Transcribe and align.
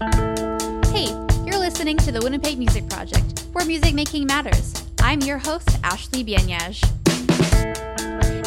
Hey, 0.00 1.08
you're 1.44 1.58
listening 1.58 1.98
to 1.98 2.10
the 2.10 2.20
Winnipeg 2.22 2.56
Music 2.56 2.88
Project, 2.88 3.44
where 3.52 3.66
music 3.66 3.92
making 3.94 4.26
matters. 4.26 4.72
I'm 5.02 5.20
your 5.20 5.36
host, 5.36 5.68
Ashley 5.84 6.24
Bianyaj. 6.24 6.82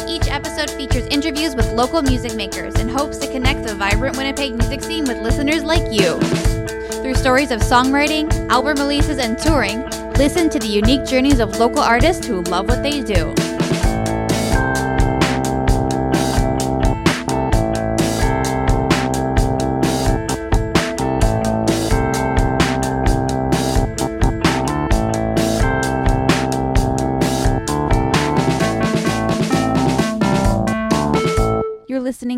Each 0.08 0.26
episode 0.28 0.68
features 0.70 1.06
interviews 1.12 1.54
with 1.54 1.72
local 1.72 2.02
music 2.02 2.34
makers 2.34 2.74
in 2.80 2.88
hopes 2.88 3.18
to 3.18 3.30
connect 3.30 3.62
the 3.62 3.76
vibrant 3.76 4.16
Winnipeg 4.16 4.56
music 4.56 4.82
scene 4.82 5.04
with 5.04 5.22
listeners 5.22 5.62
like 5.62 5.92
you. 5.92 6.18
Through 7.02 7.14
stories 7.14 7.52
of 7.52 7.60
songwriting, 7.60 8.32
album 8.50 8.76
releases, 8.76 9.18
and 9.18 9.38
touring, 9.38 9.88
listen 10.14 10.50
to 10.50 10.58
the 10.58 10.66
unique 10.66 11.04
journeys 11.04 11.38
of 11.38 11.56
local 11.58 11.82
artists 11.82 12.26
who 12.26 12.42
love 12.42 12.68
what 12.68 12.82
they 12.82 13.00
do. 13.00 13.32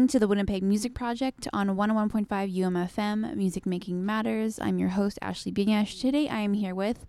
Listening 0.06 0.20
to 0.20 0.24
the 0.24 0.28
Winnipeg 0.28 0.62
Music 0.62 0.94
Project 0.94 1.48
on 1.52 1.70
101.5 1.70 2.28
UMFM, 2.28 3.34
Music 3.34 3.66
Making 3.66 4.06
Matters. 4.06 4.60
I'm 4.60 4.78
your 4.78 4.90
host, 4.90 5.18
Ashley 5.20 5.50
Binyash. 5.50 6.00
Today 6.00 6.28
I 6.28 6.38
am 6.42 6.54
here 6.54 6.76
with 6.76 7.06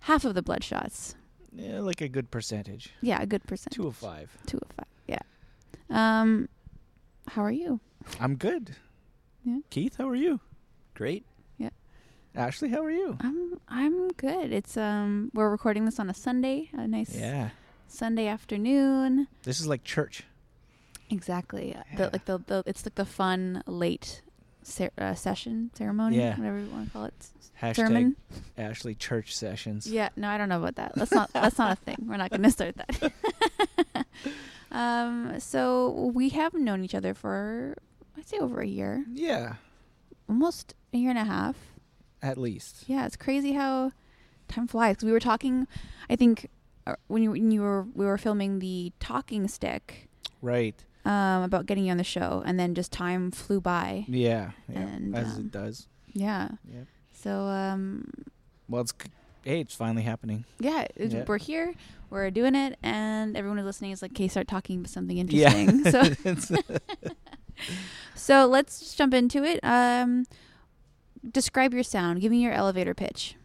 half 0.00 0.24
of 0.24 0.32
the 0.34 0.42
Bloodshots. 0.42 1.16
Yeah, 1.52 1.80
like 1.80 2.00
a 2.00 2.08
good 2.08 2.30
percentage. 2.30 2.94
Yeah, 3.02 3.20
a 3.20 3.26
good 3.26 3.44
percent. 3.44 3.74
Two 3.74 3.86
of 3.86 3.96
five. 3.96 4.30
Two 4.46 4.56
of 4.56 4.68
five. 4.74 4.86
Yeah. 5.06 5.18
Um, 5.90 6.48
how 7.28 7.44
are 7.44 7.50
you? 7.50 7.80
I'm 8.18 8.36
good. 8.36 8.74
Yeah. 9.44 9.58
Keith, 9.68 9.96
how 9.98 10.08
are 10.08 10.14
you? 10.14 10.40
Great. 10.94 11.26
Yeah. 11.58 11.68
Ashley, 12.34 12.70
how 12.70 12.82
are 12.82 12.90
you? 12.90 13.18
I'm 13.20 13.60
I'm 13.68 14.08
good. 14.12 14.50
It's 14.50 14.78
um 14.78 15.30
we're 15.34 15.50
recording 15.50 15.84
this 15.84 16.00
on 16.00 16.08
a 16.08 16.14
Sunday, 16.14 16.70
a 16.72 16.88
nice 16.88 17.14
Yeah. 17.14 17.50
Sunday 17.86 18.28
afternoon. 18.28 19.28
This 19.42 19.60
is 19.60 19.66
like 19.66 19.84
church. 19.84 20.24
Exactly. 21.14 21.68
Yeah. 21.70 21.82
The, 21.96 22.10
like 22.12 22.24
the, 22.24 22.38
the 22.46 22.62
it's 22.66 22.84
like 22.84 22.96
the 22.96 23.04
fun 23.04 23.62
late 23.66 24.22
uh, 24.98 25.14
session 25.14 25.70
ceremony, 25.74 26.16
Yeah. 26.18 26.36
whatever 26.36 26.58
you 26.58 26.68
want 26.70 26.86
to 26.86 26.92
call 26.92 27.04
it. 27.04 27.14
Hashtag 27.62 27.76
Sermon. 27.76 28.16
Ashley 28.58 28.94
church 28.94 29.34
sessions. 29.36 29.86
Yeah, 29.86 30.08
no, 30.16 30.28
I 30.28 30.36
don't 30.38 30.48
know 30.48 30.58
about 30.58 30.74
that. 30.76 30.92
That's 30.96 31.12
not 31.12 31.32
that's 31.32 31.56
not 31.58 31.72
a 31.72 31.76
thing. 31.76 31.96
We're 32.08 32.16
not 32.16 32.30
going 32.30 32.42
to 32.42 32.50
start 32.50 32.74
that. 32.76 33.12
um, 34.72 35.38
so 35.38 36.10
we 36.14 36.30
have 36.30 36.54
known 36.54 36.82
each 36.84 36.94
other 36.94 37.14
for 37.14 37.76
I'd 38.16 38.26
say 38.28 38.38
over 38.38 38.60
a 38.60 38.66
year, 38.66 39.04
Yeah, 39.12 39.54
almost 40.28 40.74
a 40.92 40.96
year 40.98 41.10
and 41.10 41.18
a 41.18 41.24
half. 41.24 41.56
at 42.22 42.38
least. 42.38 42.84
Yeah, 42.86 43.06
it's 43.06 43.16
crazy 43.16 43.52
how 43.52 43.92
time 44.48 44.66
flies. 44.66 44.96
'Cause 44.96 45.04
we 45.04 45.12
were 45.12 45.20
talking, 45.20 45.66
I 46.10 46.16
think, 46.16 46.48
uh, 46.86 46.96
when 47.06 47.22
you 47.22 47.30
when 47.32 47.50
you 47.50 47.60
were 47.62 47.82
we 47.94 48.04
were 48.04 48.18
filming 48.18 48.58
the 48.58 48.92
talking 49.00 49.46
stick 49.48 50.08
Right. 50.42 50.84
Um, 51.04 51.42
about 51.42 51.66
getting 51.66 51.84
you 51.86 51.90
on 51.90 51.96
the 51.98 52.04
show, 52.04 52.42
and 52.46 52.58
then 52.58 52.74
just 52.74 52.90
time 52.92 53.30
flew 53.30 53.60
by. 53.60 54.04
Yeah. 54.08 54.52
yeah. 54.68 54.78
And, 54.78 55.16
As 55.16 55.34
um, 55.34 55.40
it 55.40 55.52
does. 55.52 55.86
Yeah. 56.12 56.48
Yep. 56.72 56.86
So 57.12 57.40
um, 57.46 58.06
Well, 58.68 58.82
it's 58.82 58.92
hey, 59.44 59.60
it's 59.60 59.74
finally 59.74 60.02
happening. 60.02 60.44
yeah, 60.60 60.86
it- 60.96 61.12
Yeah. 61.12 61.24
we're 61.26 61.38
here, 61.38 61.74
we're 62.10 62.30
doing 62.30 62.54
it, 62.54 62.78
and 62.82 63.36
everyone 63.36 63.58
who's 63.58 63.66
listening 63.66 63.90
is 63.90 64.00
like, 64.02 64.12
"Okay, 64.12 64.28
start 64.28 64.46
talking 64.48 64.78
about 64.80 64.90
something 64.90 65.18
interesting." 65.18 65.68
Yeah. 65.68 66.14
interesting." 66.24 66.36
so 66.40 66.56
so 68.14 68.46
let's 68.46 68.78
just 68.80 68.96
jump 68.98 69.14
into 69.14 69.42
it. 69.44 69.60
Um, 69.62 70.26
describe 71.30 71.72
your 71.74 71.82
sound. 71.82 72.20
Give 72.20 72.30
me 72.30 72.42
your 72.42 72.52
elevator 72.52 72.94
pitch. 72.94 73.36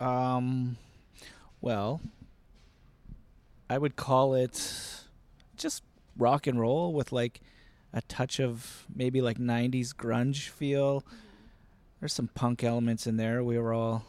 um, 0.00 0.76
well, 1.60 2.00
I 3.70 3.78
would 3.78 3.96
call 3.96 4.34
it 4.34 5.04
just 5.56 5.82
rock 6.16 6.46
and 6.46 6.60
roll 6.60 6.92
with 6.92 7.12
like 7.12 7.40
a 7.92 8.00
touch 8.02 8.40
of 8.40 8.86
maybe 8.94 9.20
like 9.20 9.38
90s 9.38 9.94
grunge 9.94 10.48
feel. 10.48 11.04
There's 12.00 12.12
some 12.12 12.28
punk 12.28 12.64
elements 12.64 13.06
in 13.06 13.16
there. 13.16 13.44
We 13.44 13.58
were 13.58 13.72
all 13.72 14.04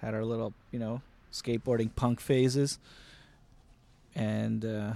had 0.00 0.14
our 0.14 0.24
little, 0.24 0.52
you 0.70 0.78
know, 0.78 1.00
skateboarding 1.32 1.94
punk 1.94 2.20
phases. 2.20 2.78
And 4.14 4.64
uh, 4.64 4.92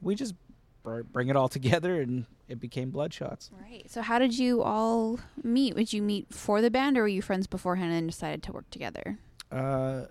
we 0.00 0.14
just 0.14 0.34
br- 0.82 1.02
bring 1.02 1.28
it 1.28 1.36
all 1.36 1.48
together 1.48 2.00
and 2.00 2.26
it 2.48 2.60
became 2.60 2.92
Bloodshots. 2.92 3.50
Right. 3.60 3.90
So 3.90 4.02
how 4.02 4.18
did 4.18 4.38
you 4.38 4.62
all 4.62 5.18
meet? 5.42 5.74
Did 5.76 5.92
you 5.92 6.00
meet 6.00 6.32
for 6.32 6.62
the 6.62 6.70
band, 6.70 6.96
or 6.96 7.02
were 7.02 7.08
you 7.08 7.22
friends 7.22 7.46
beforehand 7.46 7.92
and 7.92 8.08
decided 8.08 8.42
to 8.44 8.52
work 8.52 8.70
together? 8.70 9.18
Uh, 9.50 10.02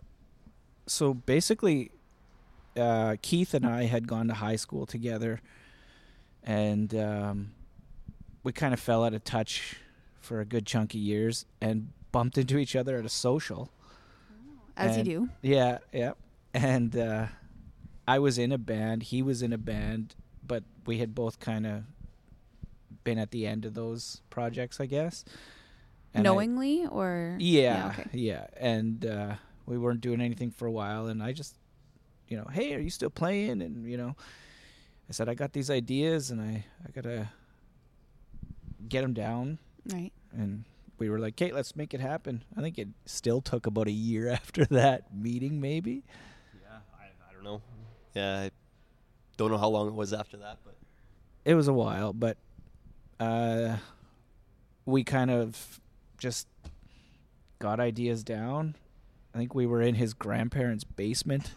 so 0.85 1.13
basically, 1.13 1.91
uh, 2.75 3.15
Keith 3.21 3.53
and 3.53 3.65
I 3.65 3.85
had 3.85 4.07
gone 4.07 4.27
to 4.27 4.33
high 4.33 4.57
school 4.57 4.85
together, 4.85 5.41
and 6.45 6.95
um, 6.95 7.51
we 8.43 8.53
kind 8.53 8.73
of 8.73 8.79
fell 8.79 9.03
out 9.03 9.13
of 9.13 9.23
touch 9.25 9.75
for 10.21 10.39
a 10.39 10.45
good 10.45 10.65
chunk 10.65 10.93
of 10.93 10.99
years, 10.99 11.45
and 11.59 11.89
bumped 12.13 12.37
into 12.37 12.57
each 12.57 12.75
other 12.75 12.97
at 12.97 13.03
a 13.05 13.09
social. 13.09 13.69
As 14.77 14.95
And- 14.97 15.07
you 15.07 15.19
do. 15.19 15.29
Yeah, 15.41 15.79
yeah, 15.91 16.13
and 16.53 16.95
uh, 16.95 17.27
I 18.07 18.19
was 18.19 18.37
in 18.37 18.51
a 18.51 18.57
band. 18.57 19.03
He 19.03 19.21
was 19.21 19.41
in 19.41 19.51
a 19.53 19.57
band, 19.57 20.15
but 20.45 20.63
we 20.85 20.99
had 20.99 21.13
both 21.15 21.39
kind 21.39 21.65
of 21.67 21.83
been 23.03 23.17
at 23.19 23.31
the 23.31 23.45
end 23.45 23.65
of 23.65 23.73
those 23.73 24.21
projects, 24.29 24.79
I 24.79 24.85
guess. 24.85 25.23
And 26.13 26.25
I- 26.27 26.31
Knowingly 26.31 26.85
or 26.87 27.35
yeah, 27.39 27.93
okay. 27.97 28.09
yeah, 28.13 28.47
and 28.57 29.05
uh, 29.05 29.35
we 29.65 29.77
weren't 29.77 30.01
doing 30.01 30.21
anything 30.21 30.49
for 30.51 30.65
a 30.65 30.71
while, 30.71 31.07
and 31.07 31.21
I 31.21 31.33
just, 31.33 31.55
you 32.27 32.37
know, 32.37 32.47
hey, 32.51 32.73
are 32.73 32.79
you 32.79 32.89
still 32.89 33.09
playing? 33.09 33.61
And 33.61 33.85
you 33.89 33.97
know, 33.97 34.15
I 35.09 35.11
said 35.13 35.29
I 35.29 35.33
got 35.35 35.53
these 35.53 35.69
ideas, 35.69 36.31
and 36.31 36.41
I 36.41 36.65
I 36.85 36.91
gotta 36.91 37.29
get 38.89 39.01
them 39.01 39.13
down, 39.13 39.59
Right. 39.91 40.11
and 40.31 40.63
we 40.97 41.09
were 41.09 41.19
like, 41.19 41.33
okay, 41.41 41.51
let's 41.51 41.75
make 41.75 41.93
it 41.93 41.99
happen. 41.99 42.43
I 42.55 42.61
think 42.61 42.77
it 42.79 42.87
still 43.05 43.41
took 43.41 43.65
about 43.67 43.87
a 43.87 43.91
year 43.91 44.29
after 44.41 44.65
that 44.65 45.13
meeting, 45.15 45.59
maybe. 45.61 46.03
Yeah, 46.61 46.77
I, 46.99 47.05
I 47.29 47.33
don't 47.33 47.43
know. 47.43 47.61
Yeah, 48.13 48.39
I 48.41 48.51
don't 49.37 49.51
know 49.51 49.57
how 49.57 49.67
long 49.69 49.87
it 49.87 49.93
was 49.93 50.13
after 50.13 50.37
that, 50.37 50.59
but 50.63 50.75
It 51.43 51.53
was 51.55 51.67
a 51.67 51.73
while, 51.73 52.13
but 52.13 52.37
uh, 53.19 53.77
we 54.85 55.03
kind 55.03 55.29
of 55.31 55.79
just 56.17 56.47
got 57.59 57.79
ideas 57.79 58.23
down. 58.23 58.75
I 59.33 59.37
think 59.39 59.53
we 59.53 59.65
were 59.65 59.81
in 59.81 59.95
his 59.95 60.13
grandparents' 60.13 60.83
basement, 60.85 61.51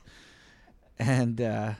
and 0.98 1.40
uh, 1.40 1.74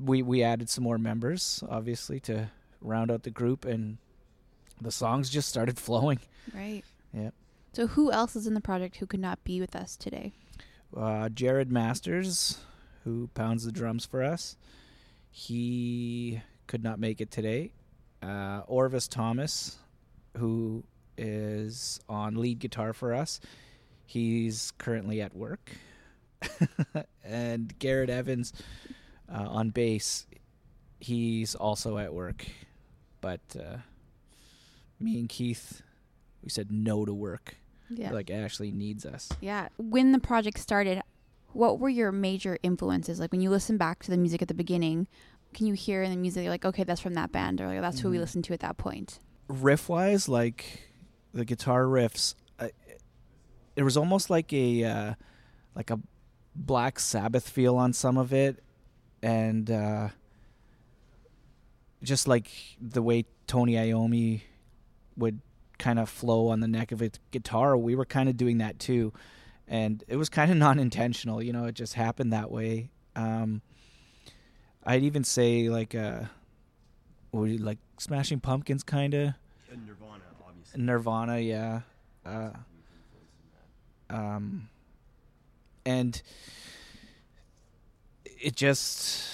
we 0.00 0.22
we 0.22 0.42
added 0.42 0.68
some 0.68 0.84
more 0.84 0.98
members, 0.98 1.62
obviously, 1.68 2.20
to 2.20 2.50
round 2.80 3.10
out 3.10 3.22
the 3.22 3.30
group, 3.30 3.64
and 3.64 3.98
the 4.80 4.92
songs 4.92 5.30
just 5.30 5.48
started 5.48 5.78
flowing. 5.78 6.20
Right. 6.54 6.82
Yep. 7.12 7.34
So 7.72 7.86
who 7.86 8.12
else 8.12 8.36
is 8.36 8.46
in 8.46 8.54
the 8.54 8.60
project 8.60 8.96
who 8.96 9.06
could 9.06 9.20
not 9.20 9.42
be 9.44 9.60
with 9.60 9.74
us 9.74 9.96
today? 9.96 10.32
Uh, 10.94 11.28
Jared 11.30 11.72
Masters, 11.72 12.58
who 13.04 13.30
pounds 13.34 13.64
the 13.64 13.72
drums 13.72 14.04
for 14.04 14.22
us, 14.22 14.56
he 15.30 16.42
could 16.66 16.82
not 16.82 16.98
make 16.98 17.20
it 17.20 17.30
today. 17.30 17.72
Uh, 18.22 18.60
Orvis 18.66 19.08
Thomas, 19.08 19.78
who 20.36 20.84
is 21.16 21.98
on 22.08 22.34
lead 22.34 22.58
guitar 22.58 22.92
for 22.92 23.14
us, 23.14 23.40
he's 24.04 24.72
currently 24.76 25.22
at 25.22 25.34
work. 25.34 25.70
and 27.24 27.78
Garrett 27.78 28.10
Evans 28.10 28.52
uh, 29.32 29.48
on 29.48 29.70
bass, 29.70 30.26
he's 31.00 31.54
also 31.54 31.98
at 31.98 32.12
work. 32.12 32.44
But 33.20 33.40
uh, 33.58 33.78
me 35.00 35.18
and 35.18 35.28
Keith, 35.28 35.82
we 36.42 36.50
said 36.50 36.70
no 36.70 37.04
to 37.04 37.14
work. 37.14 37.56
Yeah. 37.90 38.12
Like 38.12 38.30
Ashley 38.30 38.72
needs 38.72 39.04
us. 39.04 39.28
yeah. 39.40 39.68
When 39.76 40.12
the 40.12 40.18
project 40.18 40.58
started, 40.58 41.02
what 41.52 41.78
were 41.78 41.90
your 41.90 42.10
major 42.10 42.58
influences? 42.62 43.20
Like 43.20 43.32
when 43.32 43.40
you 43.42 43.50
listen 43.50 43.76
back 43.76 44.02
to 44.04 44.10
the 44.10 44.16
music 44.16 44.40
at 44.40 44.48
the 44.48 44.54
beginning, 44.54 45.08
can 45.52 45.66
you 45.66 45.74
hear 45.74 46.02
in 46.02 46.10
the 46.10 46.16
music 46.16 46.48
like, 46.48 46.64
okay, 46.64 46.84
that's 46.84 47.00
from 47.02 47.12
that 47.14 47.30
band, 47.32 47.60
or 47.60 47.66
like, 47.68 47.80
that's 47.82 48.00
who 48.00 48.08
we 48.10 48.16
Mhm. 48.16 48.20
listened 48.20 48.44
to 48.44 48.54
at 48.54 48.60
that 48.60 48.78
point? 48.78 49.18
riff 49.48 49.86
wise, 49.90 50.28
like 50.30 50.88
the 51.34 51.44
guitar 51.44 51.84
riffs, 51.84 52.34
uh, 52.58 52.68
there 53.74 53.84
was 53.84 53.98
almost 53.98 54.30
like 54.30 54.50
a 54.54 54.82
uh, 54.84 55.14
like 55.74 55.90
a 55.90 55.98
Black 56.56 56.98
Sabbath 56.98 57.46
feel 57.48 57.76
on 57.76 57.92
some 57.92 58.16
of 58.16 58.32
it, 58.32 58.62
and 59.22 59.70
uh, 59.70 60.08
just 62.02 62.26
like 62.26 62.48
the 62.80 63.02
way 63.02 63.24
Tony 63.46 63.74
Iommi 63.74 64.42
would 65.16 65.40
kind 65.78 65.98
of 65.98 66.08
flow 66.08 66.48
on 66.48 66.60
the 66.60 66.68
neck 66.68 66.92
of 66.92 67.00
his 67.00 67.12
guitar, 67.30 67.76
we 67.76 67.94
were 67.94 68.04
kind 68.04 68.28
of 68.28 68.36
doing 68.36 68.58
that 68.58 68.78
too, 68.78 69.12
and 69.68 70.02
it 70.08 70.16
was 70.16 70.28
kind 70.28 70.50
of 70.50 70.56
non-intentional. 70.66 71.42
You 71.42 71.52
know, 71.52 71.64
it 71.66 71.74
just 71.74 71.94
happened 71.94 72.32
that 72.32 72.50
way. 72.50 72.90
Um, 73.14 73.62
I'd 74.84 75.02
even 75.02 75.22
say 75.24 75.68
like 75.68 75.94
uh, 75.94 76.22
you- 77.32 77.58
like 77.58 77.78
Smashing 77.98 78.40
Pumpkins, 78.40 78.82
kind 78.82 79.14
of. 79.14 79.34
Nirvana, 79.86 80.22
obviously. 80.46 80.82
Nirvana, 80.82 81.38
yeah. 81.38 81.80
Uh, 82.26 82.50
um, 84.10 84.68
and 85.86 86.20
it 88.42 88.56
just 88.56 89.24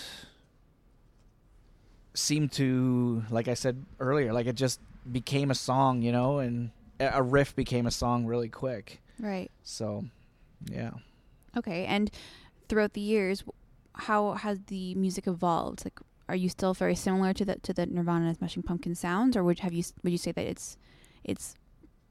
seemed 2.15 2.53
to, 2.53 3.23
like 3.31 3.49
I 3.49 3.55
said 3.55 3.85
earlier, 3.99 4.33
like 4.33 4.47
it 4.47 4.55
just 4.55 4.81
became 5.11 5.51
a 5.51 5.55
song, 5.55 6.03
you 6.03 6.13
know, 6.13 6.39
and 6.39 6.71
a 7.01 7.23
riff 7.23 7.57
became 7.57 7.87
a 7.87 7.91
song 7.91 8.27
really 8.27 8.49
quick. 8.49 9.01
Right. 9.19 9.51
So, 9.63 10.05
yeah. 10.71 10.91
Okay. 11.57 11.87
And 11.87 12.11
throughout 12.69 12.93
the 12.93 13.01
years, 13.01 13.45
how 13.95 14.35
has 14.35 14.61
the 14.67 14.95
music 14.95 15.27
evolved? 15.27 15.85
Like, 15.85 15.99
are 16.29 16.37
you 16.37 16.49
still 16.49 16.75
very 16.75 16.95
similar 16.95 17.33
to 17.33 17.45
the 17.45 17.57
to 17.61 17.73
the 17.73 17.87
Nirvana 17.87 18.27
and 18.27 18.37
Smashing 18.37 18.63
Pumpkin 18.63 18.95
sounds, 18.95 19.37
or 19.37 19.43
would 19.43 19.61
have 19.61 19.73
you 19.73 19.83
would 20.03 20.13
you 20.13 20.19
say 20.19 20.33
that 20.33 20.45
it's 20.45 20.77
it's 21.25 21.55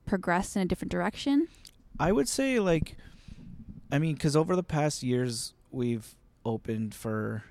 progressed 0.05 0.55
in 0.55 0.63
a 0.63 0.65
different 0.65 0.91
direction? 0.91 1.47
I 1.99 2.11
would 2.11 2.27
say 2.27 2.59
like, 2.59 2.97
I 3.91 3.99
mean, 3.99 4.15
because 4.15 4.35
over 4.35 4.55
the 4.55 4.63
past 4.63 5.03
years 5.03 5.53
we've 5.69 6.15
opened 6.47 6.93
for 6.95 7.43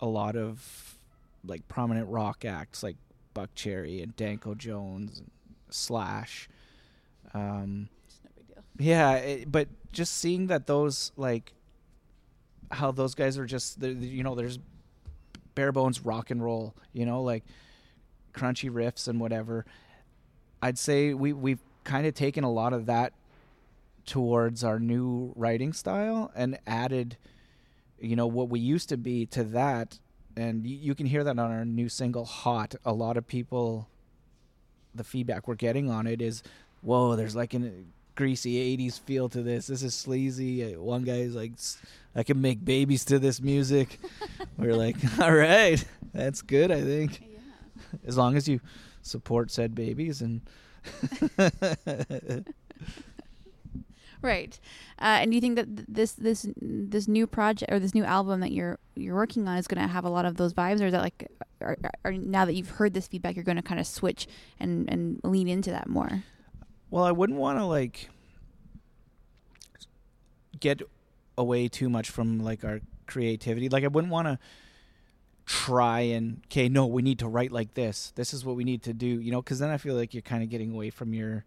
a 0.00 0.06
lot 0.06 0.36
of 0.36 0.98
like 1.44 1.66
prominent 1.68 2.08
rock 2.08 2.44
acts 2.44 2.82
like 2.82 2.96
Buckcherry 3.34 4.02
and 4.02 4.14
Danko 4.16 4.54
Jones, 4.54 5.18
and 5.18 5.30
Slash. 5.70 6.48
Um, 7.32 7.88
It's 8.06 8.20
no 8.24 8.30
big 8.34 8.46
deal. 8.46 8.62
yeah, 8.78 9.14
it, 9.16 9.50
but 9.50 9.68
just 9.92 10.16
seeing 10.18 10.46
that 10.48 10.66
those 10.66 11.12
like 11.16 11.52
how 12.70 12.90
those 12.90 13.14
guys 13.14 13.38
are 13.38 13.46
just 13.46 13.82
you 13.82 14.22
know 14.22 14.34
there's 14.34 14.58
bare 15.54 15.72
bones 15.72 16.04
rock 16.04 16.30
and 16.30 16.42
roll, 16.42 16.74
you 16.92 17.06
know, 17.06 17.22
like 17.22 17.44
crunchy 18.32 18.70
riffs 18.70 19.08
and 19.08 19.20
whatever. 19.20 19.64
I'd 20.62 20.78
say 20.78 21.14
we 21.14 21.32
we've 21.32 21.62
kind 21.84 22.06
of 22.06 22.14
taken 22.14 22.44
a 22.44 22.50
lot 22.50 22.72
of 22.72 22.86
that 22.86 23.12
towards 24.06 24.62
our 24.64 24.78
new 24.78 25.32
writing 25.36 25.72
style 25.72 26.30
and 26.34 26.58
added 26.66 27.16
you 28.00 28.16
know 28.16 28.26
what 28.26 28.48
we 28.48 28.60
used 28.60 28.88
to 28.90 28.96
be 28.96 29.26
to 29.26 29.44
that. 29.44 29.98
And 30.36 30.62
y- 30.64 30.78
you 30.80 30.94
can 30.94 31.06
hear 31.06 31.22
that 31.24 31.38
on 31.38 31.50
our 31.50 31.64
new 31.64 31.88
single 31.88 32.24
hot. 32.24 32.74
A 32.84 32.92
lot 32.92 33.16
of 33.16 33.26
people 33.26 33.88
the 34.94 35.04
feedback 35.04 35.48
we're 35.48 35.54
getting 35.56 35.90
on 35.90 36.06
it 36.06 36.22
is 36.22 36.42
whoa 36.82 37.16
there's 37.16 37.34
like 37.34 37.52
a 37.54 37.70
greasy 38.14 38.76
80s 38.76 39.00
feel 39.00 39.28
to 39.30 39.42
this. 39.42 39.66
This 39.66 39.82
is 39.82 39.94
sleazy. 39.94 40.74
Uh, 40.74 40.80
one 40.80 41.02
guy's 41.04 41.34
like 41.34 41.52
i 42.14 42.22
can 42.22 42.40
make 42.40 42.64
babies 42.64 43.04
to 43.06 43.18
this 43.18 43.40
music. 43.40 43.98
We're 44.56 44.76
like 44.76 44.96
all 45.18 45.34
right 45.34 45.84
that's 46.12 46.42
good 46.42 46.70
i 46.70 46.80
think. 46.80 47.20
Yeah. 47.20 47.98
as 48.06 48.16
long 48.16 48.36
as 48.36 48.46
you 48.48 48.60
support 49.02 49.50
said 49.50 49.74
babies 49.74 50.22
and 50.22 50.40
Right. 54.24 54.58
Uh, 54.98 55.20
and 55.20 55.30
do 55.30 55.34
you 55.34 55.40
think 55.42 55.56
that 55.56 55.76
th- 55.76 55.86
this 55.86 56.12
this 56.12 56.46
this 56.56 57.06
new 57.06 57.26
project 57.26 57.70
or 57.70 57.78
this 57.78 57.94
new 57.94 58.04
album 58.04 58.40
that 58.40 58.52
you're 58.52 58.78
you're 58.96 59.14
working 59.14 59.46
on 59.46 59.58
is 59.58 59.66
going 59.66 59.82
to 59.82 59.86
have 59.86 60.06
a 60.06 60.08
lot 60.08 60.24
of 60.24 60.38
those 60.38 60.54
vibes, 60.54 60.80
or 60.80 60.86
is 60.86 60.92
that 60.92 61.02
like, 61.02 61.30
or, 61.60 61.76
or 62.04 62.12
now 62.12 62.46
that 62.46 62.54
you've 62.54 62.70
heard 62.70 62.94
this 62.94 63.06
feedback, 63.06 63.36
you're 63.36 63.44
going 63.44 63.56
to 63.56 63.62
kind 63.62 63.78
of 63.78 63.86
switch 63.86 64.26
and 64.58 64.88
and 64.90 65.20
lean 65.24 65.46
into 65.46 65.70
that 65.70 65.90
more? 65.90 66.24
Well, 66.90 67.04
I 67.04 67.12
wouldn't 67.12 67.38
want 67.38 67.58
to 67.58 67.66
like 67.66 68.08
get 70.58 70.80
away 71.36 71.68
too 71.68 71.90
much 71.90 72.08
from 72.08 72.38
like 72.38 72.64
our 72.64 72.80
creativity. 73.06 73.68
Like 73.68 73.84
I 73.84 73.88
wouldn't 73.88 74.12
want 74.12 74.28
to 74.28 74.38
try 75.44 76.00
and 76.00 76.40
okay, 76.46 76.70
no, 76.70 76.86
we 76.86 77.02
need 77.02 77.18
to 77.18 77.28
write 77.28 77.52
like 77.52 77.74
this. 77.74 78.10
This 78.16 78.32
is 78.32 78.42
what 78.42 78.56
we 78.56 78.64
need 78.64 78.82
to 78.84 78.94
do, 78.94 79.06
you 79.06 79.30
know, 79.30 79.42
cuz 79.42 79.58
then 79.58 79.68
I 79.68 79.76
feel 79.76 79.94
like 79.94 80.14
you're 80.14 80.22
kind 80.22 80.42
of 80.42 80.48
getting 80.48 80.72
away 80.72 80.88
from 80.88 81.12
your 81.12 81.44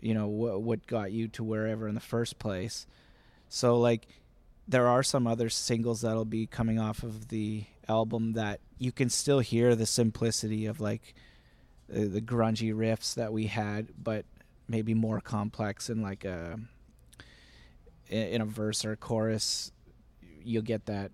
you 0.00 0.14
know, 0.14 0.26
what 0.28 0.62
what 0.62 0.86
got 0.86 1.12
you 1.12 1.28
to 1.28 1.44
wherever 1.44 1.88
in 1.88 1.94
the 1.94 2.00
first 2.00 2.38
place. 2.38 2.86
So 3.48 3.78
like 3.78 4.06
there 4.68 4.88
are 4.88 5.02
some 5.02 5.26
other 5.26 5.48
singles 5.48 6.00
that'll 6.00 6.24
be 6.24 6.46
coming 6.46 6.78
off 6.78 7.02
of 7.02 7.28
the 7.28 7.64
album 7.88 8.32
that 8.32 8.60
you 8.78 8.90
can 8.92 9.08
still 9.08 9.38
hear 9.38 9.74
the 9.74 9.86
simplicity 9.86 10.66
of 10.66 10.80
like 10.80 11.14
uh, 11.90 12.00
the 12.00 12.20
grungy 12.20 12.74
riffs 12.74 13.14
that 13.14 13.32
we 13.32 13.46
had, 13.46 13.88
but 14.02 14.24
maybe 14.68 14.94
more 14.94 15.20
complex 15.20 15.88
in 15.88 16.02
like 16.02 16.24
a 16.24 16.58
in 18.08 18.40
a 18.40 18.46
verse 18.46 18.84
or 18.84 18.92
a 18.92 18.96
chorus. 18.96 19.72
You'll 20.42 20.62
get 20.62 20.86
that 20.86 21.12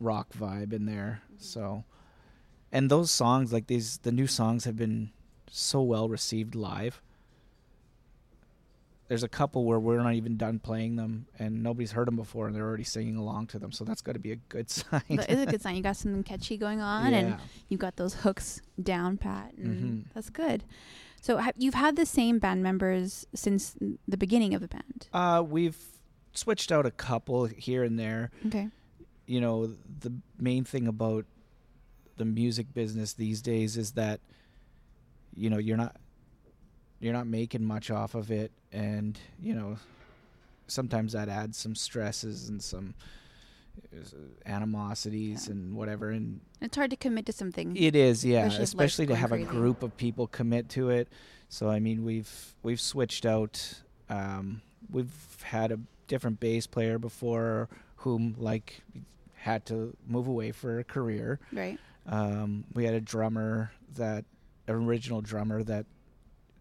rock 0.00 0.32
vibe 0.32 0.72
in 0.72 0.86
there. 0.86 1.22
So, 1.38 1.84
and 2.72 2.90
those 2.90 3.10
songs 3.10 3.52
like 3.52 3.66
these, 3.66 3.98
the 3.98 4.12
new 4.12 4.26
songs 4.26 4.64
have 4.64 4.76
been 4.76 5.10
so 5.50 5.82
well 5.82 6.08
received 6.08 6.54
live. 6.54 7.00
There's 9.08 9.22
a 9.22 9.28
couple 9.28 9.64
where 9.64 9.80
we're 9.80 10.02
not 10.02 10.14
even 10.14 10.36
done 10.36 10.58
playing 10.58 10.96
them, 10.96 11.26
and 11.38 11.62
nobody's 11.62 11.92
heard 11.92 12.06
them 12.06 12.16
before, 12.16 12.46
and 12.46 12.54
they're 12.54 12.66
already 12.66 12.84
singing 12.84 13.16
along 13.16 13.46
to 13.48 13.58
them. 13.58 13.72
So 13.72 13.84
that's 13.84 14.02
got 14.02 14.12
to 14.12 14.18
be 14.18 14.32
a 14.32 14.36
good 14.36 14.68
sign. 14.70 15.02
That 15.08 15.30
is 15.30 15.40
a 15.40 15.46
good 15.46 15.62
sign. 15.62 15.76
You 15.76 15.82
got 15.82 15.96
something 15.96 16.22
catchy 16.22 16.56
going 16.58 16.80
on, 16.82 17.14
and 17.14 17.30
Yeah. 17.30 17.38
you 17.68 17.78
got 17.78 17.96
those 17.96 18.14
hooks 18.14 18.60
down 18.82 19.16
pat, 19.16 19.54
and 19.56 20.04
Mhm. 20.06 20.14
that's 20.14 20.28
good. 20.30 20.62
So 21.22 21.38
ha- 21.38 21.52
you've 21.56 21.74
had 21.74 21.96
the 21.96 22.04
same 22.06 22.38
band 22.38 22.62
members 22.62 23.26
since 23.34 23.76
the 24.06 24.16
beginning 24.18 24.52
of 24.54 24.60
the 24.60 24.68
band. 24.68 25.08
Uh, 25.12 25.42
we've 25.46 25.78
switched 26.34 26.70
out 26.70 26.84
a 26.86 26.90
couple 26.90 27.46
here 27.46 27.82
and 27.84 27.98
there. 27.98 28.30
Okay. 28.46 28.68
you 29.26 29.42
know 29.42 29.66
the 30.00 30.10
main 30.38 30.64
thing 30.64 30.86
about 30.86 31.26
the 32.16 32.24
music 32.24 32.72
business 32.72 33.12
these 33.12 33.42
days 33.42 33.76
is 33.76 33.92
that 33.92 34.20
you 35.34 35.50
know 35.50 35.58
you're 35.58 35.76
not 35.76 35.96
you're 36.98 37.12
not 37.12 37.26
making 37.26 37.62
much 37.62 37.90
off 37.90 38.14
of 38.14 38.30
it 38.30 38.50
and 38.72 39.18
you 39.40 39.54
know 39.54 39.76
sometimes 40.66 41.12
that 41.12 41.28
adds 41.28 41.56
some 41.56 41.74
stresses 41.74 42.48
and 42.48 42.62
some 42.62 42.94
uh, 43.94 43.98
animosities 44.46 45.46
Yeah. 45.46 45.52
and 45.54 45.74
whatever 45.76 46.10
and 46.10 46.40
It's 46.60 46.76
hard 46.76 46.90
to 46.90 46.96
commit 46.96 47.26
to 47.26 47.32
something. 47.32 47.76
it 47.76 47.94
is 47.96 48.24
yeah 48.24 48.44
Especially 48.46 48.64
especially 48.64 49.06
to 49.06 49.16
have 49.16 49.32
a 49.32 49.38
group 49.38 49.82
of 49.82 49.96
people 49.96 50.26
commit 50.26 50.68
to 50.70 50.90
it 50.90 51.08
so 51.48 51.68
i 51.70 51.78
mean 51.78 52.04
we've 52.04 52.54
we've 52.62 52.80
switched 52.80 53.24
out 53.24 53.80
um, 54.10 54.62
we've 54.90 55.38
had 55.42 55.70
a 55.72 55.78
different 56.06 56.40
bass 56.40 56.66
player 56.66 56.98
before 56.98 57.68
whom 57.96 58.34
like 58.38 58.82
had 59.34 59.64
to 59.66 59.96
move 60.06 60.26
away 60.26 60.50
for 60.52 60.78
a 60.78 60.84
career 60.84 61.38
Right. 61.52 61.78
um, 62.06 62.64
we 62.74 62.84
had 62.84 62.94
a 62.94 63.00
drummer 63.00 63.70
that 63.94 64.24
an 64.66 64.74
original 64.74 65.20
drummer 65.22 65.62
that 65.62 65.86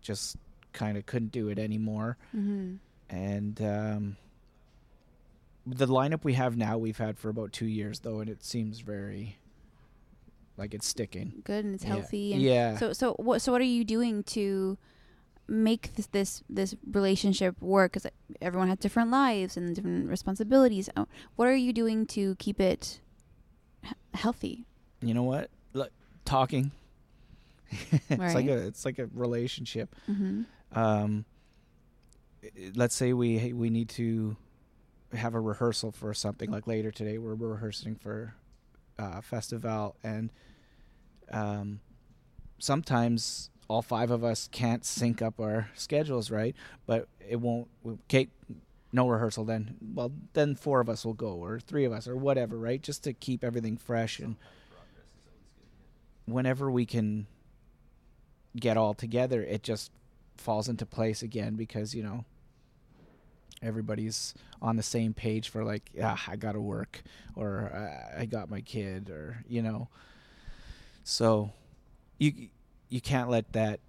just 0.01 0.37
kind 0.77 0.95
of 0.97 1.05
couldn't 1.05 1.31
do 1.31 1.49
it 1.49 1.57
anymore 1.59 2.17
Mm-hmm. 2.35 2.75
and 3.09 3.55
um, 3.61 4.03
the 5.65 5.87
lineup 5.87 6.23
we 6.23 6.33
have 6.33 6.55
now 6.55 6.77
we've 6.77 6.97
had 6.97 7.17
for 7.17 7.29
about 7.29 7.51
two 7.51 7.65
years 7.65 7.99
though 8.01 8.19
and 8.21 8.29
it 8.29 8.43
seems 8.43 8.79
very 8.79 9.37
like 10.57 10.73
it's 10.73 10.87
sticking 10.87 11.41
Good 11.43 11.65
and 11.65 11.75
it's 11.75 11.83
Yeah. 11.83 11.89
healthy. 11.95 12.33
And 12.33 12.41
yeah 12.41 12.77
So 12.77 12.93
so 12.93 13.13
what 13.17 13.41
so 13.41 13.51
what 13.51 13.61
are 13.61 13.73
you 13.79 13.83
doing 13.83 14.23
to 14.37 14.77
make 15.47 15.95
this 15.95 16.07
this 16.07 16.43
this 16.49 16.75
relationship 16.91 17.55
work? 17.61 17.91
Because 17.93 18.07
everyone 18.41 18.67
has 18.69 18.79
different 18.79 19.11
lives 19.11 19.55
and 19.57 19.75
different 19.75 20.09
responsibilities. 20.09 20.89
Uh, 20.95 21.05
What 21.37 21.47
are 21.47 21.55
you 21.55 21.71
doing 21.73 22.05
to 22.17 22.35
keep 22.35 22.59
it 22.59 22.99
h- 23.83 23.93
healthy? 24.13 24.65
you 25.01 25.13
know 25.13 25.23
what 25.23 25.49
Look, 25.73 25.91
talking 26.25 26.71
it's 28.09 28.33
like 28.35 28.47
a 28.47 28.57
it's 28.67 28.83
like 28.85 28.99
a 28.99 29.07
relationship 29.13 29.93
Mm-hmm. 30.09 30.43
Um 30.73 31.25
let's 32.75 32.95
say 32.95 33.13
we 33.13 33.53
we 33.53 33.69
need 33.69 33.89
to 33.89 34.35
have 35.13 35.33
a 35.33 35.39
rehearsal 35.39 35.91
for 35.91 36.13
something 36.13 36.51
like 36.51 36.67
later 36.67 36.91
today 36.91 37.17
we're 37.17 37.35
rehearsing 37.35 37.95
for 37.95 38.33
uh 38.99 39.21
festival 39.21 39.95
and 40.03 40.31
um 41.31 41.79
sometimes 42.59 43.49
all 43.67 43.81
five 43.81 44.11
of 44.11 44.23
us 44.23 44.47
can't 44.51 44.85
sync 44.85 45.21
up 45.21 45.39
our 45.39 45.69
schedules 45.75 46.31
right? 46.31 46.55
But 46.85 47.07
it 47.27 47.37
won't 47.37 47.67
okay 48.05 48.29
no 48.93 49.07
rehearsal 49.09 49.43
then. 49.43 49.75
Well 49.93 50.11
then 50.33 50.55
four 50.55 50.79
of 50.79 50.89
us 50.89 51.05
will 51.05 51.13
go 51.13 51.33
or 51.33 51.59
three 51.59 51.85
of 51.85 51.91
us 51.91 52.07
or 52.07 52.15
whatever 52.15 52.57
right? 52.57 52.81
Just 52.81 53.03
to 53.03 53.13
keep 53.13 53.43
everything 53.43 53.77
fresh 53.77 54.19
and 54.19 54.35
whenever 56.25 56.71
we 56.71 56.85
can 56.85 57.27
get 58.55 58.75
all 58.75 58.93
together 58.93 59.43
it 59.43 59.61
just 59.63 59.91
falls 60.39 60.67
into 60.67 60.85
place 60.85 61.21
again 61.21 61.55
because 61.55 61.93
you 61.93 62.03
know 62.03 62.25
everybody's 63.61 64.33
on 64.61 64.75
the 64.75 64.83
same 64.83 65.13
page 65.13 65.49
for 65.49 65.63
like 65.63 65.89
ah 66.01 66.23
I 66.27 66.35
got 66.35 66.51
to 66.53 66.61
work 66.61 67.01
or 67.35 67.71
"Ah, 67.73 68.19
I 68.19 68.25
got 68.25 68.49
my 68.49 68.61
kid 68.61 69.09
or 69.09 69.43
you 69.47 69.61
know. 69.61 69.89
So 71.03 71.51
you 72.17 72.49
you 72.89 73.01
can't 73.01 73.29
let 73.29 73.53
that 73.53 73.79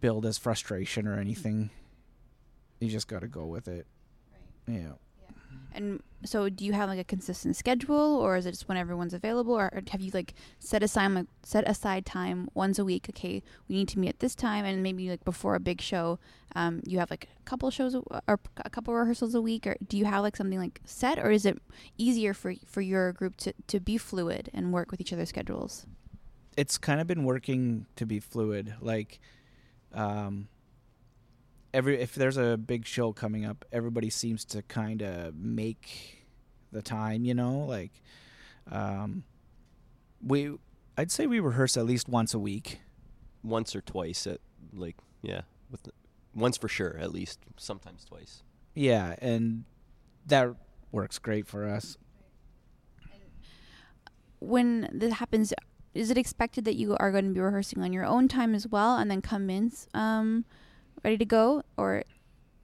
build 0.00 0.24
as 0.26 0.38
frustration 0.38 1.06
or 1.06 1.18
anything. 1.18 1.70
You 2.80 2.88
just 2.88 3.08
got 3.08 3.20
to 3.20 3.28
go 3.28 3.44
with 3.46 3.68
it. 3.68 3.86
Yeah. 4.66 4.92
And 5.72 6.02
so 6.24 6.48
do 6.48 6.64
you 6.64 6.72
have 6.72 6.88
like 6.88 6.98
a 6.98 7.04
consistent 7.04 7.56
schedule 7.56 8.16
or 8.16 8.36
is 8.36 8.46
it 8.46 8.52
just 8.52 8.68
when 8.68 8.76
everyone's 8.76 9.14
available 9.14 9.54
or 9.54 9.70
have 9.90 10.00
you 10.00 10.10
like 10.12 10.34
set 10.58 10.82
aside 10.82 11.08
like 11.12 11.26
set 11.42 11.68
aside 11.68 12.04
time 12.04 12.48
once 12.54 12.78
a 12.78 12.84
week 12.84 13.06
okay 13.08 13.42
we 13.68 13.76
need 13.76 13.88
to 13.88 13.98
meet 13.98 14.08
at 14.08 14.20
this 14.20 14.34
time 14.34 14.64
and 14.64 14.82
maybe 14.82 15.08
like 15.08 15.24
before 15.24 15.54
a 15.54 15.60
big 15.60 15.80
show 15.80 16.18
um, 16.56 16.80
you 16.84 16.98
have 16.98 17.10
like 17.10 17.28
a 17.38 17.42
couple 17.44 17.70
shows 17.70 17.94
or 17.94 18.40
a 18.56 18.70
couple 18.70 18.92
rehearsals 18.92 19.34
a 19.34 19.40
week 19.40 19.66
or 19.66 19.76
do 19.86 19.96
you 19.96 20.04
have 20.04 20.22
like 20.22 20.36
something 20.36 20.58
like 20.58 20.80
set 20.84 21.18
or 21.18 21.30
is 21.30 21.46
it 21.46 21.58
easier 21.96 22.34
for 22.34 22.54
for 22.66 22.80
your 22.80 23.12
group 23.12 23.36
to, 23.36 23.52
to 23.66 23.78
be 23.80 23.96
fluid 23.96 24.50
and 24.52 24.72
work 24.72 24.90
with 24.90 25.00
each 25.00 25.12
other's 25.12 25.28
schedules 25.28 25.86
it's 26.56 26.78
kind 26.78 27.00
of 27.00 27.06
been 27.06 27.24
working 27.24 27.86
to 27.96 28.06
be 28.06 28.20
fluid. 28.20 28.74
Like, 28.80 29.18
um, 29.94 30.48
every 31.72 32.00
if 32.00 32.14
there's 32.14 32.36
a 32.36 32.56
big 32.56 32.86
show 32.86 33.12
coming 33.12 33.44
up, 33.44 33.64
everybody 33.72 34.10
seems 34.10 34.44
to 34.46 34.62
kind 34.62 35.02
of 35.02 35.34
make 35.34 36.26
the 36.72 36.82
time. 36.82 37.24
You 37.24 37.34
know, 37.34 37.60
like, 37.60 37.92
um, 38.70 39.24
we 40.24 40.52
I'd 40.96 41.10
say 41.10 41.26
we 41.26 41.40
rehearse 41.40 41.76
at 41.76 41.84
least 41.86 42.08
once 42.08 42.34
a 42.34 42.38
week. 42.38 42.80
Once 43.42 43.74
or 43.74 43.80
twice 43.80 44.26
at 44.26 44.40
like 44.72 44.96
yeah, 45.22 45.42
with 45.70 45.82
the, 45.84 45.92
once 46.34 46.56
for 46.56 46.68
sure 46.68 46.96
at 47.00 47.12
least. 47.12 47.40
Sometimes 47.56 48.04
twice. 48.04 48.42
Yeah, 48.74 49.14
and 49.20 49.64
that 50.26 50.54
works 50.92 51.18
great 51.18 51.46
for 51.46 51.66
us. 51.68 51.96
when 54.40 54.88
this 54.92 55.14
happens 55.14 55.52
is 55.92 56.10
it 56.10 56.16
expected 56.18 56.64
that 56.64 56.74
you 56.74 56.96
are 56.98 57.10
going 57.12 57.24
to 57.26 57.30
be 57.30 57.40
rehearsing 57.40 57.82
on 57.82 57.92
your 57.92 58.04
own 58.04 58.28
time 58.28 58.54
as 58.54 58.66
well 58.66 58.96
and 58.96 59.10
then 59.10 59.20
come 59.20 59.50
in 59.50 59.70
um, 59.94 60.44
ready 61.02 61.16
to 61.18 61.24
go 61.24 61.62
or 61.76 62.02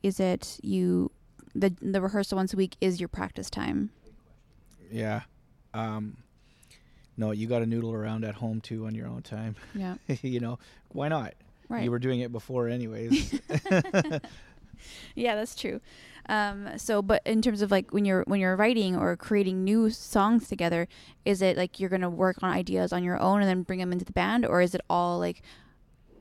is 0.02 0.20
it 0.20 0.58
you 0.62 1.10
the 1.54 1.72
the 1.80 2.00
rehearsal 2.00 2.36
once 2.36 2.52
a 2.52 2.56
week 2.56 2.76
is 2.80 3.00
your 3.00 3.08
practice 3.08 3.48
time 3.50 3.90
Yeah. 4.90 5.22
Um, 5.74 6.16
no, 7.18 7.32
you 7.32 7.46
got 7.46 7.58
to 7.60 7.66
noodle 7.66 7.92
around 7.92 8.24
at 8.24 8.34
home 8.36 8.60
too 8.60 8.86
on 8.86 8.94
your 8.94 9.06
own 9.08 9.22
time. 9.22 9.56
yeah 9.74 9.94
you 10.22 10.40
know, 10.40 10.58
why 10.92 11.08
not? 11.08 11.34
right 11.68 11.84
You 11.84 11.90
were 11.90 11.98
doing 11.98 12.20
it 12.20 12.30
before, 12.32 12.68
anyways. 12.68 13.40
yeah 15.14 15.34
that's 15.34 15.54
true 15.54 15.80
um, 16.28 16.68
so 16.76 17.00
but 17.02 17.22
in 17.24 17.40
terms 17.40 17.62
of 17.62 17.70
like 17.70 17.90
when 17.92 18.04
you're 18.04 18.22
when 18.26 18.38
you're 18.40 18.56
writing 18.56 18.96
or 18.96 19.16
creating 19.16 19.64
new 19.64 19.88
songs 19.90 20.48
together 20.48 20.86
is 21.24 21.40
it 21.40 21.56
like 21.56 21.80
you're 21.80 21.88
gonna 21.90 22.10
work 22.10 22.36
on 22.42 22.50
ideas 22.50 22.92
on 22.92 23.02
your 23.02 23.18
own 23.18 23.40
and 23.40 23.48
then 23.48 23.62
bring 23.62 23.78
them 23.78 23.92
into 23.92 24.04
the 24.04 24.12
band 24.12 24.44
or 24.44 24.60
is 24.60 24.74
it 24.74 24.80
all 24.90 25.18
like 25.18 25.42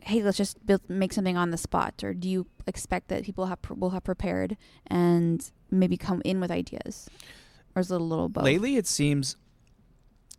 hey 0.06 0.22
let's 0.22 0.38
just 0.38 0.64
build 0.66 0.82
make 0.88 1.12
something 1.12 1.36
on 1.36 1.52
the 1.52 1.58
spot 1.58 2.04
or 2.04 2.14
do 2.14 2.30
you 2.30 2.46
expect 2.68 3.08
that 3.08 3.24
people 3.24 3.48
have 3.48 3.60
will 3.70 3.90
have 3.90 4.04
prepared 4.04 4.56
and 4.88 5.52
maybe 5.72 5.98
come 5.98 6.22
in 6.26 6.40
with 6.40 6.52
ideas? 6.52 7.10
Or 7.76 7.82
is 7.82 7.92
it 7.92 8.00
a 8.00 8.04
little 8.04 8.30
both? 8.30 8.44
Lately, 8.44 8.78
it 8.78 8.88
seems 8.88 9.36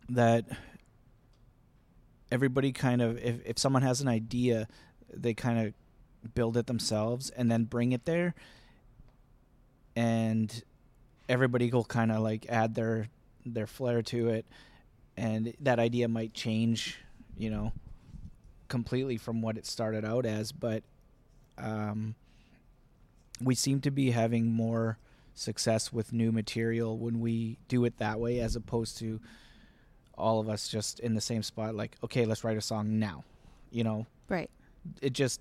that 0.09 0.45
everybody 2.31 2.71
kind 2.71 3.01
of, 3.01 3.17
if, 3.19 3.45
if 3.45 3.59
someone 3.59 3.83
has 3.83 4.01
an 4.01 4.07
idea, 4.07 4.67
they 5.13 5.33
kind 5.33 5.67
of 5.67 6.33
build 6.33 6.57
it 6.57 6.67
themselves 6.67 7.29
and 7.29 7.51
then 7.51 7.65
bring 7.65 7.91
it 7.91 8.05
there. 8.05 8.33
And 9.95 10.63
everybody 11.29 11.69
will 11.69 11.85
kind 11.85 12.11
of 12.11 12.19
like 12.19 12.45
add 12.49 12.75
their 12.75 13.09
their 13.45 13.67
flair 13.67 14.01
to 14.01 14.27
it, 14.27 14.45
and 15.15 15.53
that 15.61 15.79
idea 15.79 16.07
might 16.09 16.33
change, 16.33 16.99
you 17.37 17.49
know, 17.49 17.71
completely 18.67 19.17
from 19.17 19.41
what 19.41 19.57
it 19.57 19.65
started 19.65 20.03
out 20.05 20.25
as. 20.25 20.51
But 20.51 20.83
um, 21.57 22.15
we 23.41 23.55
seem 23.55 23.81
to 23.81 23.91
be 23.91 24.11
having 24.11 24.51
more 24.51 24.97
success 25.33 25.93
with 25.93 26.11
new 26.13 26.31
material 26.31 26.97
when 26.97 27.19
we 27.19 27.57
do 27.67 27.85
it 27.85 27.97
that 27.97 28.19
way 28.19 28.39
as 28.39 28.55
opposed 28.55 28.97
to 28.97 29.19
all 30.17 30.39
of 30.39 30.49
us 30.49 30.67
just 30.67 30.99
in 31.01 31.13
the 31.13 31.21
same 31.21 31.43
spot 31.43 31.75
like 31.75 31.95
okay 32.03 32.25
let's 32.25 32.43
write 32.43 32.57
a 32.57 32.61
song 32.61 32.97
now 32.97 33.23
you 33.69 33.83
know? 33.83 34.07
Right. 34.29 34.49
It 35.01 35.13
just 35.13 35.39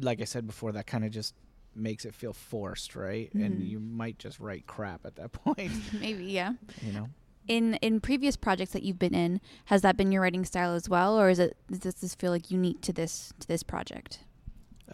like 0.00 0.20
i 0.20 0.24
said 0.24 0.46
before 0.48 0.72
that 0.72 0.86
kind 0.88 1.04
of 1.04 1.12
just 1.12 1.32
makes 1.76 2.04
it 2.04 2.12
feel 2.14 2.32
forced 2.32 2.96
right? 2.96 3.32
And 3.34 3.60
Mhm. 3.62 3.68
you 3.68 3.78
might 3.78 4.18
just 4.18 4.40
write 4.40 4.66
crap 4.66 5.06
at 5.06 5.14
that 5.16 5.30
point. 5.44 5.70
Maybe 6.00 6.24
yeah. 6.24 6.54
You 6.82 6.92
know 6.92 7.08
in 7.50 7.74
in 7.82 8.00
previous 8.00 8.36
projects 8.36 8.72
that 8.72 8.84
you've 8.84 8.98
been 8.98 9.14
in 9.14 9.40
has 9.64 9.82
that 9.82 9.96
been 9.96 10.12
your 10.12 10.22
writing 10.22 10.44
style 10.44 10.72
as 10.72 10.88
well 10.88 11.20
or 11.20 11.28
is 11.28 11.40
it 11.40 11.56
does 11.68 11.96
this 11.96 12.14
feel 12.14 12.30
like 12.30 12.48
unique 12.48 12.80
to 12.80 12.92
this 12.92 13.32
to 13.40 13.48
this 13.48 13.64
project? 13.64 14.20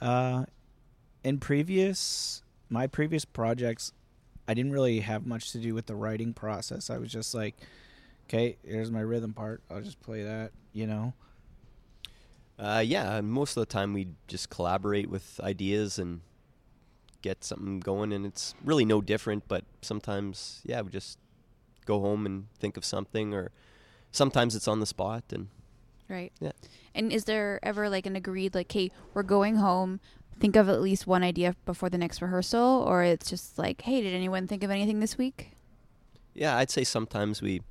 Uh 0.01 0.47
in 1.23 1.39
previous 1.39 2.43
my 2.71 2.87
previous 2.87 3.25
projects 3.25 3.93
i 4.49 4.55
didn't 4.55 4.73
really 4.73 5.01
have 5.01 5.27
much 5.27 5.53
to 5.53 5.59
do 5.59 5.75
with 5.75 5.87
the 5.87 5.95
writing 5.95 6.33
process. 6.33 6.89
I 6.89 6.97
was 6.97 7.13
just 7.13 7.35
like 7.35 7.55
okay 8.27 8.57
here's 8.65 8.91
my 8.91 9.01
rhythm 9.01 9.35
part. 9.35 9.63
I'll 9.71 9.83
just 9.83 10.01
play 10.01 10.23
that 10.23 10.53
you 10.73 10.87
know? 10.87 11.13
Uh, 12.59 12.83
yeah, 12.85 13.21
most 13.21 13.55
of 13.59 13.61
the 13.61 13.67
time 13.67 13.93
we 13.93 14.09
just 14.29 14.49
collaborate 14.49 15.11
with 15.11 15.39
ideas 15.43 15.99
and 15.99 16.23
get 17.21 17.45
something 17.45 17.81
going, 17.81 18.15
and 18.15 18.25
it's 18.25 18.55
really 18.65 18.87
no 18.87 19.03
different. 19.03 19.47
But 19.47 19.65
sometimes, 19.83 20.63
yeah, 20.65 20.81
we 20.81 20.89
just 20.91 21.19
go 21.87 22.01
home 22.01 22.27
and 22.27 22.47
think 22.59 22.77
of 22.77 22.85
something, 22.85 23.33
or 23.33 23.51
sometimes 24.13 24.55
it's 24.55 24.69
on 24.69 24.81
the 24.81 24.87
spot. 24.87 25.25
And 25.33 25.49
right 26.09 26.33
Yeah. 26.41 26.53
and 26.95 27.11
is 27.13 27.25
there 27.25 27.59
ever 27.65 27.89
like 27.89 28.07
an 28.07 28.15
agreed 28.15 28.55
like 28.55 28.71
hey 28.71 28.93
we're 29.13 29.25
going 29.25 29.57
home 29.57 29.99
think 30.39 30.55
of 30.55 30.69
at 30.69 30.81
least 30.81 31.05
one 31.05 31.25
idea 31.25 31.57
before 31.65 31.91
the 31.91 31.99
next 31.99 32.23
rehearsal 32.23 32.85
or 32.87 33.03
it's 33.03 33.29
just 33.29 33.59
like 33.59 33.81
hey 33.83 34.03
did 34.03 34.15
anyone 34.15 34.47
think 34.47 34.63
of 34.63 34.71
anything 34.71 35.01
this 35.01 35.19
week 35.19 35.51
yeah, 36.39 36.59
I'd 36.59 36.71
say 36.71 36.85
sometimes 36.85 37.41
we, 37.41 37.63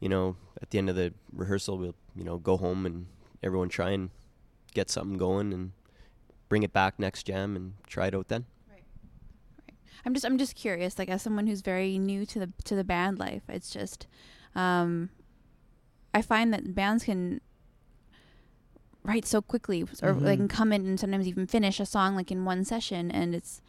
you 0.00 0.10
know, 0.10 0.36
at 0.60 0.68
the 0.68 0.76
end 0.76 0.90
of 0.90 0.96
the 0.96 1.14
rehearsal, 1.32 1.78
we'll 1.78 1.94
you 2.14 2.24
know 2.24 2.36
go 2.36 2.58
home 2.58 2.84
and 2.84 3.06
everyone 3.42 3.70
try 3.70 3.90
and 3.92 4.10
get 4.74 4.90
something 4.90 5.16
going 5.16 5.52
and 5.54 5.72
bring 6.50 6.62
it 6.62 6.74
back 6.74 6.98
next 6.98 7.22
jam 7.24 7.56
and 7.56 7.72
try 7.86 8.08
it 8.08 8.14
out 8.14 8.28
then. 8.28 8.44
I'm 10.06 10.14
just 10.14 10.24
I'm 10.24 10.38
just 10.38 10.54
curious, 10.54 10.98
like 10.98 11.08
as 11.10 11.20
someone 11.20 11.48
who's 11.48 11.60
very 11.62 11.98
new 11.98 12.24
to 12.26 12.38
the 12.38 12.52
to 12.64 12.76
the 12.76 12.84
band 12.84 13.18
life, 13.18 13.42
it's 13.48 13.70
just 13.70 14.06
um 14.54 15.10
I 16.14 16.22
find 16.22 16.54
that 16.54 16.74
bands 16.74 17.04
can 17.04 17.40
write 19.02 19.26
so 19.26 19.42
quickly 19.42 19.82
or 20.02 20.12
they 20.14 20.34
Mhm. 20.34 20.36
can 20.38 20.48
come 20.48 20.72
in 20.72 20.86
and 20.86 20.98
sometimes 20.98 21.28
even 21.28 21.46
finish 21.46 21.78
a 21.78 21.86
song 21.86 22.16
like 22.16 22.30
in 22.32 22.44
one 22.44 22.64
session 22.64 23.10
and 23.10 23.34
it's 23.34 23.60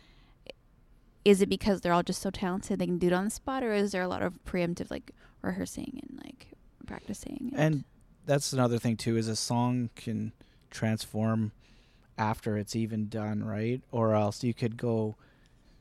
is 1.26 1.42
it 1.42 1.50
because 1.50 1.82
they're 1.82 1.94
all 1.94 2.02
just 2.02 2.22
so 2.22 2.32
talented 2.32 2.80
they 2.80 2.88
can 2.88 2.98
do 2.98 3.08
it 3.08 3.14
on 3.14 3.26
the 3.26 3.30
spot 3.30 3.64
or 3.64 3.72
is 3.74 3.92
there 3.92 4.02
a 4.02 4.08
lot 4.08 4.24
of 4.24 4.44
preemptive 4.46 4.90
like 4.90 5.12
rehearsing 5.44 6.00
and 6.10 6.20
like 6.24 6.48
practicing 6.88 7.52
and 7.56 7.84
that's 8.26 8.52
another 8.52 8.80
thing 8.80 8.98
too 8.98 9.16
is 9.16 9.28
a 9.28 9.36
song 9.36 9.92
can 9.96 10.32
transform 10.72 11.52
after 12.18 12.58
it's 12.58 12.76
even 12.76 13.08
done 13.08 13.44
right 13.44 13.82
or 13.92 14.16
else 14.16 14.44
you 14.44 14.56
could 14.56 14.76
go 14.76 15.16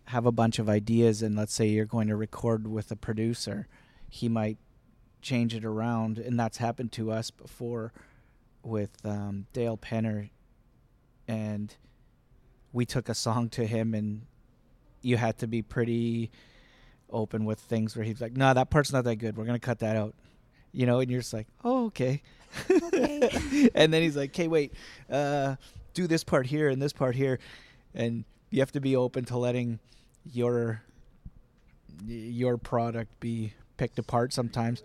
have 0.06 0.26
a 0.26 0.32
bunch 0.32 0.58
of 0.58 0.68
ideas 0.68 1.22
and 1.22 1.36
let's 1.36 1.52
say 1.52 1.66
you're 1.66 1.84
going 1.84 2.08
to 2.08 2.16
record 2.16 2.66
with 2.66 2.90
a 2.90 2.96
producer 2.96 3.66
he 4.08 4.28
might 4.28 4.58
change 5.20 5.54
it 5.54 5.64
around. 5.64 6.18
And 6.18 6.38
that's 6.38 6.58
happened 6.58 6.92
to 6.92 7.10
us 7.10 7.30
before 7.30 7.92
with 8.62 8.90
um, 9.04 9.46
dale 9.52 9.76
penner. 9.76 10.30
And 11.28 11.74
we 12.72 12.86
took 12.86 13.08
a 13.08 13.14
song 13.14 13.48
to 13.50 13.66
him 13.66 13.94
and 13.94 14.22
you 15.02 15.16
had 15.16 15.38
to 15.38 15.46
be 15.46 15.62
pretty 15.62 16.30
open 17.10 17.44
with 17.44 17.60
things 17.60 17.94
where 17.94 18.04
he's 18.04 18.20
like 18.20 18.36
no 18.36 18.52
that 18.52 18.68
part's 18.68 18.92
not 18.92 19.04
that 19.04 19.16
good. 19.16 19.36
We're 19.36 19.44
going 19.44 19.58
to 19.58 19.64
cut 19.64 19.78
that 19.80 19.96
out. 19.96 20.14
You 20.72 20.86
know 20.86 21.00
and 21.00 21.10
you're 21.10 21.20
just 21.20 21.32
like 21.32 21.46
oh 21.64 21.86
okay. 21.86 22.22
Okay. 22.70 23.70
and 23.74 23.92
then 23.92 24.02
he's 24.02 24.16
like 24.16 24.30
okay 24.30 24.48
wait 24.48 24.72
uh 25.10 25.56
do 25.94 26.06
this 26.06 26.24
part 26.24 26.46
here 26.46 26.68
and 26.68 26.82
this 26.82 26.92
part 26.92 27.14
here. 27.14 27.38
And 27.94 28.24
you 28.50 28.60
have 28.60 28.72
to 28.72 28.80
be 28.80 28.96
open 28.96 29.24
to 29.26 29.38
letting 29.38 29.78
your 30.32 30.82
your 32.04 32.56
product 32.58 33.18
be 33.20 33.52
picked 33.76 33.98
apart 33.98 34.32
sometimes 34.32 34.82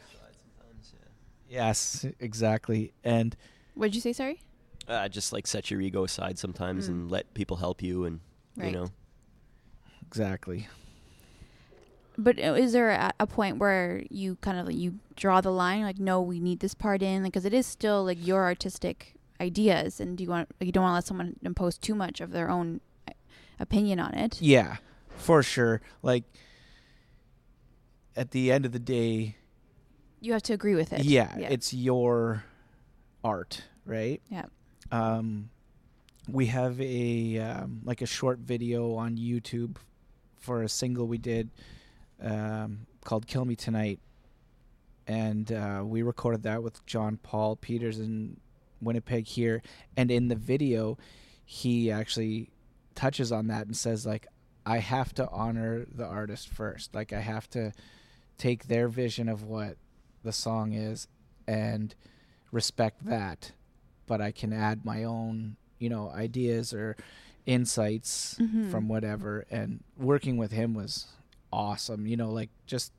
yes 1.50 2.06
exactly 2.20 2.94
and 3.04 3.36
what 3.76 3.88
did 3.88 3.96
you 3.96 4.02
say 4.02 4.14
sorry 4.14 4.40
Uh, 4.88 5.08
just 5.08 5.32
like 5.34 5.46
set 5.48 5.70
your 5.72 5.80
ego 5.82 6.04
aside 6.04 6.38
sometimes 6.40 6.86
Mm. 6.86 6.90
and 6.92 7.12
let 7.12 7.34
people 7.34 7.58
help 7.58 7.82
you, 7.84 8.04
and 8.06 8.20
Right. 8.58 8.68
you 8.68 8.72
know, 8.78 8.88
exactly 10.08 10.68
But 12.18 12.38
uh, 12.40 12.54
is 12.54 12.74
there 12.74 12.90
a, 12.92 13.14
a 13.20 13.28
point 13.28 13.58
where 13.58 14.04
you 14.10 14.36
kind 14.42 14.58
of 14.60 14.72
you 14.72 15.00
draw 15.16 15.40
the 15.42 15.52
line, 15.52 15.84
like, 15.84 15.98
no, 16.00 16.22
we 16.22 16.40
need 16.40 16.60
this 16.60 16.74
part 16.76 17.02
in, 17.02 17.24
because 17.24 17.46
it 17.46 17.54
is 17.54 17.66
still 17.66 18.04
like 18.04 18.18
your 18.26 18.44
artistic 18.44 19.16
ideas, 19.40 20.00
and 20.02 20.18
do 20.18 20.24
you 20.24 20.30
want 20.30 20.50
you 20.60 20.72
don't 20.72 20.84
want 20.84 20.92
to 20.94 20.96
let 20.96 21.06
someone 21.06 21.36
impose 21.44 21.78
too 21.78 21.96
much 21.96 22.20
of 22.22 22.32
their 22.32 22.50
own 22.50 22.82
uh, 23.08 23.14
opinion 23.60 24.00
on 24.00 24.14
it. 24.14 24.42
Yeah, 24.42 24.78
for 25.22 25.44
sure. 25.44 25.82
Like 26.02 26.24
at 28.16 28.32
the 28.32 28.52
end 28.52 28.66
of 28.66 28.72
the 28.72 28.80
day, 28.80 29.36
You 30.20 30.34
have 30.34 30.44
to 30.44 30.54
agree 30.54 30.76
with 30.76 30.94
it. 30.94 31.04
yeah, 31.06 31.36
yeah. 31.38 31.50
it's 31.50 31.74
your 31.74 32.44
art, 33.24 33.64
right? 33.86 34.22
yeah. 34.30 34.46
Um, 34.92 35.50
we 36.28 36.48
have 36.48 36.80
a 36.82 37.40
um, 37.40 37.82
like 37.84 38.02
a 38.02 38.06
short 38.06 38.40
video 38.40 38.96
on 38.96 39.18
YouTube 39.18 39.78
for 40.38 40.64
a 40.64 40.70
single 40.70 41.08
we 41.08 41.18
did 41.18 41.50
um, 42.22 42.86
called 43.06 43.26
"Kill 43.28 43.46
Me 43.46 43.56
Tonight," 43.56 44.00
and 45.08 45.52
uh, 45.52 45.82
we 45.86 46.02
recorded 46.02 46.44
that 46.44 46.62
with 46.62 46.86
John 46.86 47.18
Paul 47.24 47.56
Peters 47.56 48.00
in 48.00 48.38
Winnipeg 48.82 49.26
here. 49.28 49.62
And 49.98 50.12
in 50.12 50.28
the 50.28 50.36
video, 50.36 50.98
he 51.46 51.90
actually 51.92 52.50
touches 52.96 53.32
on 53.32 53.48
that 53.48 53.66
and 53.66 53.76
says 53.76 54.06
like, 54.06 54.28
"I 54.66 54.78
have 54.80 55.14
to 55.16 55.30
honor 55.30 55.86
the 55.94 56.06
artist 56.06 56.48
first. 56.50 56.94
Like, 56.96 57.12
I 57.14 57.20
have 57.22 57.50
to 57.52 57.72
take 58.38 58.68
their 58.68 58.88
vision 58.88 59.28
of 59.30 59.44
what 59.44 59.78
the 60.24 60.32
song 60.32 60.74
is 60.74 61.08
and 61.48 61.94
respect 62.52 63.06
that, 63.06 63.52
but 64.08 64.22
I 64.22 64.32
can 64.32 64.54
add 64.54 64.86
my 64.86 65.04
own, 65.04 65.58
you 65.80 65.90
know, 65.90 66.10
ideas 66.10 66.74
or." 66.74 66.96
insights 67.48 68.36
Mhm. 68.40 68.70
from 68.70 68.88
whatever 68.88 69.46
and 69.50 69.84
working 69.98 70.38
with 70.38 70.52
him 70.52 70.76
was 70.76 71.08
awesome 71.52 72.06
you 72.06 72.16
know 72.16 72.30
like 72.32 72.52
just 72.68 72.94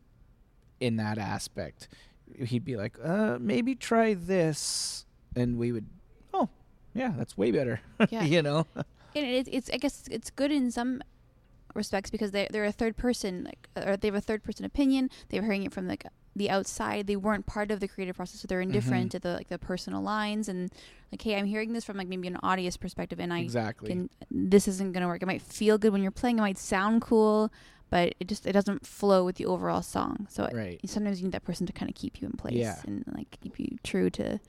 in 0.81 0.97
that 0.97 1.17
aspect 1.17 1.87
he'd 2.37 2.65
be 2.65 2.77
like 2.77 2.97
uh 3.05 3.39
maybe 3.41 3.77
try 3.77 4.15
this 4.15 5.07
and 5.37 5.57
we 5.59 5.71
would 5.71 5.87
oh 6.35 6.49
yeah 6.93 7.13
that's 7.17 7.39
way 7.39 7.53
better 7.53 7.81
Yeah. 8.11 8.25
you 8.25 8.43
know 8.43 8.67
And 9.15 9.25
it, 9.25 9.47
it's 9.47 9.71
I 9.73 9.77
guess 9.77 10.05
it's 10.11 10.31
good 10.31 10.51
in 10.51 10.73
some 10.73 11.03
respects 11.75 12.11
because 12.11 12.31
they 12.31 12.47
they're 12.51 12.65
a 12.65 12.73
third 12.73 12.97
person 12.97 13.45
like 13.45 13.69
or 13.77 13.97
they 13.97 14.09
have 14.09 14.15
a 14.15 14.21
third 14.21 14.43
person 14.43 14.65
opinion. 14.65 15.11
They're 15.29 15.43
hearing 15.43 15.65
it 15.65 15.73
from 15.73 15.89
like 15.89 16.05
the 16.35 16.49
outside. 16.51 17.07
They 17.07 17.17
weren't 17.17 17.45
part 17.47 17.71
of 17.71 17.81
the 17.81 17.89
creative 17.89 18.17
process, 18.17 18.41
so 18.41 18.47
they're 18.47 18.61
indifferent 18.63 19.09
Mhm. 19.09 19.11
to 19.11 19.19
the 19.19 19.33
like 19.35 19.49
the 19.49 19.59
personal 19.59 20.01
lines 20.03 20.49
and 20.49 20.71
like, 21.11 21.21
hey, 21.23 21.37
I'm 21.37 21.45
hearing 21.47 21.73
this 21.75 21.85
from 21.85 21.97
like 21.99 22.09
maybe 22.09 22.29
an 22.29 22.39
audience 22.43 22.77
perspective, 22.77 23.21
and 23.21 23.33
I 23.33 23.41
exactly 23.41 23.89
can 23.91 24.11
this 24.31 24.67
isn't 24.69 24.93
gonna 24.93 25.07
work. 25.09 25.23
It 25.23 25.27
might 25.27 25.43
feel 25.43 25.77
good 25.79 25.93
when 25.93 26.03
you're 26.03 26.11
playing. 26.11 26.39
It 26.39 26.43
might 26.43 26.59
sound 26.59 27.03
cool, 27.03 27.53
but 27.91 28.15
it 28.19 28.29
just 28.29 28.47
it 28.47 28.53
doesn't 28.53 28.87
flow 28.87 29.25
with 29.25 29.37
the 29.37 29.45
overall 29.47 29.83
song. 29.83 30.27
So 30.31 30.45
it, 30.45 30.89
sometimes 30.89 31.21
you 31.21 31.25
need 31.27 31.33
that 31.33 31.45
person 31.45 31.67
to 31.67 31.73
kind 31.73 31.91
of 31.91 31.95
keep 31.95 32.21
you 32.23 32.27
in 32.27 32.33
place 32.33 32.55
Yeah. 32.55 32.77
and 32.87 33.05
like 33.15 33.39
keep 33.43 33.59
you 33.61 33.77
true 33.85 34.09
to 34.11 34.41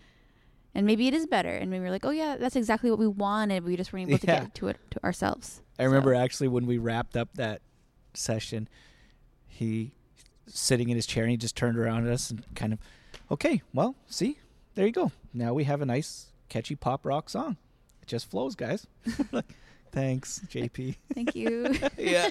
and 0.75 0.86
maybe 0.86 1.08
it 1.08 1.13
is 1.13 1.25
better. 1.27 1.50
And 1.50 1.70
maybe 1.70 1.84
we're 1.84 1.92
like 1.92 2.06
oh 2.06 2.12
yeah 2.12 2.38
that's 2.38 2.56
exactly 2.56 2.89
what 2.89 3.00
we 3.00 3.08
wanted. 3.08 3.63
We 3.63 3.75
just 3.77 3.92
weren't 3.94 4.10
able 4.10 4.20
to 4.20 4.27
Yeah. 4.27 4.39
get 4.42 4.56
to 4.56 4.68
it 4.68 4.77
to 4.92 5.03
ourselves. 5.03 5.62
I 5.80 5.84
remember 5.84 6.13
actually 6.13 6.48
when 6.50 6.65
we 6.65 6.77
wrapped 6.77 7.15
up 7.18 7.30
that 7.36 7.62
session 8.13 8.68
he 9.48 9.92
sitting 10.48 10.89
in 10.89 10.96
his 10.96 11.06
chair 11.06 11.24
and 11.24 11.32
he 11.32 11.38
just 11.38 11.56
turned 11.56 11.77
around 11.77 12.06
at 12.08 12.13
us 12.13 12.30
and 12.30 12.44
kind 12.56 12.74
of 12.74 12.80
okay 13.32 13.62
well 13.74 13.96
see 14.08 14.39
there 14.75 14.86
you 14.86 14.92
go. 14.92 15.12
Now 15.34 15.53
we 15.53 15.63
have 15.65 15.82
a 15.82 15.86
nice 15.86 16.27
catchy 16.50 16.75
pop 16.75 17.06
rock 17.06 17.30
song. 17.30 17.58
It 18.01 18.08
just 18.08 18.30
flows 18.30 18.56
guys. 18.56 18.86
Thanks 19.92 20.42
jp 20.50 20.96
thank 21.13 21.36
you. 21.36 21.74
Yeah 21.98 22.30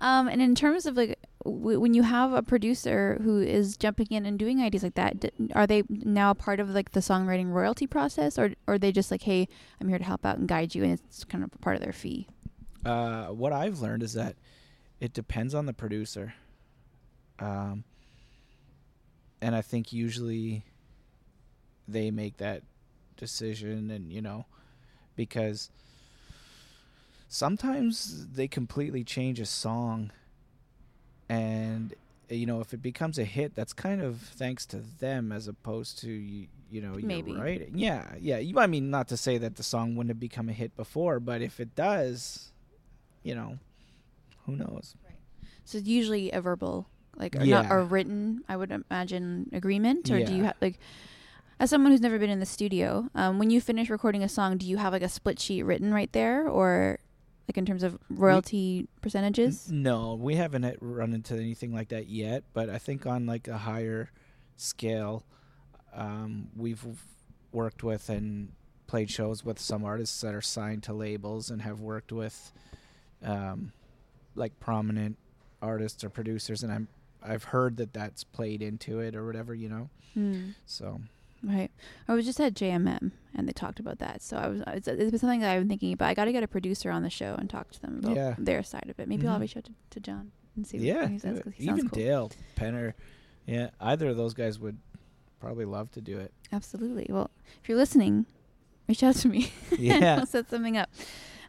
um 0.00 0.28
and 0.28 0.40
in 0.42 0.54
terms 0.54 0.86
of 0.86 0.96
like 0.96 1.18
w- 1.44 1.78
when 1.80 1.94
you 1.94 2.02
have 2.02 2.32
a 2.32 2.42
producer 2.42 3.18
who 3.22 3.40
is 3.40 3.76
jumping 3.76 4.06
in 4.10 4.26
and 4.26 4.38
doing 4.38 4.60
ideas 4.60 4.82
like 4.82 4.94
that 4.94 5.20
d- 5.20 5.30
are 5.54 5.66
they 5.66 5.82
now 5.88 6.30
a 6.30 6.34
part 6.34 6.60
of 6.60 6.70
like 6.70 6.92
the 6.92 7.00
songwriting 7.00 7.50
royalty 7.52 7.86
process 7.86 8.38
or, 8.38 8.52
or 8.66 8.74
are 8.74 8.78
they 8.78 8.92
just 8.92 9.10
like 9.10 9.22
hey 9.22 9.48
i'm 9.80 9.88
here 9.88 9.98
to 9.98 10.04
help 10.04 10.24
out 10.26 10.38
and 10.38 10.48
guide 10.48 10.74
you 10.74 10.82
and 10.84 10.92
it's 10.92 11.24
kind 11.24 11.42
of 11.44 11.50
part 11.60 11.76
of 11.76 11.82
their 11.82 11.92
fee 11.92 12.26
Uh, 12.84 13.26
what 13.28 13.52
I've 13.52 13.80
learned 13.80 14.02
is 14.04 14.12
that 14.12 14.36
it 15.00 15.12
depends 15.12 15.54
on 15.54 15.66
the 15.66 15.72
producer. 15.72 16.34
Um, 17.40 17.82
and 19.42 19.56
I 19.56 19.60
think 19.62 19.92
usually 19.92 20.64
they 21.88 22.10
make 22.12 22.36
that 22.38 22.62
decision, 23.16 23.90
and 23.90 24.12
you 24.12 24.22
know, 24.22 24.46
because 25.16 25.68
sometimes 27.28 28.28
they 28.34 28.48
completely 28.48 29.04
change 29.04 29.40
a 29.40 29.46
song, 29.46 30.10
and 31.28 31.94
you 32.28 32.46
know, 32.46 32.60
if 32.60 32.74
it 32.74 32.82
becomes 32.82 33.18
a 33.18 33.24
hit, 33.24 33.54
that's 33.54 33.72
kind 33.72 34.02
of 34.02 34.18
thanks 34.20 34.66
to 34.66 34.78
them 34.78 35.30
as 35.30 35.46
opposed 35.46 35.98
to 36.00 36.10
you, 36.10 36.48
you 36.70 36.80
know, 36.80 36.94
Maybe. 37.00 37.32
writing. 37.32 37.72
Yeah, 37.76 38.04
yeah. 38.20 38.38
You, 38.38 38.58
I 38.58 38.66
mean, 38.66 38.90
not 38.90 39.06
to 39.08 39.16
say 39.16 39.38
that 39.38 39.54
the 39.56 39.62
song 39.62 39.94
wouldn't 39.94 40.10
have 40.10 40.18
become 40.18 40.48
a 40.48 40.52
hit 40.52 40.76
before, 40.76 41.20
but 41.20 41.40
if 41.40 41.60
it 41.60 41.76
does, 41.76 42.50
you 43.22 43.34
know, 43.36 43.58
who 44.44 44.56
knows? 44.56 44.96
right 45.04 45.14
So 45.64 45.78
it's 45.78 45.86
usually 45.86 46.32
a 46.32 46.40
verbal, 46.40 46.88
like 47.16 47.36
or 47.36 47.40
not 47.40 47.46
Yeah. 47.46 47.72
or 47.72 47.84
written. 47.84 48.42
I 48.48 48.56
would 48.56 48.72
imagine 48.72 49.48
agreement, 49.52 50.10
or 50.10 50.24
do 50.24 50.34
you 50.34 50.44
have 50.44 50.56
like, 50.60 50.80
as 51.60 51.70
someone 51.70 51.92
who's 51.92 52.00
never 52.00 52.18
been 52.18 52.30
in 52.30 52.40
the 52.40 52.46
studio, 52.46 53.08
um, 53.14 53.38
when 53.38 53.50
you 53.50 53.60
finish 53.60 53.88
recording 53.88 54.24
a 54.24 54.28
song, 54.28 54.56
do 54.58 54.66
you 54.66 54.78
have 54.78 54.92
like 54.92 55.02
a 55.02 55.08
split 55.08 55.38
sheet 55.38 55.62
written 55.62 55.94
right 55.94 56.12
there, 56.12 56.48
or 56.48 56.98
like 57.48 57.56
in 57.58 57.64
terms 57.66 57.82
of 57.82 57.98
royalty 58.10 58.88
percentages? 59.00 59.68
N- 59.70 59.82
No, 59.82 60.14
we 60.14 60.34
haven't 60.36 60.78
run 60.80 61.12
into 61.12 61.34
anything 61.34 61.72
like 61.72 61.88
that 61.88 62.08
yet. 62.08 62.44
But 62.52 62.68
I 62.70 62.78
think 62.78 63.06
on 63.06 63.26
like 63.26 63.48
a 63.48 63.58
higher 63.58 64.10
scale, 64.56 65.24
um, 65.94 66.48
we've 66.56 66.84
worked 67.52 67.82
with 67.82 68.08
and 68.08 68.52
played 68.86 69.10
shows 69.10 69.44
with 69.44 69.58
some 69.58 69.84
artists 69.84 70.20
that 70.20 70.34
are 70.34 70.40
signed 70.42 70.82
to 70.84 70.92
labels 70.92 71.50
and 71.50 71.62
have 71.62 71.80
worked 71.80 72.12
with, 72.12 72.52
um, 73.22 73.72
like 74.34 74.58
prominent 74.60 75.16
artists 75.62 76.04
or 76.04 76.10
producers, 76.10 76.62
and 76.62 76.72
I'm 76.72 76.88
I've 77.22 77.44
heard 77.44 77.76
that 77.78 77.92
that's 77.92 78.22
played 78.22 78.62
into 78.62 79.00
it 79.00 79.16
or 79.16 79.26
whatever, 79.26 79.54
you 79.54 79.68
know. 79.68 79.88
Hmm. 80.14 80.50
So 80.66 81.00
Right. 81.46 81.70
I 82.08 82.14
was 82.14 82.24
just 82.26 82.40
at 82.40 82.54
JMM 82.54 83.12
and 83.34 83.48
they 83.48 83.52
talked 83.52 83.78
about 83.78 84.00
that. 84.00 84.20
So 84.20 84.36
I 84.36 84.48
was 84.48 84.62
it's, 84.66 84.88
it's 84.88 85.10
been 85.12 85.18
something 85.20 85.40
that 85.40 85.52
I've 85.52 85.60
been 85.60 85.68
thinking 85.68 85.92
about. 85.92 86.08
I 86.08 86.14
got 86.14 86.24
to 86.24 86.32
get 86.32 86.42
a 86.42 86.48
producer 86.48 86.90
on 86.90 87.02
the 87.04 87.10
show 87.10 87.36
and 87.38 87.48
talk 87.48 87.70
to 87.72 87.80
them 87.80 88.00
about 88.02 88.16
Yeah. 88.16 88.34
their 88.36 88.62
side 88.64 88.88
of 88.90 88.98
it. 88.98 89.08
Maybe 89.08 89.28
I'll 89.28 89.38
Mhm. 89.38 89.42
reach 89.42 89.56
out 89.56 89.64
to, 89.64 89.72
to 89.90 90.00
John 90.00 90.32
and 90.56 90.66
see 90.66 90.78
yeah, 90.78 91.02
what 91.02 91.10
he 91.10 91.18
says. 91.20 91.36
do 91.38 91.42
'cause 91.44 91.52
he 91.56 91.64
even 91.64 91.88
cool. 91.88 91.98
Dale 91.98 92.32
Penner, 92.56 92.94
yeah, 93.46 93.70
either 93.80 94.08
of 94.08 94.16
those 94.16 94.34
guys 94.34 94.58
would 94.58 94.78
probably 95.38 95.64
love 95.66 95.90
to 95.92 96.00
do 96.00 96.18
it. 96.18 96.32
Absolutely. 96.52 97.06
Well, 97.08 97.30
if 97.62 97.68
you're 97.68 97.78
listening, 97.78 98.26
reach 98.88 99.02
out 99.04 99.14
to 99.16 99.28
me. 99.28 99.52
Yeah. 99.78 100.16
we'll 100.16 100.26
set 100.26 100.50
something 100.50 100.76
up. 100.76 100.90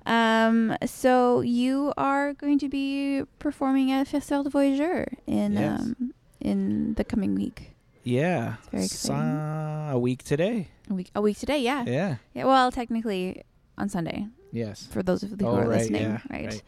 Um, 0.06 0.76
so 0.86 1.42
you 1.42 1.92
are 1.98 2.34
going 2.34 2.60
to 2.60 2.70
be 2.70 3.24
performing 3.40 3.92
at 3.92 4.08
Festival 4.08 4.44
du 4.44 4.50
Voyageur 4.50 5.06
in 5.26 5.54
Yes. 5.54 5.82
um, 5.82 6.14
in 6.40 6.94
the 6.94 7.04
coming 7.04 7.34
week. 7.36 7.74
Yeah. 8.08 8.56
very 8.72 8.88
Sa- 8.88 9.14
exciting. 9.14 9.96
a 9.96 10.00
week 10.00 10.24
today. 10.24 10.68
A 10.90 10.94
week, 10.94 11.12
a 11.16 11.22
week 11.22 11.38
today, 11.38 11.60
yeah. 11.62 11.84
Yeah. 11.86 12.16
Yeah. 12.34 12.46
Well, 12.46 12.72
technically 12.72 13.44
on 13.78 13.90
Sunday 13.90 14.28
Yes. 14.52 14.88
for 14.90 15.04
those 15.04 15.24
of 15.24 15.32
you 15.32 15.38
who 15.38 15.46
Oh, 15.48 15.56
are 15.56 15.68
right, 15.68 15.80
listening, 15.80 16.02
yeah, 16.04 16.22
right? 16.30 16.46
right. 16.48 16.64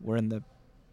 We're 0.00 0.16
in 0.16 0.28
the 0.30 0.42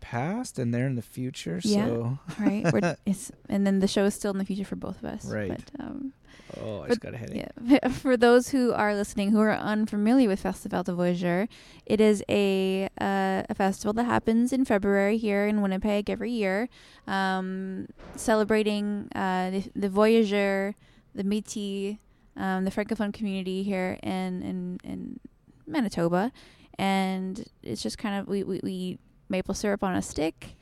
past 0.02 0.60
and 0.60 0.74
they're 0.74 0.86
in 0.88 0.96
the 0.96 1.02
future. 1.02 1.60
Yeah. 1.64 1.86
So, 1.88 2.20
Right. 2.40 2.66
We're, 2.72 2.96
it's, 3.06 3.32
and 3.50 3.66
then 3.66 3.80
the 3.80 3.88
show 3.88 4.04
is 4.06 4.14
still 4.14 4.32
in 4.32 4.38
the 4.38 4.46
future 4.46 4.66
for 4.66 4.76
both 4.76 4.98
of 5.00 5.06
us. 5.06 5.26
Right. 5.26 5.50
But 5.50 5.64
um, 5.84 6.14
oh, 6.62 6.78
I 6.80 6.82
But- 6.82 6.88
just 6.90 7.02
got 7.02 7.14
a 7.14 7.18
headache. 7.18 7.46
Yeah. 7.66 7.88
For 7.90 8.16
those 8.18 8.50
who 8.50 8.72
are 8.74 8.94
listening 8.96 9.32
who 9.32 9.40
are 9.40 9.52
unfamiliar 9.56 10.28
with 10.28 10.40
Festival 10.42 10.84
du 10.84 10.94
Voyageur, 10.94 11.48
it 11.86 12.00
is 12.02 12.24
a 12.30 12.86
uh, 13.02 13.44
a 13.50 13.54
festival 13.56 13.94
that 13.94 14.06
happens 14.06 14.54
in 14.54 14.66
February 14.66 15.18
here 15.18 15.48
in 15.48 15.62
Winnipeg 15.62 16.10
every 16.10 16.32
year, 16.32 16.70
um, 17.08 17.88
celebrating 18.16 19.10
uh, 19.16 19.50
the, 19.52 19.72
the 19.76 19.90
Voyageur, 19.90 20.76
the 21.14 21.24
Métis, 21.24 21.98
um, 22.38 22.66
the 22.66 22.72
Francophone 22.72 23.14
community 23.14 23.64
here 23.64 23.98
in, 24.04 24.42
in, 24.44 24.80
in 24.84 25.20
Manitoba. 25.68 26.32
And 26.78 27.46
it's 27.64 27.82
just 27.82 27.98
kind 27.98 28.20
of, 28.20 28.28
we, 28.28 28.44
we, 28.44 28.60
we 28.62 28.72
eat 28.72 29.00
maple 29.30 29.54
syrup 29.54 29.84
on 29.84 29.96
a 29.96 30.02
stick 30.02 30.56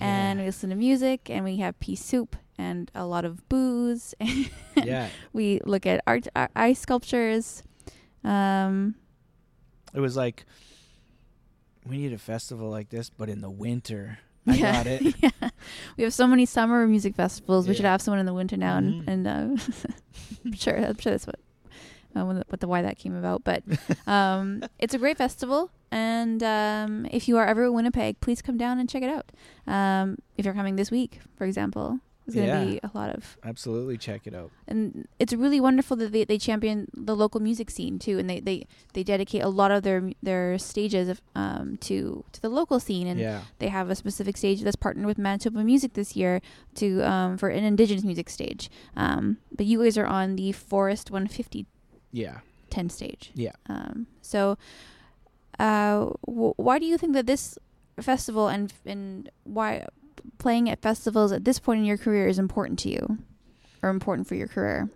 and 0.00 0.38
we 0.40 0.46
listen 0.46 0.70
to 0.70 0.76
music 0.76 1.28
and 1.28 1.44
we 1.44 1.56
have 1.58 1.78
pea 1.80 1.96
soup 1.96 2.36
and 2.58 2.90
a 2.94 3.04
lot 3.06 3.24
of 3.24 3.48
booze. 3.48 4.14
yeah. 4.76 5.08
we 5.32 5.60
look 5.64 5.86
at 5.86 6.02
art, 6.06 6.26
uh, 6.34 6.48
ice 6.56 6.80
sculptures. 6.80 7.62
Um, 8.24 8.94
It 9.94 10.00
was 10.00 10.16
like 10.16 10.44
we 11.86 11.98
need 11.98 12.12
a 12.12 12.18
festival 12.18 12.68
like 12.70 12.88
this, 12.90 13.10
but 13.10 13.28
in 13.28 13.40
the 13.40 13.50
winter. 13.50 14.18
I 14.48 14.54
yeah, 14.54 14.72
got 14.72 14.86
it. 14.86 15.14
yeah. 15.22 15.50
We 15.96 16.04
have 16.04 16.14
so 16.14 16.26
many 16.26 16.46
summer 16.46 16.86
music 16.86 17.14
festivals. 17.16 17.66
We 17.68 17.74
should 17.74 17.84
have 17.84 18.00
someone 18.02 18.20
in 18.20 18.26
the 18.26 18.34
winter 18.34 18.56
now, 18.56 18.78
Mhm. 18.78 19.06
and, 19.08 19.26
and 19.26 19.58
uh, 19.58 19.62
I'm 20.44 20.52
sure 20.52 20.76
I'm 20.76 20.98
sure 20.98 21.12
that's 21.12 21.26
what 21.26 21.38
uh, 22.14 22.24
the, 22.32 22.44
what 22.48 22.60
the 22.60 22.68
why 22.68 22.82
that 22.82 22.96
came 22.98 23.14
about. 23.16 23.42
But 23.44 23.62
um, 24.06 24.62
it's 24.78 24.94
a 24.94 24.98
great 24.98 25.16
festival, 25.18 25.70
and 25.90 26.42
um, 26.42 27.06
if 27.10 27.26
you 27.28 27.36
are 27.38 27.46
ever 27.46 27.64
in 27.66 27.72
Winnipeg, 27.74 28.20
please 28.20 28.40
come 28.42 28.56
down 28.56 28.78
and 28.78 28.88
check 28.88 29.02
it 29.02 29.10
out. 29.10 29.30
Um, 29.66 30.18
if 30.36 30.44
you're 30.44 30.54
coming 30.54 30.76
this 30.76 30.90
week, 30.92 31.18
for 31.36 31.44
example, 31.44 31.98
there's 32.26 32.34
going 32.34 32.46
to 32.48 32.52
Yeah. 32.52 32.64
be 32.64 32.80
a 32.82 32.90
lot 32.98 33.10
of 33.14 33.36
Absolutely 33.44 33.96
check 33.96 34.26
it 34.26 34.34
out. 34.34 34.50
and 34.66 35.06
it's 35.18 35.32
really 35.32 35.60
wonderful 35.60 35.96
that 35.98 36.10
they, 36.12 36.24
they 36.24 36.38
champion 36.38 36.88
the 36.92 37.14
local 37.14 37.40
music 37.40 37.70
scene 37.70 37.98
too 37.98 38.18
and 38.18 38.28
they, 38.28 38.40
they, 38.40 38.66
they 38.94 39.02
dedicate 39.04 39.42
a 39.42 39.48
lot 39.48 39.70
of 39.70 39.82
their 39.84 40.10
their 40.22 40.58
stages 40.58 41.08
of, 41.08 41.20
um, 41.36 41.76
to 41.78 42.24
to 42.32 42.42
the 42.42 42.48
local 42.48 42.80
scene 42.80 43.06
and 43.06 43.20
yeah. 43.20 43.42
they 43.60 43.68
have 43.68 43.88
a 43.90 43.94
specific 43.94 44.36
stage 44.36 44.62
that's 44.62 44.76
partnered 44.76 45.06
with 45.06 45.18
Manitoba 45.18 45.62
Music 45.62 45.92
this 45.94 46.16
year 46.16 46.40
to 46.74 47.00
um, 47.02 47.38
for 47.38 47.48
an 47.48 47.62
indigenous 47.64 48.04
music 48.04 48.28
stage 48.28 48.68
um, 48.96 49.38
but 49.56 49.64
you 49.66 49.82
guys 49.82 49.96
are 49.96 50.06
on 50.06 50.36
the 50.36 50.50
Forest 50.52 51.10
150 51.10 51.64
Yeah. 52.12 52.40
10 52.70 52.90
stage 52.90 53.30
Yeah. 53.34 53.52
um, 53.68 54.06
so 54.20 54.58
uh, 55.58 56.10
w- 56.26 56.54
why 56.56 56.78
do 56.78 56.86
you 56.86 56.98
think 56.98 57.12
that 57.14 57.26
this 57.26 57.58
festival 58.00 58.48
and 58.48 58.72
and 58.84 59.30
why 59.44 59.86
playing 60.38 60.70
at 60.70 60.82
festivals 60.82 61.32
at 61.32 61.44
this 61.44 61.58
point 61.58 61.80
in 61.80 61.84
your 61.84 61.96
career 61.96 62.28
is 62.28 62.38
important 62.38 62.78
to 62.80 62.90
you 62.90 63.18
or 63.82 63.90
important 63.90 64.26
for 64.26 64.34
your 64.34 64.48
career? 64.48 64.88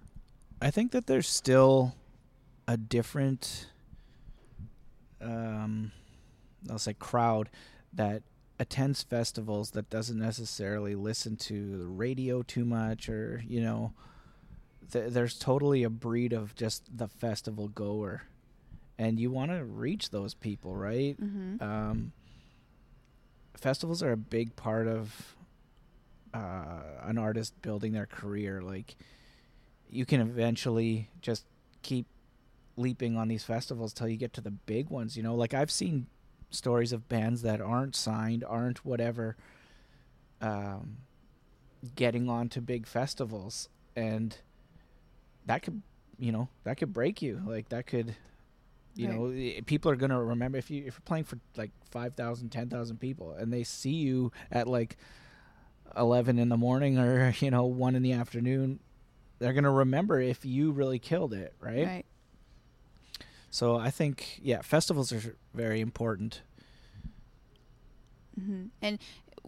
I 0.63 0.71
think 0.71 0.93
that 0.93 1.07
there's 1.07 1.29
still 1.29 1.95
a 2.69 2.77
different, 2.77 3.67
um, 5.21 5.93
I'll 6.71 6.79
say, 6.79 6.95
crowd 6.95 7.49
that 7.93 8.23
attends 8.59 9.03
festivals 9.03 9.71
that 9.71 9.89
doesn't 9.89 10.19
necessarily 10.19 10.95
listen 10.95 11.37
to 11.37 11.79
the 11.79 11.87
radio 11.87 12.43
too 12.43 12.65
much, 12.65 13.09
or 13.09 13.43
you 13.47 13.61
know, 13.61 13.93
th- 14.93 15.13
there's 15.13 15.39
totally 15.39 15.83
a 15.83 15.91
breed 15.91 16.33
of 16.33 16.55
just 16.55 16.97
the 16.97 17.09
festival 17.09 17.69
goer, 17.69 18.23
and 18.99 19.19
you 19.19 19.31
want 19.31 19.51
to 19.51 19.65
reach 19.65 20.11
those 20.11 20.35
people, 20.35 20.77
right? 20.77 21.19
Mm-hmm. 21.21 21.63
um, 21.63 22.13
festivals 23.55 24.03
are 24.03 24.13
a 24.13 24.17
big 24.17 24.57
part 24.57 24.87
of 24.87 25.37
uh, 26.33 26.81
an 27.03 27.19
artist 27.19 27.61
building 27.63 27.93
their 27.93 28.07
career. 28.07 28.63
Like, 28.63 28.97
you 29.91 30.07
can 30.07 30.21
eventually 30.21 31.09
just 31.21 31.45
keep 31.83 32.07
leaping 32.77 33.17
on 33.17 33.29
these 33.29 33.45
festivals 33.45 33.93
till 33.93 34.09
you 34.09 34.17
get 34.17 34.33
to 34.35 34.41
the 34.41 34.51
big 34.51 34.89
ones. 34.89 35.17
You 35.17 35.23
know, 35.23 35.35
like 35.35 35.55
I've 35.55 35.71
seen 35.71 36.07
stories 36.51 36.93
of 36.93 37.09
bands 37.09 37.43
that 37.43 37.61
aren't 37.61 37.95
signed, 37.95 38.45
aren't 38.45 38.85
whatever, 38.85 39.37
um, 40.41 40.99
getting 41.95 42.29
on 42.29 42.49
to 42.51 42.61
big 42.61 42.87
festivals, 42.87 43.69
and 43.97 44.37
that 45.47 45.63
could, 45.63 45.83
you 46.19 46.33
know, 46.33 46.49
that 46.65 46.77
could 46.79 46.93
break 46.93 47.23
you. 47.23 47.43
Like 47.47 47.69
that 47.69 47.87
could 47.87 48.17
you 49.01 49.09
Right. 49.09 49.57
know 49.57 49.63
people 49.67 49.91
are 49.91 49.97
going 49.97 50.11
to 50.11 50.19
remember 50.19 50.59
if 50.59 50.71
you 50.71 50.79
if 50.87 50.95
you're 50.95 51.01
playing 51.05 51.25
for 51.25 51.39
like 51.57 51.71
5000 51.91 52.51
10000 52.51 52.99
people 52.99 53.33
and 53.33 53.53
they 53.53 53.65
see 53.65 53.93
you 53.95 54.31
at 54.51 54.67
like 54.67 54.97
11 55.97 56.39
in 56.39 56.49
the 56.49 56.57
morning 56.57 56.99
or 56.99 57.35
you 57.41 57.51
know 57.51 57.65
1 57.65 57.95
in 57.97 58.03
the 58.03 58.13
afternoon 58.13 58.81
they're 59.39 59.53
going 59.55 59.65
to 59.65 59.71
remember 59.71 60.21
if 60.21 60.45
you 60.45 60.71
really 60.71 60.99
killed 60.99 61.33
it 61.33 61.55
right? 61.61 61.87
Right. 61.87 62.07
so 63.51 63.77
i 63.77 63.91
think 63.91 64.39
yeah 64.43 64.61
festivals 64.63 65.13
are 65.13 65.37
very 65.55 65.81
important 65.81 66.43
hmm 68.39 68.67
And 68.81 68.99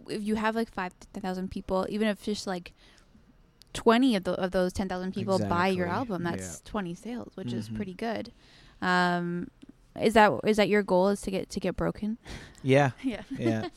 if 0.09 0.21
you 0.21 0.35
have 0.35 0.55
like 0.55 0.69
five 0.71 0.93
ten 1.13 1.21
thousand 1.21 1.49
people, 1.49 1.85
even 1.89 2.07
if 2.07 2.21
just 2.23 2.45
like 2.45 2.73
twenty 3.73 4.15
of, 4.15 4.23
the, 4.25 4.33
of 4.33 4.51
those 4.51 4.73
ten 4.73 4.89
thousand 4.89 5.13
people 5.13 5.39
buy 5.39 5.67
your 5.69 5.87
album, 5.87 6.23
that's 6.23 6.61
Yeah. 6.63 6.69
twenty 6.69 6.93
sales, 6.93 7.31
which 7.35 7.53
is 7.53 7.69
Mhm. 7.69 7.75
pretty 7.75 7.93
good. 7.93 8.31
Um, 8.83 9.49
is 9.99 10.13
that 10.13 10.31
is 10.43 10.57
that 10.57 10.69
your 10.69 10.83
goal? 10.83 11.09
Is 11.09 11.21
to 11.21 11.31
get 11.31 11.49
to 11.49 11.59
get 11.59 11.75
broken? 11.75 12.17
yeah 12.63 12.91
yeah. 13.03 13.21
yeah 13.37 13.67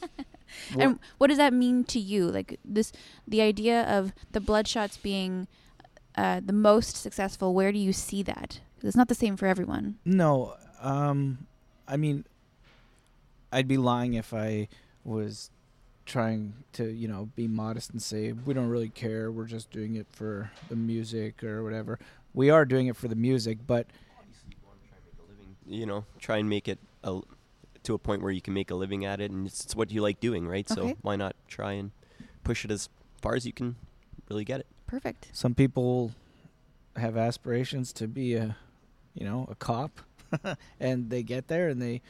And 0.78 0.98
what 1.18 1.26
does 1.26 1.38
that 1.38 1.52
mean 1.52 1.84
to 1.84 1.98
you? 1.98 2.30
Like 2.30 2.58
this, 2.64 2.92
the 3.26 3.42
idea 3.42 3.82
of 3.82 4.12
the 4.32 4.40
Bloodshots 4.40 5.00
being 5.02 5.48
uh, 6.16 6.40
the 6.44 6.52
most 6.52 6.96
successful. 6.96 7.52
Where 7.52 7.72
do 7.72 7.78
you 7.78 7.92
see 7.92 8.22
that? 8.22 8.60
it's 8.82 8.96
not 8.96 9.08
the 9.08 9.14
same 9.14 9.36
for 9.36 9.46
everyone. 9.46 9.96
No, 10.04 10.54
um, 10.80 11.46
I 11.88 11.96
mean, 11.96 12.24
I'd 13.50 13.66
be 13.66 13.78
lying 13.78 14.14
if 14.14 14.32
I 14.32 14.68
was 15.04 15.50
trying 16.04 16.54
to, 16.74 16.84
you 16.92 17.08
know, 17.08 17.28
be 17.34 17.48
modest 17.48 17.90
and 17.90 18.00
say 18.00 18.32
we 18.32 18.54
don't 18.54 18.68
really 18.68 18.90
care. 18.90 19.32
We're 19.32 19.46
just 19.46 19.70
doing 19.70 19.96
it 19.96 20.06
for 20.10 20.52
the 20.68 20.76
music 20.76 21.42
or 21.42 21.64
whatever. 21.64 21.98
We 22.32 22.50
are 22.50 22.64
doing 22.64 22.86
it 22.86 22.96
for 22.96 23.08
the 23.08 23.16
music, 23.16 23.58
but 23.66 23.86
you 25.68 25.86
know, 25.86 26.04
try 26.18 26.38
and 26.38 26.48
make 26.48 26.68
it 26.68 26.78
a, 27.04 27.20
to 27.82 27.94
a 27.94 27.98
point 27.98 28.22
where 28.22 28.32
you 28.32 28.40
can 28.40 28.54
make 28.54 28.70
a 28.70 28.74
living 28.74 29.04
at 29.04 29.20
it, 29.20 29.30
and 29.30 29.46
it's, 29.46 29.64
it's 29.64 29.76
what 29.76 29.90
you 29.90 30.02
like 30.02 30.20
doing, 30.20 30.46
right? 30.46 30.70
Okay. 30.70 30.90
So 30.90 30.96
why 31.02 31.16
not 31.16 31.36
try 31.48 31.72
and 31.72 31.90
push 32.44 32.64
it 32.64 32.70
as 32.70 32.88
far 33.22 33.34
as 33.34 33.46
you 33.46 33.52
can 33.52 33.76
really 34.28 34.44
get 34.44 34.60
it? 34.60 34.66
Perfect. 34.86 35.28
some 35.32 35.54
people 35.54 36.12
have 36.96 37.16
aspirations 37.16 37.92
to 37.92 38.06
be 38.06 38.34
a, 38.34 38.56
you 39.14 39.24
know, 39.24 39.48
a 39.50 39.54
cop, 39.56 40.00
and 40.80 41.10
they 41.10 41.22
get 41.22 41.48
there 41.48 41.68
and 41.68 41.82
they 41.82 42.02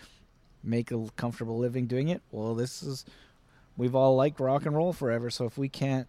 make 0.62 0.90
a 0.90 1.06
comfortable 1.16 1.58
living 1.58 1.86
doing 1.86 2.08
it. 2.08 2.22
Well, 2.30 2.54
this 2.54 2.82
is 2.82 3.04
we've 3.76 3.94
all 3.94 4.16
liked 4.16 4.40
rock 4.40 4.66
and 4.66 4.76
roll 4.76 4.92
forever, 4.92 5.30
so 5.30 5.46
if 5.46 5.56
we 5.56 5.68
can't 5.68 6.08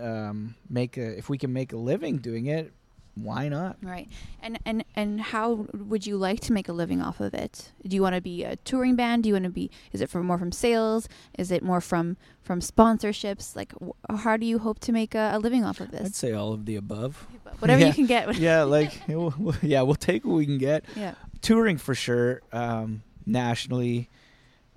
um, 0.00 0.54
make 0.68 0.96
a 0.96 1.18
if 1.18 1.28
we 1.28 1.38
can 1.38 1.52
make 1.52 1.72
a 1.72 1.76
living 1.76 2.18
doing 2.18 2.46
it, 2.46 2.72
why 3.14 3.48
not? 3.48 3.76
Right. 3.82 4.08
And 4.42 4.58
and 4.64 4.84
and 4.96 5.20
how 5.20 5.66
would 5.74 6.06
you 6.06 6.16
like 6.16 6.40
to 6.40 6.52
make 6.52 6.68
a 6.68 6.72
living 6.72 7.02
off 7.02 7.20
of 7.20 7.34
it? 7.34 7.70
Do 7.86 7.94
you 7.94 8.00
want 8.02 8.14
to 8.14 8.22
be 8.22 8.42
a 8.42 8.56
touring 8.56 8.96
band? 8.96 9.22
Do 9.24 9.28
you 9.28 9.34
want 9.34 9.44
to 9.44 9.50
be 9.50 9.70
is 9.92 10.00
it 10.00 10.08
from 10.08 10.26
more 10.26 10.38
from 10.38 10.50
sales? 10.50 11.08
Is 11.38 11.50
it 11.50 11.62
more 11.62 11.80
from 11.82 12.16
from 12.42 12.60
sponsorships? 12.60 13.54
Like 13.54 13.72
wh- 13.84 14.16
how 14.22 14.36
do 14.38 14.46
you 14.46 14.58
hope 14.60 14.78
to 14.80 14.92
make 14.92 15.14
a, 15.14 15.32
a 15.34 15.38
living 15.38 15.62
off 15.62 15.80
of 15.80 15.90
this? 15.90 16.06
I'd 16.06 16.14
say 16.14 16.32
all 16.32 16.52
of 16.54 16.64
the 16.64 16.76
above. 16.76 17.26
Whatever 17.58 17.80
Yeah. 17.82 17.88
you 17.88 17.92
can 18.00 18.06
get. 18.06 18.34
yeah, 18.36 18.62
like 18.62 18.92
we'll- 19.08 19.34
we'll- 19.38 19.56
yeah, 19.60 19.82
we'll 19.82 19.94
take 19.94 20.24
what 20.24 20.34
we 20.36 20.46
can 20.46 20.58
get. 20.58 20.84
yeah. 20.96 21.14
touring 21.42 21.76
for 21.76 21.94
sure 21.94 22.40
um, 22.52 23.02
nationally 23.26 24.08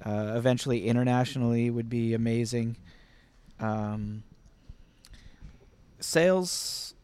uh, 0.06 0.34
eventually 0.36 0.88
internationally 0.88 1.70
would 1.70 1.90
be 1.90 2.14
amazing 2.14 2.76
um, 3.62 4.24
sales 6.00 6.95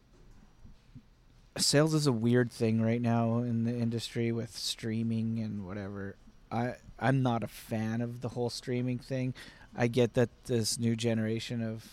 sales 1.58 1.94
is 1.94 2.06
a 2.06 2.12
weird 2.12 2.50
thing 2.50 2.80
right 2.80 3.00
now 3.00 3.38
in 3.38 3.64
the 3.64 3.76
industry 3.76 4.32
with 4.32 4.56
streaming 4.56 5.38
and 5.38 5.66
whatever. 5.66 6.16
I 6.50 6.74
i'm 6.98 7.22
not 7.22 7.42
a 7.42 7.48
fan 7.48 8.00
of 8.00 8.20
the 8.20 8.28
whole 8.30 8.50
streaming 8.50 8.98
thing. 8.98 9.34
I 9.76 9.86
get 9.86 10.14
that 10.14 10.30
this 10.44 10.78
new 10.78 10.96
generation 10.96 11.62
of 11.62 11.86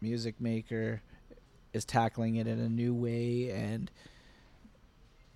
music 0.00 0.40
maker 0.40 1.02
is 1.72 1.84
tackling 1.84 2.36
it 2.36 2.46
in 2.46 2.58
a 2.58 2.68
new 2.68 2.94
way 2.94 3.50
and 3.50 3.90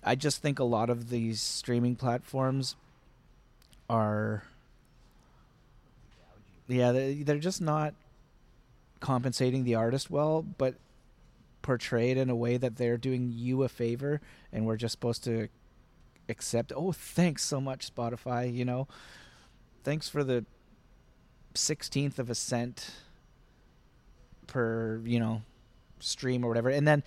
I 0.03 0.15
just 0.15 0.41
think 0.41 0.59
a 0.59 0.63
lot 0.63 0.89
of 0.89 1.09
these 1.09 1.41
streaming 1.41 1.95
platforms 1.95 2.75
are 3.89 4.43
yeah 6.67 6.91
they, 6.91 7.15
they're 7.23 7.37
just 7.37 7.61
not 7.61 7.93
compensating 8.99 9.63
the 9.63 9.75
artist 9.75 10.09
well 10.09 10.43
but 10.57 10.75
portray 11.65 12.11
it 12.11 12.17
in 12.17 12.29
a 12.29 12.35
way 12.35 12.57
that 12.57 12.75
they're 12.75 12.97
doing 12.97 13.31
you 13.33 13.63
a 13.63 13.69
favor 13.69 14.21
and 14.51 14.65
we're 14.65 14.75
just 14.75 14.91
supposed 14.91 15.23
to 15.23 15.47
accept 16.29 16.71
oh 16.75 16.91
thanks 16.91 17.43
so 17.43 17.59
much 17.59 17.93
spotify 17.93 18.51
you 18.51 18.63
know 18.63 18.87
thanks 19.83 20.07
for 20.07 20.23
the 20.23 20.45
16th 21.55 22.19
of 22.19 22.29
a 22.29 22.35
cent 22.35 22.91
per 24.45 25.01
you 25.05 25.19
know 25.19 25.41
stream 25.99 26.43
or 26.45 26.49
whatever 26.49 26.69
and 26.69 26.87
then 26.87 27.03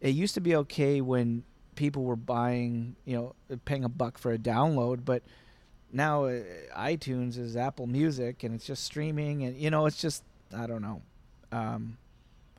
it 0.00 0.14
used 0.14 0.34
to 0.34 0.40
be 0.40 0.56
okay 0.56 1.00
when 1.00 1.44
people 1.80 2.04
were 2.04 2.16
buying, 2.16 2.94
you 3.06 3.16
know, 3.16 3.56
paying 3.64 3.84
a 3.84 3.88
buck 3.88 4.18
for 4.18 4.32
a 4.32 4.38
download, 4.38 5.02
but 5.02 5.22
now 5.90 6.24
uh, 6.24 6.42
iTunes 6.76 7.38
is 7.38 7.56
Apple 7.56 7.86
Music 7.86 8.44
and 8.44 8.54
it's 8.54 8.66
just 8.66 8.84
streaming 8.84 9.44
and 9.44 9.56
you 9.56 9.70
know, 9.70 9.86
it's 9.86 9.96
just 9.96 10.22
I 10.54 10.66
don't 10.66 10.82
know. 10.82 11.02
Um 11.52 11.96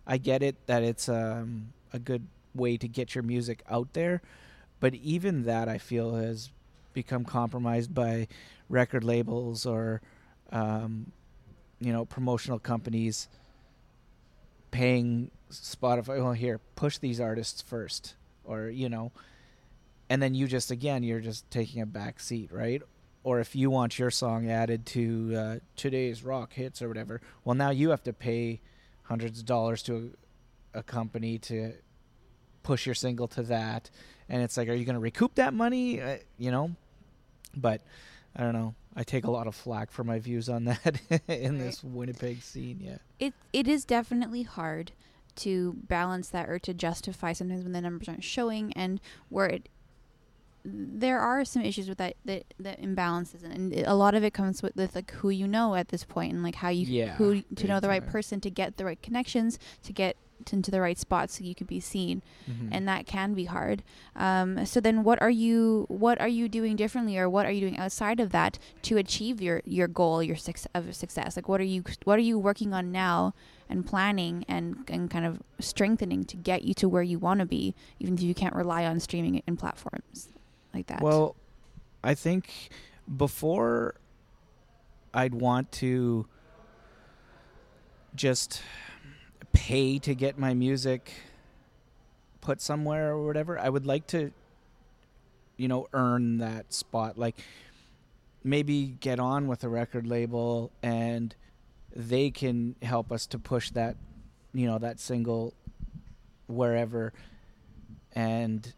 I 0.06 0.18
get 0.18 0.44
it 0.44 0.68
that 0.68 0.84
it's 0.84 1.08
um 1.10 1.74
a 1.94 2.00
good 2.00 2.28
way 2.54 2.78
to 2.78 2.88
get 2.88 3.16
your 3.16 3.24
music 3.24 3.64
out 3.70 3.94
there, 3.94 4.22
but 4.80 4.94
even 4.96 5.44
that 5.44 5.68
I 5.70 5.78
feel 5.78 6.16
has 6.16 6.50
become 6.94 7.24
compromised 7.24 7.94
by 7.94 8.28
record 8.70 9.04
labels 9.04 9.66
or 9.66 10.02
um 10.52 11.12
you 11.80 11.92
know, 11.92 12.06
promotional 12.06 12.60
companies 12.60 13.28
paying 14.70 15.32
Spotify, 15.52 16.22
well, 16.24 16.32
here, 16.32 16.60
push 16.76 16.98
these 17.00 17.20
artists 17.20 17.62
first, 17.62 18.16
or 18.46 18.70
you 18.70 18.88
know, 18.88 19.12
and 20.10 20.22
then 20.22 20.34
you 20.34 20.48
just 20.48 20.72
again, 20.72 21.04
you're 21.04 21.20
just 21.20 21.50
taking 21.52 21.82
a 21.82 21.86
back 21.86 22.20
seat, 22.20 22.52
right? 22.52 22.82
Or 23.24 23.40
if 23.40 23.56
you 23.56 23.70
want 23.70 24.00
your 24.00 24.10
song 24.12 24.50
added 24.50 24.86
to 24.88 25.36
uh, 25.36 25.56
today's 25.76 26.24
rock 26.24 26.54
hits 26.54 26.82
or 26.82 26.88
whatever, 26.88 27.22
well, 27.44 27.56
now 27.56 27.70
you 27.70 27.90
have 27.92 28.04
to 28.04 28.14
pay 28.14 28.62
hundreds 29.12 29.40
of 29.42 29.46
dollars 29.46 29.84
to 29.84 30.12
a, 30.74 30.80
a 30.80 30.84
company 30.84 31.38
to 31.38 31.74
push 32.64 32.86
your 32.86 32.96
single 32.96 33.28
to 33.28 33.44
that, 33.44 33.90
and 34.30 34.42
it's 34.42 34.56
like, 34.58 34.70
are 34.70 34.74
you 34.74 34.86
going 34.86 34.96
to 34.96 35.00
recoup 35.02 35.36
that 35.36 35.54
money? 35.54 36.02
Uh, 36.02 36.18
you 36.38 36.50
know, 36.52 36.72
but 37.56 37.82
I 38.36 38.42
don't 38.44 38.54
know. 38.54 38.74
I 38.96 39.04
take 39.04 39.24
a 39.26 39.32
lot 39.32 39.48
of 39.48 39.56
flack 39.56 39.92
for 39.92 40.04
my 40.04 40.20
views 40.20 40.48
on 40.50 40.66
that 40.66 41.00
in 41.28 41.54
Right. 41.58 41.60
this 41.60 41.84
Winnipeg 41.84 42.42
scene. 42.42 42.80
Yeah. 42.82 42.98
It 43.20 43.34
it 43.54 43.68
is 43.68 43.86
definitely 43.86 44.44
hard 44.44 44.92
to 45.38 45.76
balance 45.88 46.30
that 46.30 46.50
or 46.50 46.60
to 46.60 46.74
justify 46.74 47.32
sometimes 47.34 47.64
when 47.64 47.72
the 47.74 47.82
numbers 47.82 48.10
aren't 48.10 48.24
showing 48.24 48.74
and 48.74 49.00
where 49.30 49.48
it 49.48 49.70
there 50.64 51.20
are 51.20 51.44
some 51.44 51.62
issues 51.64 51.90
with 51.90 51.98
that 51.98 52.16
that, 52.26 52.44
that 52.60 52.80
imbalances 52.82 53.44
and 53.44 53.74
a 53.74 53.96
lot 53.96 54.14
of 54.14 54.24
it 54.24 54.34
comes 54.34 54.62
with, 54.62 54.76
with 54.76 54.96
like 54.96 55.10
who 55.12 55.30
you 55.30 55.48
know 55.48 55.74
at 55.76 55.88
this 55.90 56.04
point 56.04 56.32
and 56.34 56.44
like 56.44 56.56
how 56.56 56.70
you 56.70 56.86
Yeah, 56.86 57.16
who 57.16 57.42
to 57.56 57.68
know 57.68 57.80
the 57.80 57.88
right 57.90 58.06
person 58.06 58.40
to 58.42 58.50
get 58.50 58.78
the 58.78 58.86
right 58.86 59.02
connections 59.02 59.58
to 59.84 59.92
get 59.94 60.16
into 60.52 60.72
the 60.72 60.82
right 60.82 60.98
spot 60.98 61.30
so 61.30 61.44
you 61.44 61.54
can 61.54 61.68
be 61.68 61.80
seen 61.80 62.24
Mhm. 62.50 62.70
and 62.72 62.88
that 62.88 63.06
can 63.06 63.36
be 63.36 63.46
hard. 63.46 63.84
Um, 64.16 64.66
so 64.66 64.80
then 64.82 65.04
what 65.04 65.22
are 65.22 65.30
you 65.30 65.86
what 65.88 66.20
are 66.20 66.28
you 66.28 66.50
doing 66.50 66.76
differently 66.76 67.16
or 67.18 67.30
what 67.30 67.46
are 67.46 67.52
you 67.52 67.62
doing 67.62 67.78
outside 67.78 68.20
of 68.20 68.32
that 68.32 68.58
to 68.84 68.98
achieve 68.98 69.40
your 69.40 69.62
your 69.66 69.88
goal 69.88 70.24
your 70.24 70.36
success 70.36 70.68
of 70.74 70.96
success? 70.96 71.36
Like 71.36 71.48
what 71.48 71.62
are 71.62 71.64
you 71.76 71.84
what 72.06 72.18
are 72.18 72.24
you 72.24 72.40
working 72.40 72.74
on 72.74 72.92
now 72.92 73.36
and 73.70 73.86
planning 73.86 74.44
and 74.48 74.78
and 74.88 75.12
kind 75.12 75.26
of 75.26 75.42
strengthening 75.60 76.24
to 76.26 76.38
get 76.38 76.64
you 76.64 76.74
to 76.74 76.90
where 76.90 77.04
you 77.04 77.20
want 77.20 77.40
to 77.40 77.46
be 77.46 77.76
even 78.00 78.16
if 78.16 78.22
you 78.24 78.34
can't 78.34 78.56
rely 78.56 78.84
on 78.86 79.00
streaming 79.00 79.44
in 79.46 79.56
platforms 79.58 80.30
like 80.74 80.88
that 80.88 81.02
Well, 81.02 81.36
I 82.04 82.14
think 82.14 82.70
before 83.18 83.96
I'd 85.14 85.36
want 85.36 85.72
to 85.74 86.28
just 88.16 88.62
pay 89.54 90.00
to 90.00 90.16
get 90.16 90.38
my 90.38 90.54
music 90.54 91.12
put 92.42 92.62
somewhere 92.62 93.12
or 93.12 93.26
whatever, 93.26 93.60
I 93.60 93.70
would 93.70 93.86
like 93.86 94.08
to, 94.08 94.32
you 95.58 95.68
know, 95.68 95.88
earn 95.94 96.40
that 96.40 96.74
spot. 96.74 97.18
Like 97.18 97.38
maybe 98.44 98.98
get 99.00 99.20
on 99.20 99.48
with 99.48 99.64
a 99.64 99.70
record 99.70 100.08
label 100.08 100.72
and 100.82 101.36
they 101.96 102.32
can 102.32 102.76
help 102.82 103.12
us 103.12 103.28
to 103.28 103.40
push 103.40 103.70
that, 103.72 103.96
you 104.54 104.66
know, 104.66 104.80
that 104.80 105.00
single 105.00 105.54
wherever. 106.48 107.14
And 108.14 108.74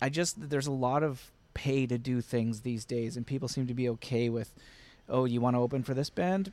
I 0.00 0.08
just 0.08 0.50
there's 0.50 0.66
a 0.66 0.72
lot 0.72 1.02
of 1.02 1.30
pay 1.54 1.86
to 1.86 1.98
do 1.98 2.20
things 2.20 2.60
these 2.60 2.84
days, 2.84 3.16
and 3.16 3.26
people 3.26 3.48
seem 3.48 3.66
to 3.66 3.74
be 3.74 3.88
okay 3.88 4.28
with, 4.28 4.52
oh, 5.08 5.24
you 5.24 5.40
want 5.40 5.56
to 5.56 5.60
open 5.60 5.82
for 5.82 5.94
this 5.94 6.10
band, 6.10 6.52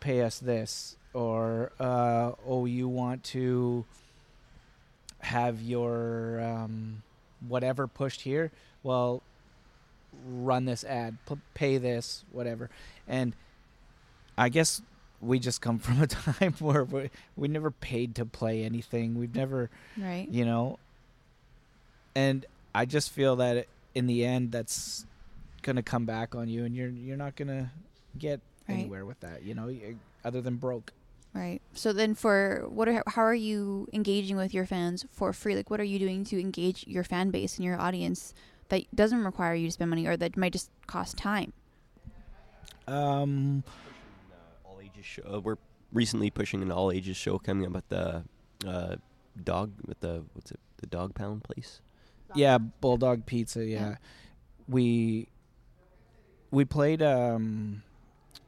pay 0.00 0.22
us 0.22 0.38
this, 0.38 0.96
or 1.12 1.72
uh, 1.78 2.32
oh, 2.46 2.64
you 2.64 2.88
want 2.88 3.22
to 3.24 3.84
have 5.20 5.60
your 5.60 6.40
um, 6.40 7.02
whatever 7.46 7.86
pushed 7.86 8.22
here, 8.22 8.50
well, 8.82 9.22
run 10.26 10.64
this 10.64 10.84
ad, 10.84 11.18
p- 11.28 11.36
pay 11.54 11.78
this, 11.78 12.24
whatever, 12.32 12.70
and 13.06 13.34
I 14.38 14.48
guess 14.48 14.80
we 15.20 15.38
just 15.38 15.60
come 15.60 15.78
from 15.80 16.02
a 16.02 16.06
time 16.06 16.54
where 16.58 16.84
we 16.84 17.10
we 17.36 17.48
never 17.48 17.70
paid 17.70 18.14
to 18.16 18.24
play 18.24 18.64
anything. 18.64 19.14
We've 19.18 19.34
never 19.34 19.70
right. 19.98 20.26
you 20.30 20.44
know? 20.44 20.78
And 22.14 22.46
i 22.76 22.84
just 22.84 23.10
feel 23.10 23.36
that 23.36 23.66
in 23.94 24.06
the 24.06 24.24
end 24.24 24.52
that's 24.52 25.06
gonna 25.62 25.82
come 25.82 26.04
back 26.06 26.34
on 26.34 26.48
you 26.48 26.64
and 26.64 26.74
you're 26.76 26.90
you're 26.90 27.16
not 27.16 27.34
gonna 27.36 27.70
get 28.18 28.40
Right. 28.68 28.74
anywhere 28.80 29.04
with 29.06 29.20
that 29.20 29.42
you 29.44 29.54
know 29.54 29.70
other 30.24 30.40
than 30.42 30.56
broke 30.56 30.92
Right. 31.34 31.60
So 31.74 31.92
then, 31.92 32.14
for 32.14 32.64
what 32.66 32.88
are 32.88 33.02
how 33.06 33.20
are 33.20 33.34
you 33.34 33.86
engaging 33.92 34.38
with 34.38 34.54
your 34.54 34.64
fans 34.64 35.04
for 35.10 35.34
free? 35.34 35.54
Like, 35.54 35.68
what 35.68 35.80
are 35.80 35.84
you 35.92 35.98
doing 35.98 36.24
to 36.32 36.40
engage 36.40 36.86
your 36.86 37.04
fan 37.04 37.30
base 37.30 37.56
and 37.56 37.64
your 37.66 37.78
audience 37.78 38.32
that 38.70 38.84
doesn't 38.94 39.22
require 39.22 39.54
you 39.54 39.66
to 39.68 39.72
spend 39.72 39.90
money 39.90 40.06
or 40.06 40.16
that 40.16 40.34
might 40.38 40.54
just 40.54 40.70
cost 40.86 41.18
time? 41.18 41.52
um 42.88 43.62
uh, 44.32 44.68
all 44.68 44.80
ages 44.82 45.04
show. 45.04 45.22
Uh, 45.30 45.40
we're 45.40 45.58
recently 45.92 46.30
pushing 46.30 46.62
an 46.62 46.72
all 46.72 46.90
ages 46.90 47.18
show 47.18 47.38
coming 47.38 47.66
up 47.66 47.76
at 47.76 47.88
the 47.90 48.24
uh, 48.66 48.96
dog 49.44 49.72
with 49.86 50.00
the 50.00 50.24
what's 50.32 50.50
it 50.52 50.60
the 50.78 50.86
dog 50.86 51.14
pound 51.14 51.44
place. 51.44 51.82
Yeah 52.34 52.58
bulldog 52.58 53.24
pizza 53.26 53.64
yeah, 53.64 53.78
Yeah. 53.90 53.94
we 54.68 55.28
we 56.50 56.64
played 56.64 57.02
um 57.02 57.82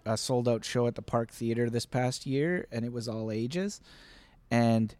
a 0.04 0.16
sold 0.16 0.48
out 0.48 0.64
show 0.64 0.86
at 0.86 0.94
the 0.94 1.02
park 1.02 1.30
theater 1.30 1.68
this 1.68 1.84
past 1.86 2.26
year 2.26 2.66
and 2.72 2.84
it 2.84 2.92
was 2.92 3.08
all 3.08 3.30
ages. 3.30 3.80
And 4.50 4.94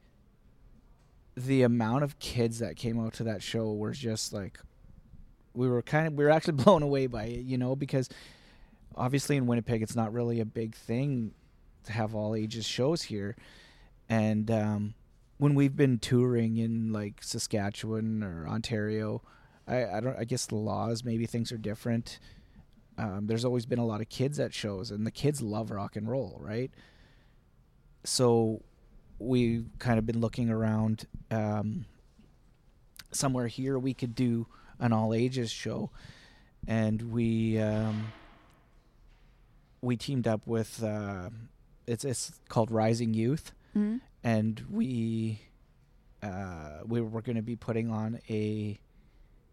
the 1.35 1.63
amount 1.63 2.05
of 2.05 2.19
kids 2.19 2.59
that 2.59 2.77
came 2.77 2.99
out 3.01 3.15
to 3.15 3.25
that 3.25 3.43
show 3.43 3.73
were 3.73 3.93
just 3.93 4.33
like 4.33 4.59
we 5.55 5.69
were 5.69 5.81
kind 5.83 6.07
of 6.09 6.13
we 6.15 6.25
were 6.25 6.31
actually 6.31 6.53
blown 6.65 6.83
away 6.83 7.07
by 7.07 7.25
it 7.25 7.45
you 7.45 7.57
know 7.57 7.75
because 7.77 8.09
obviously 8.97 9.37
in 9.37 9.47
winnipeg 9.47 9.81
it's 9.83 9.97
not 9.97 10.13
really 10.13 10.41
a 10.41 10.45
big 10.45 10.75
thing 10.75 11.33
to 11.85 11.93
have 11.93 12.15
all 12.15 12.35
ages 12.35 12.67
shows 12.67 13.03
here. 13.03 13.35
And 14.11 14.51
um 14.51 14.95
when 15.39 15.55
we've 15.55 15.77
been 15.77 15.99
touring 15.99 16.57
in 16.57 16.93
like 16.93 17.23
saskatchewan 17.23 18.23
or 18.23 18.47
ontario 18.49 19.23
i 19.67 19.85
i 19.85 20.01
don't 20.01 20.17
i 20.19 20.25
guess 20.25 20.47
the 20.47 20.57
laws 20.57 21.05
maybe 21.05 21.27
things 21.27 21.53
are 21.53 21.59
different. 21.59 22.19
Um, 22.99 23.29
there's 23.29 23.45
always 23.45 23.65
been 23.65 23.79
a 23.79 23.87
lot 23.87 24.01
of 24.01 24.09
kids 24.09 24.41
at 24.41 24.53
shows 24.53 24.91
and 24.91 25.07
the 25.07 25.13
kids 25.13 25.41
love 25.41 25.71
rock 25.71 25.95
and 25.95 26.09
roll 26.11 26.39
right? 26.43 26.73
So 28.05 28.63
we've 29.21 29.67
kind 29.79 29.99
of 29.99 30.07
been 30.07 30.21
looking 30.21 30.51
around 30.51 31.07
um, 31.31 31.85
somewhere 33.13 33.47
here 33.47 33.79
we 33.79 33.95
could 33.95 34.15
do 34.15 34.47
an 34.79 34.93
all 34.93 35.15
ages 35.15 35.51
show. 35.51 35.91
And 36.67 37.13
we 37.13 37.59
um, 37.59 38.13
we 39.81 39.97
teamed 39.97 40.27
up 40.27 40.47
with 40.47 40.83
uh, 40.83 41.31
it's 41.87 42.05
it's 42.05 42.33
called 42.49 42.71
rising 42.71 43.15
youth. 43.15 43.53
Mm-hmm. 43.77 43.99
And 44.25 44.63
we 44.71 45.41
uh, 46.23 46.81
we 46.87 47.01
were 47.01 47.23
going 47.23 47.37
to 47.37 47.43
be 47.43 47.57
putting 47.57 47.91
on 47.91 48.21
a 48.29 48.79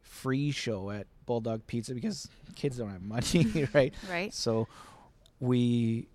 free 0.02 0.52
show 0.52 0.90
at 0.90 1.08
Bulldog 1.26 1.66
Pizza 1.68 1.94
because 1.94 2.28
kids 2.56 2.78
don't 2.78 2.90
have 2.90 3.02
money, 3.02 3.68
right? 3.74 3.94
Right. 4.10 4.34
So 4.34 4.68
we 5.40 6.08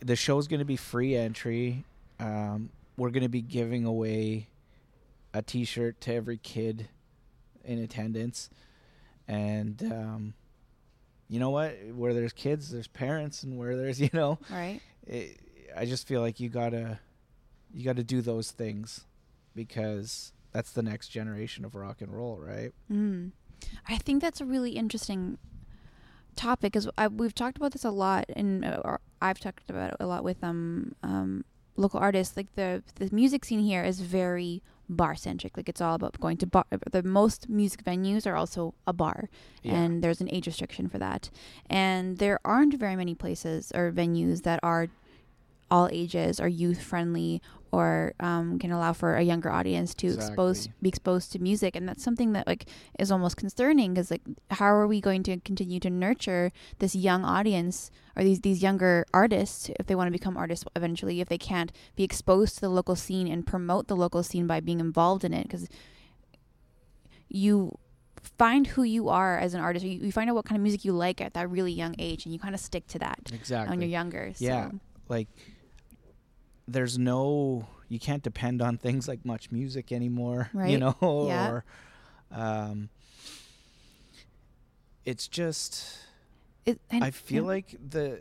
the 0.00 0.16
show 0.16 0.38
is 0.38 0.48
going 0.48 0.58
to 0.58 0.64
be 0.66 0.76
free 0.76 1.14
entry. 1.14 1.84
Um, 2.20 2.70
we're 2.96 3.10
going 3.10 3.22
to 3.22 3.28
be 3.28 3.42
giving 3.42 3.84
away 3.84 4.48
a 5.32 5.40
T-shirt 5.42 6.00
to 6.02 6.12
every 6.14 6.36
kid 6.38 6.88
in 7.64 7.78
attendance, 7.78 8.50
and 9.28 9.80
um, 9.92 10.34
you 11.28 11.38
know 11.38 11.50
what? 11.50 11.76
Where 11.94 12.12
there's 12.12 12.32
kids, 12.32 12.70
there's 12.70 12.88
parents, 12.88 13.42
and 13.44 13.56
where 13.58 13.76
there's 13.76 14.00
you 14.02 14.10
know 14.12 14.38
Right. 14.50 14.80
it, 15.06 15.38
I 15.76 15.84
just 15.84 16.08
feel 16.08 16.20
like 16.22 16.40
you 16.40 16.48
gotta 16.48 16.98
you 17.72 17.84
gotta 17.84 18.04
do 18.04 18.20
those 18.20 18.50
things 18.50 19.04
because 19.54 20.32
that's 20.52 20.72
the 20.72 20.82
next 20.82 21.08
generation 21.08 21.64
of 21.64 21.74
rock 21.74 22.00
and 22.00 22.12
roll, 22.12 22.38
right? 22.38 22.72
Mm. 22.90 23.32
I 23.88 23.96
think 23.96 24.22
that's 24.22 24.40
a 24.40 24.44
really 24.44 24.72
interesting 24.72 25.38
topic 26.36 26.72
because 26.72 26.88
we've 27.12 27.34
talked 27.34 27.56
about 27.56 27.72
this 27.72 27.84
a 27.84 27.90
lot, 27.90 28.26
and 28.34 28.64
uh, 28.64 28.96
I've 29.20 29.40
talked 29.40 29.68
about 29.68 29.90
it 29.90 29.96
a 30.00 30.06
lot 30.06 30.24
with 30.24 30.42
um, 30.42 30.94
um 31.02 31.44
local 31.76 32.00
artists. 32.00 32.36
Like 32.36 32.54
the 32.54 32.82
the 32.96 33.08
music 33.12 33.44
scene 33.44 33.60
here 33.60 33.84
is 33.84 34.00
very 34.00 34.62
bar 34.88 35.14
centric. 35.14 35.56
Like 35.56 35.68
it's 35.68 35.80
all 35.80 35.94
about 35.94 36.18
going 36.20 36.36
to 36.38 36.46
bar. 36.46 36.64
The 36.90 37.02
most 37.02 37.48
music 37.48 37.84
venues 37.84 38.26
are 38.26 38.36
also 38.36 38.74
a 38.86 38.92
bar, 38.92 39.28
and 39.64 40.02
there's 40.02 40.20
an 40.20 40.28
age 40.32 40.46
restriction 40.46 40.88
for 40.88 40.98
that. 40.98 41.30
And 41.68 42.18
there 42.18 42.40
aren't 42.44 42.74
very 42.74 42.96
many 42.96 43.14
places 43.14 43.72
or 43.74 43.92
venues 43.92 44.42
that 44.42 44.60
are 44.62 44.88
all 45.70 45.88
ages 45.92 46.40
or 46.40 46.48
youth 46.48 46.82
friendly 46.82 47.42
or 47.70 48.14
um, 48.20 48.58
can 48.58 48.72
allow 48.72 48.92
for 48.92 49.16
a 49.16 49.22
younger 49.22 49.50
audience 49.50 49.94
to 49.94 50.06
expose 50.08 50.68
be 50.80 50.88
exposed 50.88 51.32
to 51.32 51.38
music 51.38 51.76
and 51.76 51.88
that's 51.88 52.02
something 52.02 52.32
that 52.32 52.46
like 52.46 52.64
is 52.98 53.10
almost 53.10 53.36
concerning 53.36 53.92
because 53.92 54.10
like 54.10 54.22
how 54.52 54.66
are 54.66 54.86
we 54.86 55.00
going 55.00 55.22
to 55.22 55.38
continue 55.40 55.78
to 55.78 55.90
nurture 55.90 56.50
this 56.78 56.94
young 56.94 57.24
audience 57.24 57.90
or 58.16 58.24
these 58.24 58.40
these 58.40 58.62
younger 58.62 59.04
artists 59.12 59.70
if 59.78 59.86
they 59.86 59.94
want 59.94 60.06
to 60.06 60.12
become 60.12 60.36
artists 60.36 60.64
eventually 60.74 61.20
if 61.20 61.28
they 61.28 61.38
can't 61.38 61.72
be 61.94 62.04
exposed 62.04 62.54
to 62.54 62.60
the 62.62 62.70
local 62.70 62.96
scene 62.96 63.28
and 63.28 63.46
promote 63.46 63.88
the 63.88 63.96
local 63.96 64.22
scene 64.22 64.46
by 64.46 64.60
being 64.60 64.80
involved 64.80 65.24
in 65.24 65.34
it 65.34 65.42
because 65.42 65.68
you 67.28 67.78
find 68.38 68.68
who 68.68 68.82
you 68.82 69.08
are 69.08 69.38
as 69.38 69.54
an 69.54 69.60
artist 69.60 69.84
you, 69.84 70.00
you 70.00 70.12
find 70.12 70.30
out 70.30 70.36
what 70.36 70.44
kind 70.44 70.56
of 70.56 70.62
music 70.62 70.84
you 70.84 70.92
like 70.92 71.20
at 71.20 71.34
that 71.34 71.50
really 71.50 71.72
young 71.72 71.94
age 71.98 72.24
and 72.24 72.32
you 72.32 72.40
kind 72.40 72.54
of 72.54 72.60
stick 72.60 72.86
to 72.86 72.98
that 72.98 73.18
exactly. 73.32 73.70
when 73.70 73.80
you're 73.80 73.90
younger 73.90 74.32
so. 74.34 74.44
Yeah. 74.44 74.70
Like 75.08 75.28
there's 76.68 76.98
no 76.98 77.66
you 77.88 77.98
can't 77.98 78.22
depend 78.22 78.60
on 78.62 78.76
things 78.76 79.08
like 79.08 79.22
MuchMusic 79.24 79.90
anymore, 79.92 80.50
you 80.66 80.78
know, 80.78 80.94
Yeah. 81.26 81.50
or 81.50 81.64
um 82.30 82.90
it's 85.04 85.26
just 85.28 85.84
It, 86.66 86.80
and- 86.90 87.02
I 87.04 87.10
feel 87.10 87.44
yeah. 87.44 87.48
like 87.48 87.76
the 87.90 88.20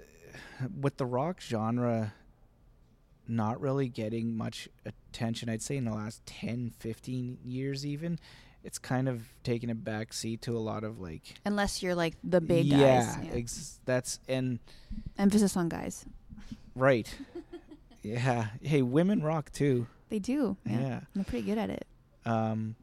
with 0.80 0.98
the 0.98 1.06
rock 1.06 1.42
genre 1.42 2.14
not 3.28 3.60
really 3.60 3.90
getting 3.90 4.36
much 4.38 4.70
attention, 4.86 5.50
I'd 5.50 5.62
say 5.62 5.76
in 5.76 5.84
the 5.84 5.92
last 5.94 6.26
10, 6.26 6.72
15 6.80 7.40
years 7.44 7.86
even, 7.86 8.18
it's 8.64 8.78
kind 8.80 9.10
of 9.10 9.24
taken 9.44 9.70
a 9.70 9.76
back 9.76 10.14
seat 10.14 10.42
to 10.44 10.56
a 10.56 10.60
lot 10.60 10.86
of 10.86 11.00
like 11.00 11.36
unless 11.46 11.84
you're 11.84 11.94
like 11.96 12.16
the 12.24 12.40
big 12.42 12.66
yeah, 12.66 12.78
guys 13.06 13.18
yeah. 13.26 13.32
Ex- 13.34 13.80
that's 13.86 14.20
and 14.30 14.60
emphasis 15.18 15.56
on 15.58 15.68
guys 15.70 16.06
right. 16.76 17.14
Yeah. 18.13 18.48
Hey, 18.62 18.82
women 18.82 19.22
rock 19.22 19.52
too. 19.52 19.88
they 20.10 20.20
do 20.20 20.58
yeah, 20.65 20.80
Yeah. 20.80 21.00
they're 21.15 21.24
pretty 21.24 21.46
good 21.46 21.58
at 21.58 21.70
it 21.70 21.86
Um 22.26 22.76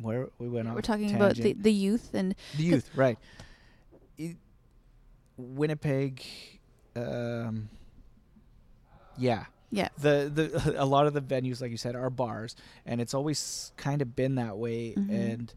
where 0.00 0.28
we 0.38 0.48
went 0.48 0.68
on. 0.68 0.74
we're 0.74 0.82
talking 0.82 1.14
about 1.14 1.36
the, 1.36 1.52
the 1.54 1.72
youth 1.72 2.10
and 2.14 2.34
the 2.56 2.62
youth, 2.62 2.90
right? 2.94 3.18
It, 4.18 4.36
Winnipeg, 5.38 6.22
um, 6.94 7.68
yeah, 9.16 9.44
Yeah. 9.70 9.88
The 9.98 10.30
the 10.32 10.74
a 10.82 10.84
lot 10.84 11.06
of 11.06 11.14
the 11.14 11.22
venues, 11.22 11.60
like 11.62 11.70
you 11.70 11.76
said, 11.78 11.94
are 11.96 12.10
bars, 12.10 12.56
and 12.84 13.00
it's 13.00 13.14
always 13.14 13.72
kind 13.76 14.02
of 14.02 14.14
been 14.14 14.34
that 14.36 14.56
way, 14.58 14.94
Mhm. 14.96 15.10
and 15.10 15.54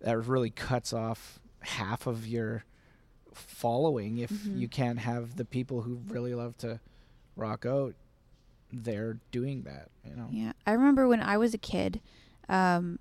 that 0.00 0.18
really 0.26 0.50
cuts 0.50 0.92
off 0.92 1.40
half 1.60 2.06
of 2.06 2.26
your 2.26 2.64
following 3.36 4.18
if 4.18 4.30
Mhm. 4.30 4.58
you 4.58 4.68
can't 4.68 4.98
have 4.98 5.36
the 5.36 5.44
people 5.44 5.82
who 5.82 6.00
really 6.08 6.34
love 6.34 6.56
to 6.58 6.80
rock 7.36 7.64
out 7.66 7.94
there 8.72 9.18
doing 9.30 9.62
that. 9.62 9.88
You 10.08 10.16
know. 10.16 10.28
Yeah, 10.30 10.52
I 10.66 10.72
remember 10.72 11.06
when 11.08 11.20
I 11.20 11.36
was 11.38 11.54
a 11.54 11.58
kid, 11.58 12.00
um, 12.48 12.98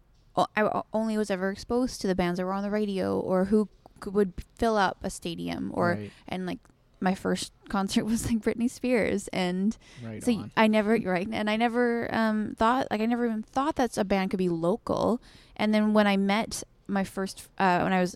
I 0.56 0.84
only 0.94 1.18
was 1.18 1.32
ever 1.32 1.50
exposed 1.50 2.02
to 2.02 2.08
the 2.08 2.16
bands 2.16 2.38
that 2.40 2.46
were 2.46 2.54
on 2.54 2.64
the 2.64 2.70
radio 2.70 3.20
or 3.20 3.46
who 3.46 3.70
would 4.06 4.34
fill 4.58 4.76
up 4.78 4.98
a 5.04 5.10
stadium 5.10 5.72
or 5.74 5.92
right, 5.92 6.12
and 6.28 6.46
like 6.46 6.60
my 7.00 7.16
first 7.16 7.54
concert 7.70 8.04
was 8.06 8.26
like 8.26 8.40
Britney 8.40 8.70
Spears 8.70 9.28
and 9.30 9.78
right 10.04 10.22
so 10.24 10.34
on. 10.34 10.52
I 10.58 10.68
never 10.68 10.98
right 10.98 11.28
and 11.32 11.50
I 11.50 11.56
never 11.56 12.14
um 12.14 12.56
thought 12.58 12.88
like 12.92 13.00
I 13.02 13.06
never 13.06 13.26
even 13.26 13.44
thought 13.44 13.76
that 13.78 13.98
a 13.98 14.04
band 14.04 14.32
could 14.32 14.38
be 14.38 14.50
local 14.50 15.22
and 15.56 15.74
then 15.74 15.94
when 15.94 16.08
I 16.08 16.18
met 16.18 16.64
my 16.88 17.04
first 17.06 17.48
uh 17.58 17.80
when 17.82 17.94
I 17.94 18.02
was 18.02 18.16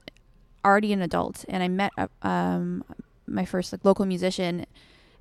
already 0.65 0.91
an 0.93 1.02
adult 1.02 1.45
and 1.48 1.63
I 1.63 1.67
met 1.67 1.91
um 2.22 2.84
my 3.28 3.45
first 3.45 3.72
like 3.72 3.86
local 3.86 4.06
musician 4.06 4.65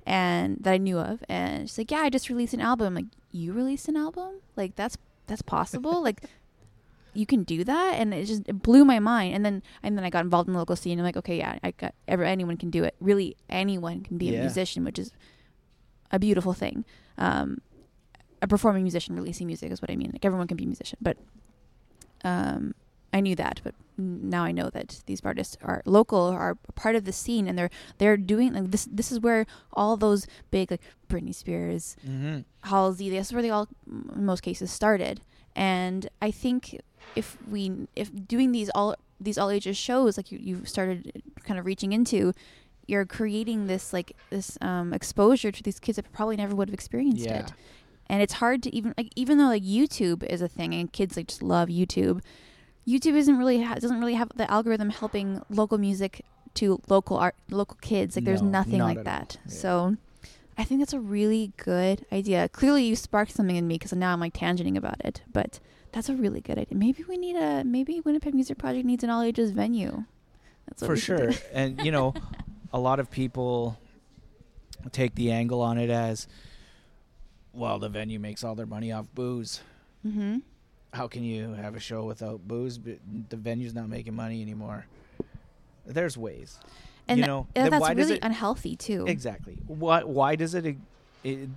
and 0.05 0.57
that 0.61 0.73
I 0.73 0.77
knew 0.77 0.97
of 0.99 1.23
and 1.29 1.69
she's 1.69 1.77
like 1.77 1.91
yeah 1.91 1.99
I 1.99 2.09
just 2.09 2.29
released 2.29 2.53
an 2.53 2.61
album. 2.61 2.87
I'm 2.87 2.95
like 2.95 3.05
you 3.31 3.53
released 3.53 3.87
an 3.87 3.95
album? 3.97 4.41
Like 4.55 4.75
that's 4.75 4.97
that's 5.27 5.41
possible? 5.41 6.01
Like 6.09 6.23
you 7.13 7.25
can 7.25 7.43
do 7.43 7.63
that? 7.63 7.95
And 7.95 8.13
it 8.13 8.25
just 8.25 8.47
it 8.47 8.61
blew 8.61 8.85
my 8.85 8.99
mind 8.99 9.35
and 9.35 9.43
then 9.45 9.63
and 9.83 9.97
then 9.97 10.03
I 10.05 10.09
got 10.09 10.23
involved 10.23 10.47
in 10.47 10.53
the 10.53 10.59
local 10.59 10.75
scene 10.75 10.97
I'm 10.99 11.05
like 11.05 11.17
okay 11.17 11.37
yeah 11.37 11.57
I 11.63 11.71
got 11.71 11.93
ever 12.07 12.23
anyone 12.23 12.57
can 12.57 12.69
do 12.69 12.83
it. 12.83 12.95
Really 12.99 13.35
anyone 13.49 14.01
can 14.01 14.17
be 14.17 14.27
Yeah. 14.27 14.39
a 14.39 14.41
musician 14.41 14.83
which 14.83 14.99
is 14.99 15.11
a 16.11 16.19
beautiful 16.19 16.53
thing. 16.53 16.85
Um 17.17 17.59
a 18.41 18.47
performing 18.47 18.83
musician 18.83 19.15
releasing 19.15 19.47
music 19.47 19.71
is 19.71 19.81
what 19.81 19.91
I 19.91 19.95
mean 19.95 20.11
like 20.13 20.23
everyone 20.25 20.47
can 20.47 20.55
be 20.57 20.63
a 20.63 20.67
musician 20.67 20.97
but 21.01 21.17
um 22.23 22.73
I 23.13 23.21
knew 23.21 23.35
that 23.35 23.61
but 23.63 23.73
now 23.99 24.43
I 24.43 24.51
know 24.51 24.69
that 24.69 25.01
these 25.05 25.21
artists 25.23 25.57
are 25.61 25.81
local 25.85 26.19
are 26.19 26.55
part 26.75 26.95
of 26.95 27.05
the 27.05 27.11
scene 27.11 27.47
and 27.47 27.57
they're 27.57 27.69
they're 27.97 28.17
doing 28.17 28.53
like 28.53 28.71
this 28.71 28.87
this 28.91 29.11
is 29.11 29.19
where 29.19 29.45
all 29.73 29.97
those 29.97 30.25
big 30.51 30.71
like 30.71 30.81
Britney 31.09 31.35
Spears 31.35 31.95
mm-hmm. 32.07 32.39
Halsey. 32.63 33.09
This 33.09 33.27
is 33.27 33.33
where 33.33 33.41
they 33.41 33.49
all, 33.49 33.67
in 34.15 34.25
most 34.25 34.41
cases, 34.41 34.71
started. 34.71 35.21
And 35.55 36.07
I 36.21 36.31
think 36.31 36.79
if 37.15 37.37
we, 37.49 37.87
if 37.95 38.11
doing 38.27 38.51
these 38.51 38.69
all 38.75 38.95
these 39.19 39.37
all 39.37 39.49
ages 39.49 39.75
shows, 39.75 40.15
like 40.17 40.31
you 40.31 40.39
you 40.41 40.65
started 40.65 41.21
kind 41.43 41.59
of 41.59 41.65
reaching 41.65 41.91
into, 41.91 42.33
you're 42.87 43.05
creating 43.05 43.67
this 43.67 43.91
like 43.91 44.15
this 44.29 44.57
um, 44.61 44.93
exposure 44.93 45.51
to 45.51 45.63
these 45.63 45.79
kids 45.79 45.97
that 45.97 46.11
probably 46.13 46.37
never 46.37 46.55
would 46.55 46.69
have 46.69 46.73
experienced 46.73 47.25
Yeah. 47.25 47.39
it. 47.39 47.53
And 48.07 48.21
it's 48.23 48.33
hard 48.33 48.63
to 48.63 48.75
even 48.75 48.93
like 48.97 49.09
even 49.15 49.37
though 49.37 49.45
like 49.47 49.63
YouTube 49.63 50.23
is 50.23 50.41
a 50.41 50.47
thing 50.47 50.73
and 50.73 50.91
kids 50.91 51.17
like 51.17 51.27
just 51.27 51.43
love 51.43 51.69
YouTube. 51.69 52.21
YouTube 52.87 53.15
isn't 53.15 53.37
really 53.37 53.61
ha- 53.61 53.75
doesn't 53.75 53.99
really 53.99 54.15
have 54.15 54.29
the 54.35 54.49
algorithm 54.49 54.89
helping 54.89 55.41
local 55.49 55.77
music 55.77 56.25
to 56.55 56.81
local 56.87 57.17
art 57.17 57.35
local 57.49 57.77
kids. 57.81 58.15
Like 58.15 58.25
there's 58.25 58.41
No, 58.41 58.49
nothing 58.49 58.79
not 58.79 58.95
like 58.95 59.03
that. 59.05 59.37
Yeah. 59.45 59.51
So 59.53 59.97
I 60.57 60.63
think 60.63 60.81
that's 60.81 60.93
a 60.93 60.99
really 60.99 61.53
good 61.57 62.05
idea. 62.11 62.49
Clearly, 62.49 62.83
you 62.83 62.95
sparked 62.95 63.31
something 63.31 63.55
in 63.55 63.67
me 63.67 63.75
because 63.75 63.93
now 63.93 64.11
I'm 64.13 64.19
like 64.19 64.33
tangenting 64.33 64.75
about 64.77 64.99
it. 65.05 65.21
But 65.31 65.59
that's 65.91 66.09
a 66.09 66.15
really 66.15 66.41
good 66.41 66.57
idea. 66.57 66.77
Maybe 66.77 67.03
we 67.07 67.17
need 67.17 67.35
a 67.35 67.63
maybe 67.63 68.01
Winnipeg 68.01 68.33
Music 68.33 68.57
Project 68.57 68.85
needs 68.85 69.03
an 69.03 69.09
all 69.09 69.21
ages 69.21 69.51
venue. 69.51 70.05
That's 70.67 70.85
for 70.85 70.95
sure 70.95 71.31
and 71.53 71.81
you 71.83 71.91
know 71.91 72.13
a 72.71 72.79
lot 72.79 72.99
of 72.99 73.09
people 73.09 73.79
take 74.91 75.15
the 75.15 75.31
angle 75.31 75.61
on 75.61 75.79
it 75.79 75.89
as 75.89 76.27
well 77.53 77.79
the 77.79 77.89
venue 77.89 78.19
makes 78.19 78.43
all 78.43 78.53
their 78.53 78.67
money 78.67 78.91
off 78.91 79.07
booze 79.15 79.61
Mm-hmm. 80.05 80.37
How 80.93 81.07
can 81.07 81.23
you 81.23 81.53
have 81.53 81.75
a 81.75 81.79
show 81.79 82.03
without 82.03 82.47
booze? 82.47 82.77
But 82.77 82.99
the 83.29 83.37
venue's 83.37 83.73
not 83.73 83.89
making 83.89 84.15
money 84.15 84.41
anymore. 84.41 84.85
There's 85.85 86.17
ways 86.17 86.59
And 87.07 87.19
you 87.19 87.25
know? 87.25 87.47
then 87.55 87.71
that's 87.71 87.89
really 87.95 88.15
it 88.15 88.23
unhealthy 88.23 88.75
too. 88.75 89.05
exactly. 89.07 89.57
Why 89.67 90.03
why 90.03 90.35
does 90.35 90.53
it, 90.53 90.77
it 91.23 91.49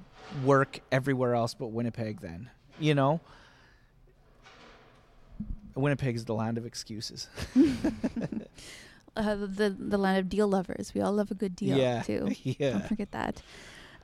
work 0.45 0.81
everywhere 0.90 1.35
else 1.35 1.55
but 1.55 1.68
winnipeg 1.68 2.21
then? 2.21 2.51
You 2.81 2.95
know? 2.95 3.21
Winnipeg 5.75 6.16
is 6.16 6.25
the 6.25 6.35
land 6.35 6.59
of 6.59 6.66
excuses. 6.66 7.29
Uh, 9.14 9.35
the 9.35 9.77
the 9.79 9.99
land 9.99 10.18
of 10.18 10.31
deal 10.31 10.49
lovers. 10.49 10.95
We 10.95 11.03
all 11.03 11.12
love 11.12 11.31
a 11.31 11.35
good 11.35 11.55
deal 11.55 11.77
yeah. 11.77 12.01
too. 12.01 12.31
yeah. 12.45 12.71
Don't 12.71 12.87
forget 12.87 13.11
that. 13.12 13.42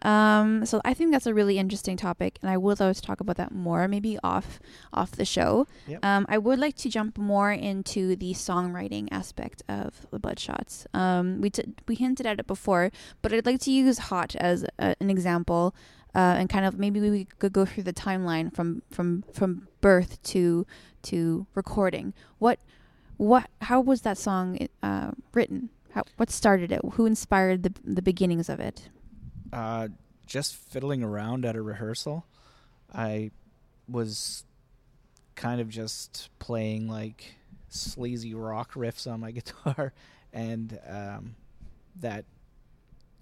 Um, 0.03 0.65
so 0.65 0.81
I 0.85 0.95
think 0.95 1.13
that's 1.13 1.27
a 1.27 1.35
really 1.35 1.59
interesting 1.59 1.97
topic, 1.97 2.39
and 2.43 2.51
I 2.51 2.57
would 2.57 2.81
love 2.81 2.95
to 2.95 3.03
talk 3.03 3.21
about 3.21 3.37
that 3.37 3.53
more, 3.53 3.89
maybe 3.89 4.19
off 4.23 4.61
off 4.93 5.13
the 5.13 5.25
show. 5.25 5.67
Yep. 5.87 6.05
Um, 6.05 6.27
I 6.29 6.39
would 6.39 6.59
like 6.59 6.77
to 6.77 6.89
jump 6.89 7.19
more 7.19 7.53
into 7.53 8.15
the 8.17 8.33
songwriting 8.33 9.09
aspect 9.11 9.63
of 9.69 10.07
the 10.11 10.21
Bloodshots. 10.21 10.87
Um, 10.95 11.41
we 11.41 11.51
t- 11.51 11.75
we 11.87 11.95
hinted 11.95 12.27
at 12.27 12.39
it 12.39 12.47
before, 12.47 12.91
but 13.23 13.33
I'd 13.33 13.47
like 13.47 13.61
to 13.61 13.71
use 13.71 13.99
Hot 13.99 14.37
as 14.37 14.65
a, 14.79 14.95
an 15.01 15.11
example, 15.11 15.75
uh, 16.15 16.37
and 16.39 16.49
kind 16.49 16.65
of 16.65 16.79
maybe 16.79 17.01
we 17.01 17.25
could 17.39 17.53
go 17.53 17.65
through 17.65 17.85
the 17.85 17.93
timeline 17.93 18.55
from 18.55 18.83
from 18.91 19.25
from 19.33 19.69
birth 19.81 20.23
to 20.25 20.67
to 21.03 21.47
recording. 21.55 22.15
What 22.39 22.61
what 23.17 23.51
how 23.63 23.81
was 23.81 24.03
that 24.03 24.19
song 24.19 24.69
uh, 24.83 25.11
written? 25.33 25.71
How, 25.93 26.05
what 26.19 26.31
started 26.31 26.71
it? 26.71 26.81
Who 26.93 27.07
inspired 27.07 27.63
the 27.65 27.73
the 27.85 28.03
beginnings 28.03 28.49
of 28.49 28.61
it? 28.61 28.91
Uh, 29.53 29.89
just 30.27 30.55
fiddling 30.57 31.03
around 31.03 31.45
at 31.45 31.57
a 31.57 31.63
rehearsal. 31.63 32.27
I 32.95 33.31
was 33.89 34.45
kind 35.35 35.61
of 35.61 35.69
just 35.69 36.31
playing 36.39 36.89
like 36.89 37.35
sleazy 37.69 38.35
rock 38.35 38.73
riffs 38.73 39.11
on 39.11 39.21
my 39.21 39.31
guitar, 39.39 39.93
and 40.33 40.79
um, 40.89 41.35
that 42.01 42.25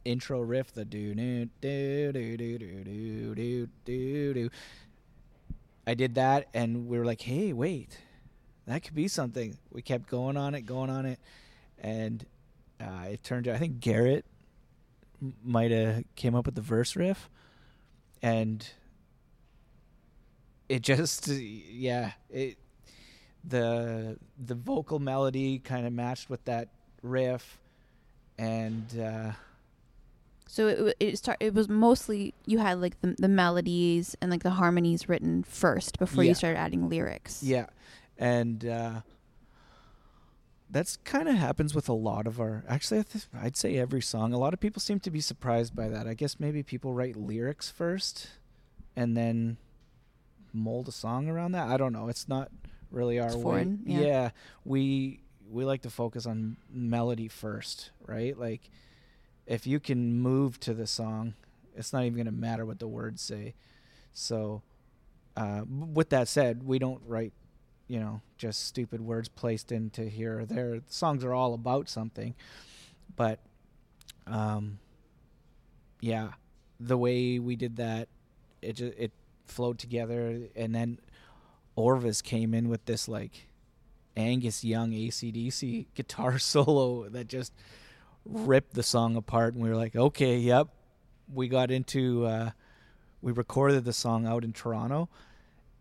intro 0.05 0.41
riff, 0.41 0.73
the 0.73 0.85
do 0.85 1.15
do 1.15 1.47
do 1.61 2.13
do 2.13 2.37
do 2.37 2.59
do 2.59 2.85
do 2.85 3.35
do 3.35 3.69
do 3.85 4.35
do. 4.35 4.51
I 5.87 5.95
did 5.95 6.17
that, 6.17 6.49
and 6.55 6.89
we 6.89 6.99
were 6.99 7.05
like, 7.05 7.21
"Hey, 7.21 7.53
wait, 7.53 7.99
that 8.67 8.83
could 8.83 8.95
be 8.95 9.09
something." 9.09 9.57
We 9.71 9.83
kept 9.83 10.09
going 10.09 10.37
on 10.37 10.55
it, 10.55 10.63
going 10.63 10.91
on 10.91 11.07
it, 11.07 11.21
and 11.79 12.25
uh, 12.81 13.07
it 13.11 13.23
turned 13.23 13.49
out. 13.49 13.57
I 13.57 13.59
think 13.59 13.81
Garrett 13.81 14.25
might 15.43 15.71
have 15.71 16.05
came 16.15 16.35
up 16.35 16.47
with 16.47 16.55
the 16.55 16.61
verse 16.61 16.95
riff 16.97 17.29
and 18.23 18.69
it 20.69 20.83
just 20.83 21.29
yeah 21.29 22.13
it 22.31 22.59
the 23.45 24.19
the 24.45 24.55
vocal 24.55 24.99
melody 24.99 25.59
kind 25.59 25.87
of 25.87 25.93
matched 25.93 26.29
with 26.29 26.45
that 26.45 26.69
riff 27.03 27.59
and 28.39 28.99
uh 29.01 29.33
So 30.47 30.67
it 30.69 30.97
it 31.01 31.19
start 31.19 31.39
it 31.41 31.55
was 31.55 31.69
mostly 31.69 32.35
you 32.47 32.59
had 32.59 32.81
like 32.81 33.01
the 33.01 33.15
the 33.19 33.29
melodies 33.29 34.17
and 34.21 34.31
like 34.31 34.43
the 34.43 34.51
harmonies 34.51 35.09
written 35.09 35.43
first 35.45 35.99
before 35.99 36.25
Yeah. 36.25 36.31
you 36.31 36.35
started 36.35 36.59
adding 36.59 36.89
lyrics. 36.89 37.43
yeah 37.43 37.67
and 38.19 38.65
uh 38.67 39.01
that's 40.69 40.97
kind 40.99 41.29
of 41.29 41.37
happens 41.37 41.75
with 41.75 41.89
a 41.89 41.93
lot 41.93 42.27
of 42.27 42.41
our 42.41 42.65
actually 42.69 43.01
I 43.01 43.03
th- 43.05 43.27
i'd 43.41 43.57
say 43.57 43.77
every 43.77 44.03
song. 44.03 44.33
A 44.33 44.39
lot 44.39 44.53
of 44.53 44.61
people 44.61 44.81
seem 44.81 44.99
to 45.01 45.11
be 45.11 45.21
surprised 45.21 45.75
by 45.77 45.89
that. 45.89 46.07
I 46.07 46.15
guess 46.15 46.41
maybe 46.41 46.63
people 46.63 46.93
write 46.93 47.17
lyrics 47.17 47.71
first 47.71 48.29
and 48.97 49.17
then 49.17 49.57
mold 50.53 50.89
a 50.89 50.93
song 50.93 51.29
around 51.29 51.53
that. 51.53 51.69
I 51.69 51.77
don't 51.77 51.93
know. 51.93 52.09
It's 52.09 52.29
not 52.29 52.51
really 52.91 53.19
our 53.21 53.27
It's 53.27 53.37
way. 53.37 53.43
foreign, 53.43 53.83
yeah. 53.87 54.31
we 54.65 55.21
we 55.51 55.65
like 55.65 55.83
to 55.83 55.91
focus 55.91 56.27
on 56.27 56.57
melody 56.73 57.29
first 57.29 57.91
right? 58.07 58.37
Like 58.39 58.69
if 59.47 59.67
you 59.67 59.79
can 59.79 60.15
move 60.21 60.59
to 60.61 60.75
the 60.75 60.87
song 60.87 61.35
it's 61.77 61.93
not 61.93 62.03
even 62.05 62.15
going 62.15 62.27
to 62.27 62.33
matter 62.33 62.65
what 62.65 62.79
the 62.79 62.89
words 62.89 63.21
say. 63.21 63.55
So 64.15 64.63
uh, 65.37 65.63
with 65.69 66.09
that 66.11 66.27
said 66.27 66.63
we 66.65 66.79
don't 66.79 67.03
write 67.07 67.35
you 67.89 68.01
know 68.01 68.21
just 68.37 68.67
stupid 68.67 69.01
words 69.01 69.29
placed 69.29 69.73
into 69.73 70.05
here 70.05 70.41
or 70.41 70.45
there. 70.45 70.81
Songs 70.89 71.25
are 71.25 71.35
all 71.35 71.55
about 71.55 71.89
something 71.89 72.35
but 73.17 73.41
um 74.27 74.79
yeah 76.01 76.31
the 76.79 76.99
way 76.99 77.39
we 77.39 77.57
did 77.57 77.77
that 77.77 78.09
it 78.63 78.75
just 78.75 78.99
it 78.99 79.13
flowed 79.47 79.79
together. 79.79 80.41
And 80.55 80.75
then 80.75 80.99
orvis 81.77 82.23
came 82.23 82.53
in 82.55 82.69
with 82.69 82.85
this 82.85 83.09
like 83.09 83.47
angus 84.17 84.65
young 84.65 84.93
AC/DC 84.93 85.87
guitar 85.95 86.39
solo 86.41 87.09
that 87.09 87.29
just 87.29 87.53
ripped 88.25 88.75
the 88.75 88.83
song 88.83 89.17
apart. 89.17 89.55
And 89.55 89.63
we 89.63 89.69
were 89.69 89.77
like 89.77 89.97
okay 89.97 90.37
yep. 90.39 90.69
We 91.33 91.49
got 91.49 91.71
into 91.71 92.27
uh 92.27 92.51
we 93.23 93.33
recorded 93.33 93.85
the 93.85 93.93
song 93.93 94.27
out 94.27 94.45
in 94.45 94.53
toronto 94.53 95.09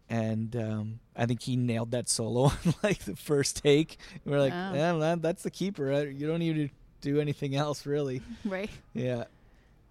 and 0.10 0.56
um, 0.56 1.00
I 1.16 1.26
think 1.26 1.42
he 1.42 1.56
nailed 1.56 1.92
that 1.92 2.08
solo 2.10 2.44
on 2.66 2.74
like 2.84 3.00
the 3.00 3.16
first 3.16 3.64
take. 3.64 3.98
We 4.24 4.32
We're 4.32 4.40
like, 4.40 4.54
Wow. 4.54 4.74
yeah, 4.74 4.94
man, 4.94 5.22
that's 5.22 5.44
the 5.44 5.52
keeper. 5.52 5.92
You 6.04 6.28
don't 6.28 6.40
need 6.40 6.56
to 6.56 6.70
do 7.02 7.20
anything 7.20 7.56
else, 7.56 7.86
really. 7.86 8.22
Right. 8.46 8.70
Yeah, 8.94 9.26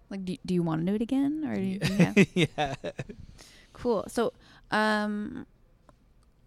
Like, 0.09 0.25
do, 0.25 0.37
do 0.45 0.53
you 0.53 0.63
want 0.63 0.85
to 0.85 0.91
do 0.91 0.95
it 0.95 1.01
again, 1.01 1.43
or 1.45 1.55
do 1.55 1.61
you, 1.61 1.79
yeah. 1.81 2.13
yeah. 2.57 2.75
Cool. 3.73 4.05
So, 4.07 4.31
um, 4.71 5.45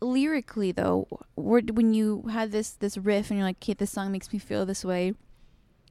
lyrically 0.01 0.73
though, 0.73 1.07
when 1.37 1.93
you 1.95 2.23
had 2.31 2.53
this 2.53 2.71
this 2.71 2.97
riff 2.97 3.31
and 3.31 3.39
you're 3.39 3.47
like, 3.47 3.59
"Okay, 3.62 3.75
this 3.75 3.91
song 3.91 4.12
makes 4.12 4.33
me 4.33 4.39
feel 4.39 4.64
this 4.64 4.85
way," 4.85 5.14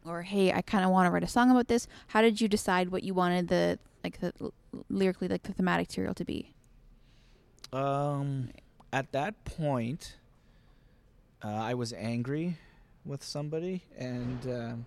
or 0.05 0.23
"Hey, 0.23 0.51
I 0.51 0.61
kind 0.61 0.83
of 0.85 0.91
want 0.91 1.07
to 1.07 1.11
write 1.11 1.23
a 1.23 1.27
song 1.27 1.51
about 1.51 1.67
this," 1.67 1.87
how 2.07 2.21
did 2.21 2.41
you 2.41 2.47
decide 2.47 2.89
what 2.89 3.03
you 3.03 3.13
wanted 3.13 3.49
the 3.49 3.77
like 4.03 4.19
the 4.19 4.33
lyrically 4.89 5.27
like 5.27 5.43
the 5.43 5.53
thematic 5.53 5.89
material 5.89 6.13
to 6.15 6.25
be? 6.25 6.53
Um, 7.73 8.49
at 8.93 9.11
that 9.11 9.43
point, 9.45 10.15
uh, 11.43 11.47
I 11.47 11.73
was 11.73 11.93
angry 11.93 12.57
with 13.05 13.23
somebody, 13.23 13.83
and 13.97 14.45
um, 14.45 14.85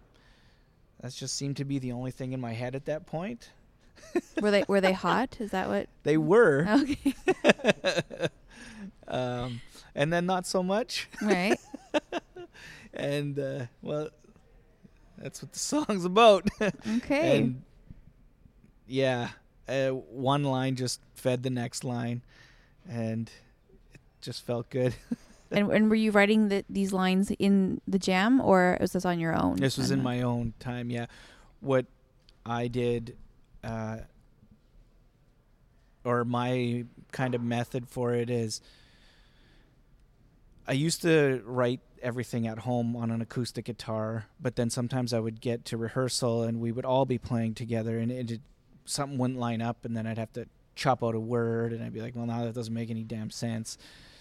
that 1.00 1.12
just 1.12 1.36
seemed 1.36 1.56
to 1.58 1.64
be 1.64 1.78
the 1.78 1.92
only 1.92 2.10
thing 2.10 2.32
in 2.32 2.40
my 2.40 2.52
head 2.52 2.74
at 2.74 2.86
that 2.86 3.06
point. 3.06 3.50
Were 4.40 4.50
they 4.50 4.64
were 4.66 4.80
they 4.80 4.92
hot? 5.06 5.36
Is 5.40 5.50
that 5.50 5.68
what? 5.68 5.88
They 6.04 6.16
were, 6.16 6.66
Okay. 6.70 7.14
um, 9.08 9.60
and 9.94 10.12
then 10.12 10.26
not 10.26 10.46
so 10.46 10.62
much. 10.62 11.08
right. 11.22 11.58
and 12.94 13.38
uh, 13.38 13.66
well, 13.82 14.08
that's 15.18 15.42
what 15.42 15.52
the 15.52 15.58
song's 15.58 16.04
about. 16.04 16.48
Okay. 16.96 17.38
and 17.38 17.62
yeah, 18.86 19.28
uh, 19.68 19.90
one 19.90 20.44
line 20.44 20.76
just 20.76 21.00
fed 21.14 21.42
the 21.42 21.50
next 21.50 21.84
line, 21.84 22.22
and 22.88 23.30
it 23.92 24.00
just 24.20 24.44
felt 24.44 24.70
good. 24.70 24.94
and 25.50 25.70
and 25.70 25.88
were 25.88 25.96
you 25.96 26.10
writing 26.10 26.48
the, 26.48 26.64
these 26.68 26.92
lines 26.92 27.30
in 27.38 27.80
the 27.86 27.98
jam, 27.98 28.40
or 28.40 28.76
was 28.80 28.92
this 28.92 29.04
on 29.04 29.18
your 29.18 29.34
own? 29.34 29.56
This 29.56 29.76
was 29.76 29.90
in 29.90 30.02
my 30.02 30.22
own 30.22 30.54
time. 30.58 30.90
Yeah, 30.90 31.06
what 31.60 31.86
I 32.44 32.68
did, 32.68 33.16
uh, 33.64 33.98
or 36.04 36.24
my 36.24 36.84
kind 37.12 37.34
of 37.34 37.42
method 37.42 37.88
for 37.88 38.14
it 38.14 38.30
is, 38.30 38.60
I 40.66 40.72
used 40.72 41.02
to 41.02 41.42
write 41.44 41.80
everything 42.02 42.46
at 42.46 42.60
home 42.60 42.96
on 42.96 43.10
an 43.10 43.20
acoustic 43.20 43.66
guitar, 43.66 44.26
but 44.40 44.56
then 44.56 44.70
sometimes 44.70 45.12
I 45.12 45.18
would 45.18 45.40
get 45.40 45.66
to 45.66 45.76
rehearsal 45.76 46.42
and 46.42 46.60
we 46.60 46.72
would 46.72 46.86
all 46.86 47.04
be 47.04 47.18
playing 47.18 47.54
together, 47.54 47.98
and 47.98 48.10
it 48.10 48.40
something 48.84 49.18
wouldn't 49.18 49.38
line 49.38 49.62
up, 49.62 49.84
and 49.84 49.96
then 49.96 50.06
I'd 50.06 50.18
have 50.18 50.32
to 50.34 50.46
chop 50.80 51.04
out 51.04 51.14
a 51.14 51.20
word, 51.20 51.74
and 51.74 51.84
I'd 51.84 51.92
be 51.92 52.00
like, 52.00 52.16
well, 52.16 52.24
now 52.24 52.42
that 52.46 52.54
doesn't 52.54 52.72
make 52.72 52.88
any 52.90 53.02
damn 53.04 53.28
sense. 53.30 53.76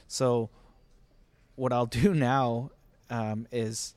So, 0.09 0.49
what 1.55 1.71
I'll 1.71 1.85
do 2.03 2.13
now 2.13 2.71
um, 3.09 3.47
is 3.49 3.95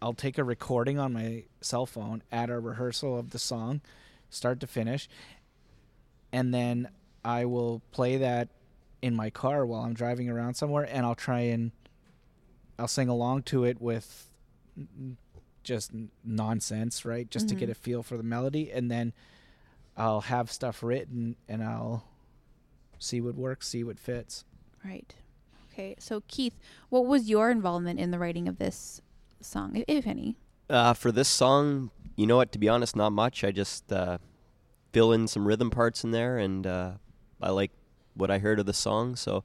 I'll 0.00 0.14
take 0.14 0.38
a 0.38 0.44
recording 0.44 0.98
on 0.98 1.12
my 1.12 1.44
cell 1.60 1.84
phone 1.84 2.22
at 2.32 2.48
a 2.48 2.58
rehearsal 2.58 3.18
of 3.18 3.30
the 3.30 3.38
song, 3.38 3.82
start 4.30 4.58
to 4.60 4.66
finish, 4.66 5.06
and 6.32 6.54
then 6.54 6.88
I 7.24 7.44
will 7.44 7.82
play 7.92 8.16
that 8.16 8.48
in 9.02 9.14
my 9.14 9.28
car 9.28 9.66
while 9.66 9.82
I'm 9.82 9.92
driving 9.94 10.30
around 10.30 10.54
somewhere, 10.54 10.88
and 10.90 11.04
I'll 11.04 11.14
try 11.14 11.40
and 11.40 11.72
I'll 12.78 12.88
sing 12.88 13.10
along 13.10 13.42
to 13.44 13.64
it 13.64 13.82
with 13.82 14.30
just 15.62 15.92
nonsense, 16.24 17.04
right? 17.04 17.30
Just 17.30 17.50
to 17.50 17.54
get 17.54 17.68
Mhm. 17.68 17.72
a 17.72 17.74
feel 17.74 18.02
for 18.02 18.16
the 18.16 18.22
melody, 18.22 18.72
and 18.72 18.90
then 18.90 19.12
I'll 19.96 20.22
have 20.22 20.50
stuff 20.50 20.82
written, 20.82 21.36
and 21.48 21.62
I'll 21.62 22.04
see 22.98 23.20
what 23.20 23.34
works, 23.34 23.68
see 23.68 23.84
what 23.84 23.98
fits. 23.98 24.44
Right. 24.84 25.14
Okay. 25.72 25.94
So 25.98 26.22
Keith, 26.28 26.58
what 26.88 27.06
was 27.06 27.28
your 27.28 27.50
involvement 27.50 27.98
in 28.00 28.10
the 28.10 28.18
writing 28.18 28.48
of 28.48 28.58
this 28.58 29.00
song, 29.40 29.76
if, 29.76 29.84
if 29.88 30.06
any? 30.06 30.36
Uh, 30.70 30.94
for 30.94 31.12
this 31.12 31.28
song, 31.28 31.90
you 32.16 32.26
know 32.26 32.36
what? 32.36 32.52
To 32.52 32.58
be 32.58 32.68
honest, 32.68 32.96
not 32.96 33.10
much. 33.10 33.44
I 33.44 33.50
just 33.50 33.92
uh, 33.92 34.18
fill 34.92 35.12
in 35.12 35.28
some 35.28 35.46
rhythm 35.46 35.70
parts 35.70 36.04
in 36.04 36.10
there, 36.10 36.38
and 36.38 36.66
uh, 36.66 36.92
I 37.40 37.50
like 37.50 37.70
what 38.14 38.30
I 38.30 38.38
heard 38.38 38.58
of 38.60 38.66
the 38.66 38.72
song, 38.72 39.16
so 39.16 39.44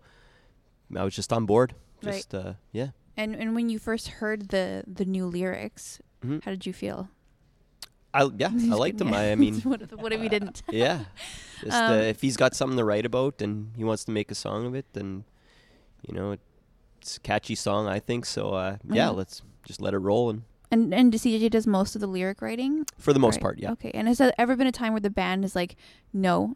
I 0.95 1.03
was 1.03 1.15
just 1.15 1.31
on 1.33 1.45
board. 1.45 1.73
Right. 2.03 2.13
Just 2.15 2.33
uh, 2.33 2.53
yeah. 2.71 2.89
And 3.17 3.35
and 3.35 3.55
when 3.55 3.69
you 3.69 3.79
first 3.79 4.07
heard 4.07 4.49
the 4.49 4.83
the 4.87 5.05
new 5.05 5.25
lyrics, 5.25 5.99
Mhm. 6.23 6.43
how 6.43 6.51
did 6.51 6.65
you 6.65 6.73
feel? 6.73 7.09
I 8.17 8.29
yeah, 8.37 8.47
I 8.53 8.57
Just 8.57 8.79
liked 8.79 8.99
him. 9.01 9.13
I, 9.13 9.31
I 9.31 9.35
mean, 9.35 9.61
what 9.71 9.81
if, 9.81 9.91
what 9.93 10.11
if 10.13 10.21
you 10.21 10.29
didn't? 10.29 10.61
yeah. 10.71 10.99
Just 11.63 11.77
Um, 11.77 11.91
uh, 11.91 12.03
if 12.13 12.21
he's 12.21 12.37
got 12.37 12.55
something 12.55 12.77
to 12.77 12.83
write 12.85 13.05
about 13.05 13.41
and 13.41 13.71
he 13.75 13.83
wants 13.83 14.03
to 14.05 14.11
make 14.11 14.31
a 14.31 14.35
song 14.35 14.65
of 14.65 14.73
it, 14.75 14.85
then 14.93 15.23
you 16.07 16.13
know 16.13 16.37
it's 17.01 17.17
a 17.17 17.19
catchy 17.21 17.55
song. 17.55 17.87
I 17.87 17.99
think 17.99 18.25
so. 18.25 18.49
Uh, 18.53 18.77
yeah, 18.89 19.09
Mhm. 19.09 19.15
let's 19.17 19.41
just 19.65 19.81
let 19.81 19.93
it 19.93 19.99
roll. 19.99 20.29
And 20.29 20.43
And 20.71 20.93
and 20.93 21.13
CJ 21.13 21.49
does 21.49 21.65
most 21.67 21.95
of 21.95 22.01
the 22.01 22.07
lyric 22.07 22.41
writing. 22.41 22.85
for 22.97 23.13
the 23.13 23.19
most 23.19 23.35
Right. 23.35 23.41
part, 23.41 23.57
yeah. 23.59 23.71
Okay. 23.71 23.91
And 23.93 24.07
has 24.07 24.17
there 24.17 24.33
ever 24.37 24.55
been 24.57 24.67
a 24.67 24.71
time 24.81 24.91
where 24.93 24.99
the 25.09 25.09
band 25.21 25.45
is 25.45 25.55
like, 25.55 25.75
no, 26.11 26.55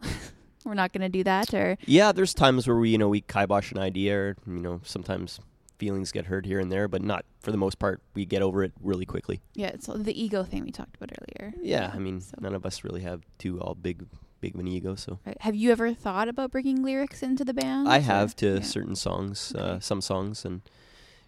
we're 0.65 0.73
not 0.75 0.91
going 0.93 1.01
to 1.11 1.17
do 1.17 1.23
that, 1.23 1.53
or 1.53 1.77
Yeah, 1.87 2.11
there's 2.11 2.33
times 2.33 2.67
where 2.67 2.75
we, 2.77 2.89
you 2.89 2.97
know, 2.97 3.07
we 3.09 3.21
kibosh 3.21 3.71
an 3.71 3.79
idea, 3.79 4.13
or 4.19 4.35
you 4.45 4.59
know, 4.61 4.81
sometimes 4.83 5.39
feelings 5.81 6.11
get 6.11 6.27
hurt 6.27 6.45
here 6.45 6.59
and 6.59 6.71
there, 6.71 6.87
but 6.87 7.01
not 7.01 7.25
for 7.39 7.51
the 7.51 7.57
most 7.57 7.79
part. 7.79 8.01
We 8.13 8.23
get 8.23 8.43
over 8.43 8.63
it 8.63 8.71
really 8.81 9.05
quickly. 9.05 9.41
yeah, 9.55 9.67
it's 9.69 9.87
the 9.87 10.13
ego 10.23 10.43
thing 10.43 10.63
we 10.63 10.71
talked 10.71 10.95
about 10.95 11.09
earlier. 11.19 11.53
Yeah, 11.59 11.89
I 11.91 11.97
mean, 11.97 12.21
so- 12.21 12.37
none 12.39 12.53
of 12.53 12.65
us 12.67 12.83
really 12.83 13.01
have 13.01 13.21
too 13.39 13.59
all 13.59 13.73
big, 13.73 14.05
big 14.41 14.53
of 14.53 14.59
an 14.59 14.67
ego. 14.67 14.93
So 14.95 15.17
Right. 15.25 15.37
Have 15.41 15.55
you 15.55 15.71
ever 15.71 15.91
thought 15.95 16.27
about 16.27 16.51
bringing 16.51 16.83
lyrics 16.83 17.23
into 17.23 17.43
the 17.43 17.53
band? 17.53 17.89
I 17.89 17.97
or- 17.97 18.01
have 18.01 18.35
to 18.37 18.55
yeah. 18.55 18.61
certain 18.61 18.95
songs, 18.95 19.55
uh, 19.55 19.79
some 19.79 20.01
songs, 20.01 20.45
and 20.45 20.61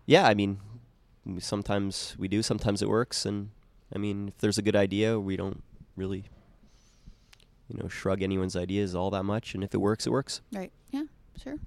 yeah, 0.06 0.28
I 0.28 0.36
mean, 0.36 0.60
sometimes 1.39 2.16
we 2.20 2.28
do, 2.28 2.43
sometimes 2.43 2.82
it 2.84 2.89
works, 2.89 3.26
and 3.26 3.49
I 3.95 3.97
mean, 3.97 4.28
if 4.28 4.38
there's 4.38 4.60
a 4.60 4.62
good 4.62 4.76
idea, 4.76 5.20
we 5.20 5.36
don't 5.36 5.64
really, 5.95 6.26
you 7.70 7.78
know, 7.82 7.88
shrug 7.88 8.22
anyone's 8.22 8.56
ideas 8.56 8.93
all 8.93 9.10
that 9.12 9.24
much, 9.24 9.56
and 9.56 9.64
if 9.64 9.74
it 9.74 9.78
works, 9.82 10.06
it 10.06 10.12
works. 10.12 10.41
Right. 10.51 10.72
Yeah. 10.91 11.06
Sure. 11.41 11.58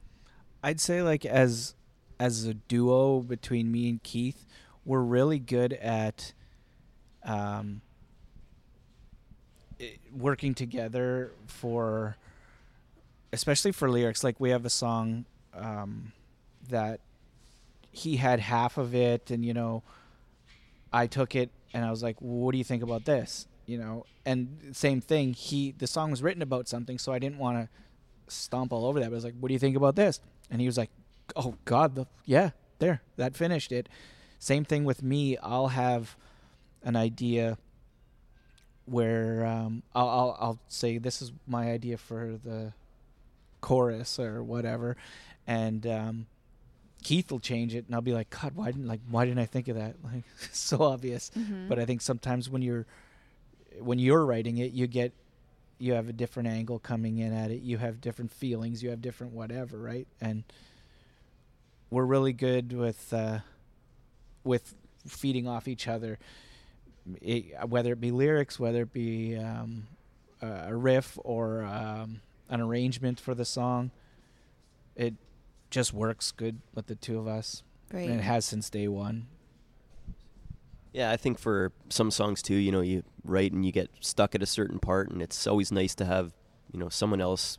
I'd 0.62 0.78
say 0.80 1.02
like 1.02 1.24
as 1.26 1.74
as 2.18 2.44
a 2.44 2.54
duo 2.54 3.20
between 3.20 3.70
me 3.70 3.88
and 3.88 4.02
Keith, 4.02 4.46
we're 4.84 5.00
really 5.00 5.38
good 5.38 5.72
at 5.74 6.32
um, 7.24 7.80
working 10.16 10.54
together 10.54 11.32
for 11.46 12.16
especially 13.32 13.72
for 13.72 13.90
lyrics. 13.90 14.24
Like 14.24 14.38
we 14.38 14.50
have 14.50 14.64
a 14.64 14.70
song 14.70 15.24
um, 15.54 16.12
that 16.68 17.00
he 17.90 18.16
had 18.16 18.40
half 18.40 18.78
of 18.78 18.94
it, 18.94 19.30
and 19.30 19.44
you 19.44 19.54
know, 19.54 19.82
I 20.92 21.06
took 21.06 21.34
it 21.34 21.50
and 21.74 21.84
I 21.84 21.90
was 21.90 22.02
like, 22.02 22.16
"What 22.20 22.52
do 22.52 22.58
you 22.58 22.64
think 22.64 22.82
about 22.82 23.04
this?" 23.04 23.46
You 23.66 23.78
know, 23.78 24.06
and 24.24 24.70
same 24.72 25.00
thing. 25.00 25.32
He 25.32 25.72
the 25.72 25.86
song 25.86 26.10
was 26.10 26.22
written 26.22 26.42
about 26.42 26.68
something, 26.68 26.98
so 26.98 27.12
I 27.12 27.18
didn't 27.18 27.38
want 27.38 27.58
to 27.58 28.32
stomp 28.32 28.72
all 28.72 28.86
over 28.86 29.00
that. 29.00 29.06
But 29.06 29.14
I 29.14 29.16
was 29.16 29.24
like, 29.24 29.34
"What 29.38 29.48
do 29.48 29.54
you 29.54 29.60
think 29.60 29.76
about 29.76 29.96
this?" 29.96 30.20
And 30.50 30.60
he 30.60 30.66
was 30.66 30.78
like, 30.78 30.90
"Oh 31.34 31.54
God, 31.64 31.94
the 31.94 32.06
yeah, 32.24 32.50
there, 32.78 33.02
that 33.16 33.34
finished 33.36 33.72
it." 33.72 33.88
Same 34.38 34.64
thing 34.64 34.84
with 34.84 35.02
me. 35.02 35.36
I'll 35.38 35.68
have 35.68 36.16
an 36.82 36.94
idea 36.96 37.58
where 38.84 39.44
um, 39.44 39.82
I'll, 39.94 40.08
I'll 40.08 40.36
I'll 40.40 40.58
say 40.68 40.98
this 40.98 41.20
is 41.22 41.32
my 41.46 41.70
idea 41.70 41.96
for 41.98 42.38
the 42.44 42.72
chorus 43.60 44.18
or 44.18 44.42
whatever, 44.42 44.96
and 45.46 45.86
um, 45.86 46.26
Keith 47.02 47.30
will 47.32 47.40
change 47.40 47.74
it, 47.74 47.86
and 47.86 47.94
I'll 47.94 48.00
be 48.02 48.12
like, 48.12 48.30
"God, 48.30 48.54
why 48.54 48.66
didn't 48.66 48.86
like 48.86 49.00
why 49.10 49.24
didn't 49.24 49.40
I 49.40 49.46
think 49.46 49.68
of 49.68 49.76
that?" 49.76 49.96
Like 50.04 50.24
so 50.52 50.82
obvious. 50.82 51.30
Mhm. 51.36 51.68
But 51.68 51.78
I 51.78 51.84
think 51.84 52.00
sometimes 52.02 52.48
when 52.48 52.62
you're 52.62 52.86
when 53.80 53.98
you're 53.98 54.24
writing 54.24 54.58
it, 54.58 54.72
you 54.72 54.86
get 54.86 55.12
you 55.78 55.92
have 55.94 56.08
a 56.08 56.12
different 56.12 56.48
angle 56.48 56.78
coming 56.78 57.18
in 57.18 57.32
at 57.32 57.50
it. 57.50 57.60
You 57.62 57.78
have 57.78 58.00
different 58.00 58.30
feelings. 58.30 58.82
You 58.82 58.90
have 58.90 59.02
different 59.02 59.32
whatever, 59.34 59.78
right? 59.78 60.06
And 60.20 60.44
we're 61.90 62.04
really 62.04 62.32
good 62.32 62.72
with 62.72 63.12
uh, 63.12 63.40
with 64.44 64.74
feeding 65.06 65.46
off 65.46 65.68
each 65.68 65.86
other, 65.88 66.18
it, 67.20 67.54
whether 67.68 67.92
it 67.92 68.00
be 68.00 68.10
lyrics, 68.10 68.58
whether 68.58 68.82
it 68.82 68.92
be 68.92 69.36
um, 69.36 69.86
a 70.42 70.74
riff 70.74 71.18
or 71.24 71.62
um, 71.62 72.20
an 72.48 72.60
arrangement 72.60 73.20
for 73.20 73.34
the 73.34 73.44
song. 73.44 73.90
It 74.94 75.14
just 75.70 75.92
works 75.92 76.32
good 76.32 76.60
with 76.74 76.86
the 76.86 76.94
two 76.94 77.18
of 77.18 77.26
us, 77.28 77.62
Right. 77.92 78.08
and 78.08 78.18
it 78.20 78.22
has 78.22 78.44
since 78.44 78.70
day 78.70 78.88
one. 78.88 79.26
Yeah, 80.92 81.10
I 81.10 81.16
think 81.18 81.38
for 81.38 81.72
some 81.90 82.10
songs 82.10 82.40
too, 82.40 82.54
you 82.54 82.72
know, 82.72 82.80
you 82.80 83.02
write 83.22 83.52
and 83.52 83.66
you 83.66 83.72
get 83.72 83.90
stuck 84.00 84.34
at 84.34 84.42
a 84.42 84.46
certain 84.46 84.78
part, 84.78 85.10
and 85.10 85.20
it's 85.20 85.46
always 85.46 85.70
nice 85.70 85.94
to 85.96 86.06
have, 86.06 86.32
you 86.72 86.78
know, 86.80 86.88
someone 86.88 87.20
else 87.20 87.58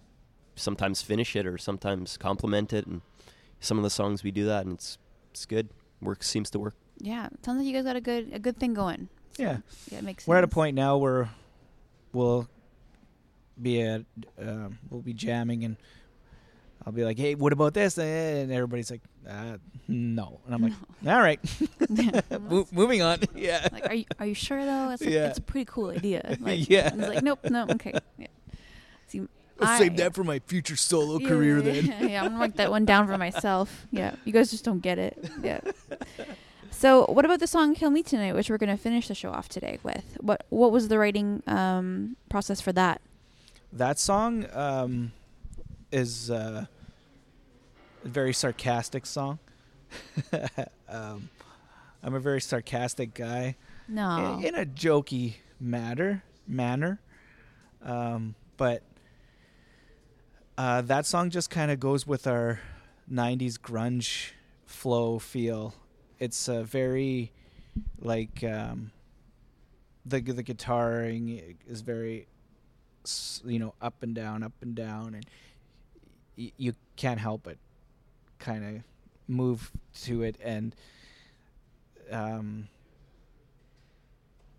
sometimes 0.55 1.03
finish 1.03 1.36
it 1.36 1.45
or 1.45 1.57
sometimes 1.59 2.17
compliment 2.17 2.73
it. 2.73 2.88
And 2.88 3.01
some 3.60 3.78
of 3.78 3.84
the 3.84 3.89
songs 3.89 4.24
we 4.24 4.32
do 4.32 4.45
that, 4.45 4.66
and 4.66 4.74
it's 4.76 4.97
it's 5.32 5.45
good. 5.45 5.70
Works 6.01 6.28
seems 6.30 6.49
to 6.51 6.60
work. 6.60 6.76
Yeah. 6.99 7.30
Sounds 7.43 7.58
like 7.60 7.68
you 7.68 7.74
guys 7.74 7.84
got 7.84 7.95
a 7.95 8.01
good 8.01 8.30
a 8.34 8.39
good 8.39 8.58
thing 8.58 8.74
going. 8.74 9.10
So, 9.36 9.43
Yeah. 9.43 9.58
Yeah, 9.91 9.99
it 9.99 10.03
makes 10.03 10.26
We're 10.28 10.38
at 10.38 10.43
a 10.43 10.47
point 10.47 10.76
now 10.76 10.97
where 10.97 11.30
we'll 12.14 12.47
be 13.62 13.82
at 13.82 14.01
um, 14.39 14.78
we'll 14.89 15.01
be 15.01 15.14
jamming 15.14 15.64
and 15.64 15.78
I'll 16.86 16.93
be 16.93 17.03
like, 17.03 17.18
"Hey, 17.18 17.36
what 17.36 17.51
about 17.51 17.74
this?" 17.74 17.97
And 17.97 18.51
everybody's 18.51 18.89
like, 18.89 19.01
uh, 19.28 19.58
"No," 19.89 20.39
and 20.45 20.55
I'm 20.55 20.62
like, 20.62 20.74
"All 21.08 21.20
right, 21.20 21.39
Mo- 22.39 22.68
moving 22.72 23.01
on." 23.01 23.20
yeah, 23.36 23.68
like, 23.74 23.89
are 23.89 23.95
you 23.95 24.05
are 24.20 24.26
you 24.26 24.34
sure 24.34 24.64
though? 24.64 24.91
It's, 24.91 25.01
a, 25.01 25.10
Yeah. 25.12 25.28
it's 25.28 25.38
a 25.39 25.41
pretty 25.41 25.66
cool 25.66 25.89
idea. 25.89 26.38
Like, 26.39 26.70
Yeah. 26.70 26.88
and 26.93 27.01
it's 27.01 27.10
like, 27.14 27.24
nope, 27.24 27.39
no, 27.49 27.66
okay. 27.72 27.93
Yeah. 28.18 28.28
See, 29.60 29.66
I'll 29.66 29.70
I- 29.76 29.78
save 29.80 29.97
that 29.97 30.14
for 30.14 30.24
my 30.24 30.39
future 30.39 30.76
solo 30.76 31.20
Yeah, 31.20 31.28
career. 31.30 31.58
yeah, 31.58 31.64
Then 31.64 31.86
Yeah, 31.86 32.03
yeah, 32.03 32.22
I'm 32.24 32.30
gonna 32.30 32.39
write 32.39 32.55
that 32.58 32.70
one 32.72 32.86
down 32.86 33.08
for 33.08 33.18
myself. 33.18 33.88
Yeah, 33.91 34.16
you 34.26 34.32
guys 34.34 34.51
just 34.51 34.64
don't 34.64 34.82
get 34.82 34.97
it. 34.99 35.18
Yeah. 35.41 35.60
So, 36.70 37.05
what 37.08 37.26
about 37.26 37.39
the 37.39 37.47
song 37.47 37.74
"Kill 37.74 37.89
Me 37.89 38.03
Tonight," 38.03 38.34
which 38.34 38.49
we're 38.51 38.60
gonna 38.60 38.78
finish 38.78 39.08
the 39.08 39.16
show 39.16 39.32
off 39.32 39.49
today 39.49 39.80
with? 39.82 40.18
What 40.22 40.45
What 40.49 40.72
was 40.72 40.89
the 40.89 40.99
writing 40.99 41.41
um, 41.47 42.18
process 42.30 42.62
for 42.62 42.72
that? 42.74 43.01
that 43.74 43.97
song 43.99 44.45
um, 44.53 45.12
is 45.91 46.30
uh, 46.30 46.66
a 48.05 48.08
very 48.08 48.34
sarcastic 48.34 49.05
song. 49.08 49.39
um, 50.89 51.30
I'm 52.03 52.14
a 52.14 52.20
very 52.20 52.41
sarcastic 52.41 53.14
guy. 53.14 53.55
No. 53.88 54.38
in, 54.39 54.45
in 54.47 54.55
a 54.55 54.66
jokey 54.66 55.36
matter 55.60 56.22
manner 56.45 56.99
um, 57.82 58.36
but 58.58 58.84
uh, 60.58 60.82
that 60.82 61.05
song 61.05 61.30
just 61.30 61.49
kind 61.49 61.72
of 61.72 61.80
goes 61.80 62.08
with 62.08 62.28
our 62.28 62.60
90s 63.12 63.58
grunge 63.58 64.32
flow 64.66 65.18
feel 65.20 65.74
it's 66.20 66.47
a 66.47 66.64
very 66.64 67.32
like 67.99 68.43
um, 68.43 68.91
the 70.05 70.20
the 70.20 70.43
guitaring 70.43 71.55
is 71.68 71.82
very 71.82 72.28
you 73.45 73.60
know 73.60 73.74
up 73.82 74.03
and 74.03 74.14
down 74.16 74.43
up 74.43 74.51
and 74.62 74.76
down 74.76 75.14
and 75.16 75.26
y- 76.38 76.51
you 76.58 76.74
can't 76.97 77.20
help 77.20 77.43
but 77.43 77.58
kind 78.39 78.66
of 78.66 78.84
move 79.30 79.72
to 79.93 80.24
it 80.24 80.36
and 80.43 80.76
um 82.12 82.68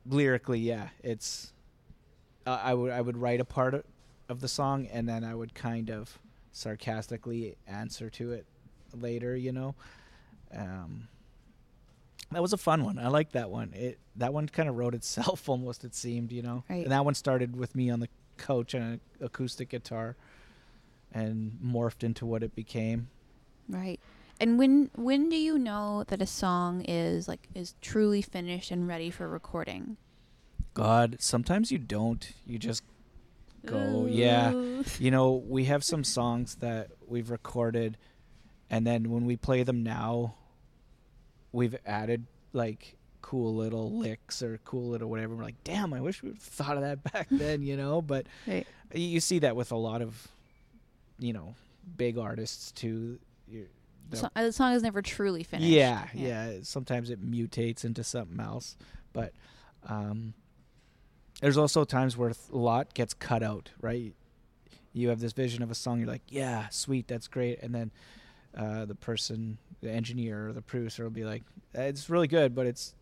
lyrically, 0.08 0.60
yeah, 0.60 0.88
it's. 1.02 1.52
Uh, 2.46 2.58
I 2.62 2.74
would 2.74 2.90
I 2.90 3.00
would 3.00 3.16
write 3.16 3.40
a 3.40 3.44
part 3.44 3.74
of, 3.74 3.84
of 4.28 4.40
the 4.40 4.48
song 4.48 4.86
and 4.86 5.08
then 5.08 5.24
I 5.24 5.34
would 5.34 5.54
kind 5.54 5.90
of 5.90 6.18
sarcastically 6.52 7.56
answer 7.66 8.10
to 8.10 8.32
it 8.32 8.46
later. 8.94 9.36
You 9.36 9.52
know, 9.52 9.74
um, 10.54 11.08
that 12.30 12.42
was 12.42 12.52
a 12.52 12.58
fun 12.58 12.84
one. 12.84 12.98
I 12.98 13.08
like 13.08 13.32
that 13.32 13.50
one. 13.50 13.72
It 13.74 13.98
that 14.16 14.32
one 14.32 14.48
kind 14.48 14.68
of 14.68 14.76
wrote 14.76 14.94
itself 14.94 15.48
almost. 15.48 15.84
It 15.84 15.94
seemed, 15.94 16.32
you 16.32 16.42
know, 16.42 16.64
Right. 16.68 16.82
and 16.82 16.92
that 16.92 17.04
one 17.04 17.14
started 17.14 17.56
with 17.56 17.74
me 17.74 17.90
on 17.90 18.00
the 18.00 18.08
couch 18.36 18.74
and 18.74 18.84
an 18.84 19.00
acoustic 19.20 19.70
guitar, 19.70 20.16
and 21.12 21.58
morphed 21.64 22.04
into 22.04 22.24
what 22.26 22.42
it 22.42 22.54
became. 22.54 23.08
Right. 23.68 23.98
And 24.40 24.58
when 24.58 24.90
when 24.94 25.28
do 25.28 25.36
you 25.36 25.58
know 25.58 26.04
that 26.08 26.22
a 26.22 26.26
song 26.26 26.82
is 26.82 27.26
like 27.26 27.48
is 27.54 27.74
truly 27.80 28.22
finished 28.22 28.70
and 28.70 28.86
ready 28.86 29.10
for 29.10 29.28
recording? 29.28 29.96
God, 30.74 31.16
sometimes 31.18 31.72
you 31.72 31.78
don't. 31.78 32.30
You 32.46 32.58
just 32.58 32.84
go, 33.70 34.06
yeah. 34.06 34.52
You 34.98 35.10
know, 35.10 35.32
we 35.46 35.64
have 35.64 35.82
some 35.84 36.04
songs 36.04 36.56
that 36.56 36.88
we've 37.06 37.30
recorded, 37.30 37.96
and 38.70 38.86
then 38.86 39.10
when 39.10 39.24
we 39.26 39.36
play 39.36 39.62
them 39.62 39.82
now, 39.82 40.34
we've 41.52 41.76
added 41.86 42.26
like 42.52 42.96
cool 43.22 43.54
little 43.54 43.90
licks 43.98 44.42
or 44.42 44.58
cool 44.64 44.88
little 44.90 45.08
whatever. 45.10 45.34
We're 45.34 45.42
like, 45.42 45.62
damn, 45.64 45.92
I 45.92 46.00
wish 46.00 46.22
we'd 46.22 46.40
thought 46.40 46.76
of 46.76 46.82
that 46.82 47.02
back 47.12 47.28
then, 47.30 47.62
you 47.62 47.76
know. 47.76 48.00
But 48.02 48.26
Right. 48.46 48.66
you 48.94 49.20
see 49.20 49.40
that 49.40 49.54
with 49.56 49.72
a 49.72 49.76
lot 49.76 50.00
of, 50.02 50.28
you 51.18 51.32
know, 51.32 51.54
big 51.96 52.16
artists 52.18 52.72
too. 52.72 53.18
You- 53.48 53.68
So, 54.14 54.28
uh, 54.34 54.42
the 54.44 54.52
song 54.52 54.72
is 54.72 54.82
never 54.82 55.02
truly 55.02 55.42
finished. 55.42 55.68
yeah, 55.70 56.06
yeah, 56.14 56.52
Sometimes 56.62 57.10
it 57.10 57.22
mutates 57.22 57.84
into 57.84 58.02
something 58.02 58.40
else, 58.40 58.76
but 59.12 59.32
um, 59.86 60.32
there's 61.40 61.56
also 61.56 61.84
times 61.84 62.16
where 62.16 62.30
a 62.30 62.56
lot 62.56 62.94
gets 62.94 63.14
cut 63.14 63.42
out. 63.42 63.70
Right? 63.80 64.12
You 64.92 65.10
have 65.10 65.20
this 65.20 65.32
vision 65.32 65.62
of 65.62 65.70
a 65.70 65.74
song. 65.74 65.98
You're 66.00 66.08
like, 66.08 66.22
yeah, 66.28 66.68
sweet, 66.70 67.06
that's 67.06 67.28
great, 67.28 67.60
and 67.62 67.74
then 67.74 67.90
uh, 68.56 68.84
the 68.86 68.94
person, 68.94 69.58
the 69.80 69.90
engineer 69.90 70.48
or 70.48 70.52
the 70.52 70.62
producer, 70.62 71.04
will 71.04 71.10
be 71.10 71.24
like, 71.24 71.42
"Uh, 71.76 71.82
it's 71.82 72.08
really 72.10 72.26
good, 72.28 72.54
but 72.54 72.66
it's 72.66 72.94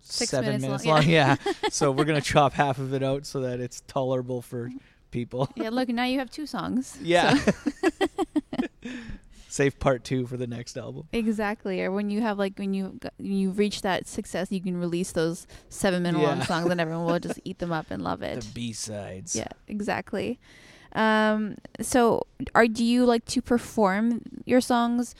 Six 0.00 0.30
seven 0.30 0.46
minutes 0.46 0.62
minutes 0.62 0.84
long, 0.84 0.96
long. 0.96 1.08
yeah. 1.08 1.36
Yeah. 1.46 1.52
so 1.70 1.90
we're 1.90 2.04
gonna 2.04 2.20
chop 2.20 2.52
half 2.54 2.78
of 2.78 2.92
it 2.92 3.02
out 3.02 3.24
so 3.24 3.40
that 3.40 3.60
it's 3.60 3.82
tolerable 3.86 4.42
for 4.42 4.70
people. 5.10 5.48
Yeah, 5.54 5.70
look, 5.70 5.88
now 5.88 6.04
you 6.04 6.18
have 6.18 6.30
two 6.30 6.44
songs. 6.46 6.98
Yeah. 7.00 7.36
So- 7.36 7.52
Save 9.54 9.78
part 9.78 10.02
two 10.02 10.26
for 10.26 10.36
the 10.36 10.48
next 10.48 10.76
album. 10.76 11.06
exactly. 11.12 11.80
Or 11.80 11.92
when 11.92 12.10
you 12.10 12.20
have 12.22 12.40
like 12.40 12.58
when 12.58 12.74
you 12.74 12.98
when 13.18 13.32
you 13.32 13.50
reach 13.50 13.82
that 13.82 14.08
success, 14.08 14.50
you 14.50 14.60
can 14.60 14.76
release 14.76 15.12
those 15.12 15.46
seven 15.68 16.02
minute 16.02 16.20
long 16.20 16.42
songs, 16.42 16.68
and 16.72 16.80
everyone 16.80 17.06
will 17.06 17.20
just 17.20 17.38
eat 17.44 17.60
them 17.60 17.70
up 17.70 17.86
and 17.88 18.02
love 18.02 18.20
it. 18.20 18.40
The 18.40 18.48
B 18.52 18.72
sides. 18.72 19.36
Yeah, 19.36 19.46
exactly. 19.68 20.40
Um, 20.94 21.54
so, 21.80 22.26
are 22.56 22.66
do 22.66 22.82
you 22.82 23.04
like 23.04 23.26
to 23.26 23.40
perform 23.40 24.22
your 24.44 24.60
songs, 24.60 25.14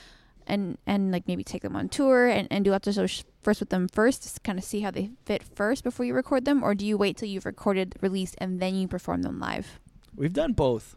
and 0.49 0.78
and 0.85 1.12
like 1.12 1.28
maybe 1.28 1.45
take 1.45 1.62
them 1.62 1.76
on 1.76 1.89
tour 1.89 2.26
and 2.26 2.49
and 2.51 2.64
do 2.64 2.76
shows 2.91 3.22
first 3.45 3.61
with 3.61 3.68
them 3.68 3.87
first, 3.87 4.24
to 4.24 4.41
kind 4.41 4.59
of 4.59 4.64
see 4.64 4.80
how 4.80 4.91
they 4.91 5.11
fit 5.26 5.45
first 5.45 5.85
before 5.85 6.07
you 6.07 6.12
record 6.12 6.45
them, 6.45 6.64
or 6.64 6.74
do 6.74 6.85
you 6.85 6.99
wait 6.99 7.16
till 7.16 7.28
you've 7.28 7.47
recorded, 7.47 7.95
released, 8.01 8.35
and 8.39 8.59
then 8.59 8.74
you 8.74 8.89
perform 8.89 9.22
them 9.22 9.39
live? 9.39 9.78
We've 10.16 10.32
done 10.32 10.55
both. 10.55 10.97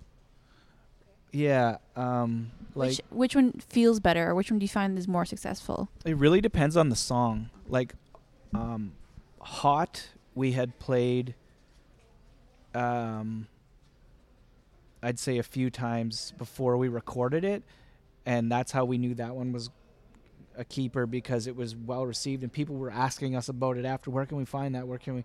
Yeah. 1.32 1.78
Um, 1.96 2.52
like 2.76 2.90
which 2.90 3.02
which 3.10 3.36
one 3.36 3.54
feels 3.54 4.00
better, 4.00 4.30
or 4.30 4.36
which 4.36 4.52
one 4.52 4.60
do 4.60 4.64
you 4.64 4.70
find 4.70 4.98
is 4.98 5.08
more 5.08 5.26
successful? 5.26 5.90
It 6.06 6.16
really 6.18 6.42
depends 6.42 6.78
on 6.78 6.90
the 6.90 6.96
song. 6.96 7.50
Like, 7.68 7.94
um, 8.54 8.94
"Hot" 9.42 10.10
we 10.36 10.54
had 10.54 10.78
played. 10.80 11.36
Um, 12.74 13.48
I'd 15.02 15.20
say 15.20 15.38
a 15.38 15.44
few 15.44 15.70
times 15.70 16.34
before 16.38 16.78
we 16.78 16.88
recorded 16.88 17.44
it, 17.44 17.64
and 18.26 18.52
that's 18.52 18.72
how 18.72 18.86
we 18.86 18.98
knew 18.98 19.14
that 19.16 19.36
one 19.36 19.52
was 19.52 19.70
a 20.58 20.66
keeper 20.66 21.06
because 21.06 21.46
it 21.48 21.56
was 21.56 21.76
well 21.76 22.06
received 22.06 22.42
and 22.42 22.52
people 22.52 22.76
were 22.76 22.90
asking 22.90 23.36
us 23.36 23.48
about 23.48 23.78
it 23.78 23.86
after. 23.86 24.10
Where 24.10 24.26
can 24.26 24.38
we 24.38 24.46
find 24.46 24.74
that? 24.76 24.88
Where 24.88 24.98
can 24.98 25.16
we? 25.16 25.24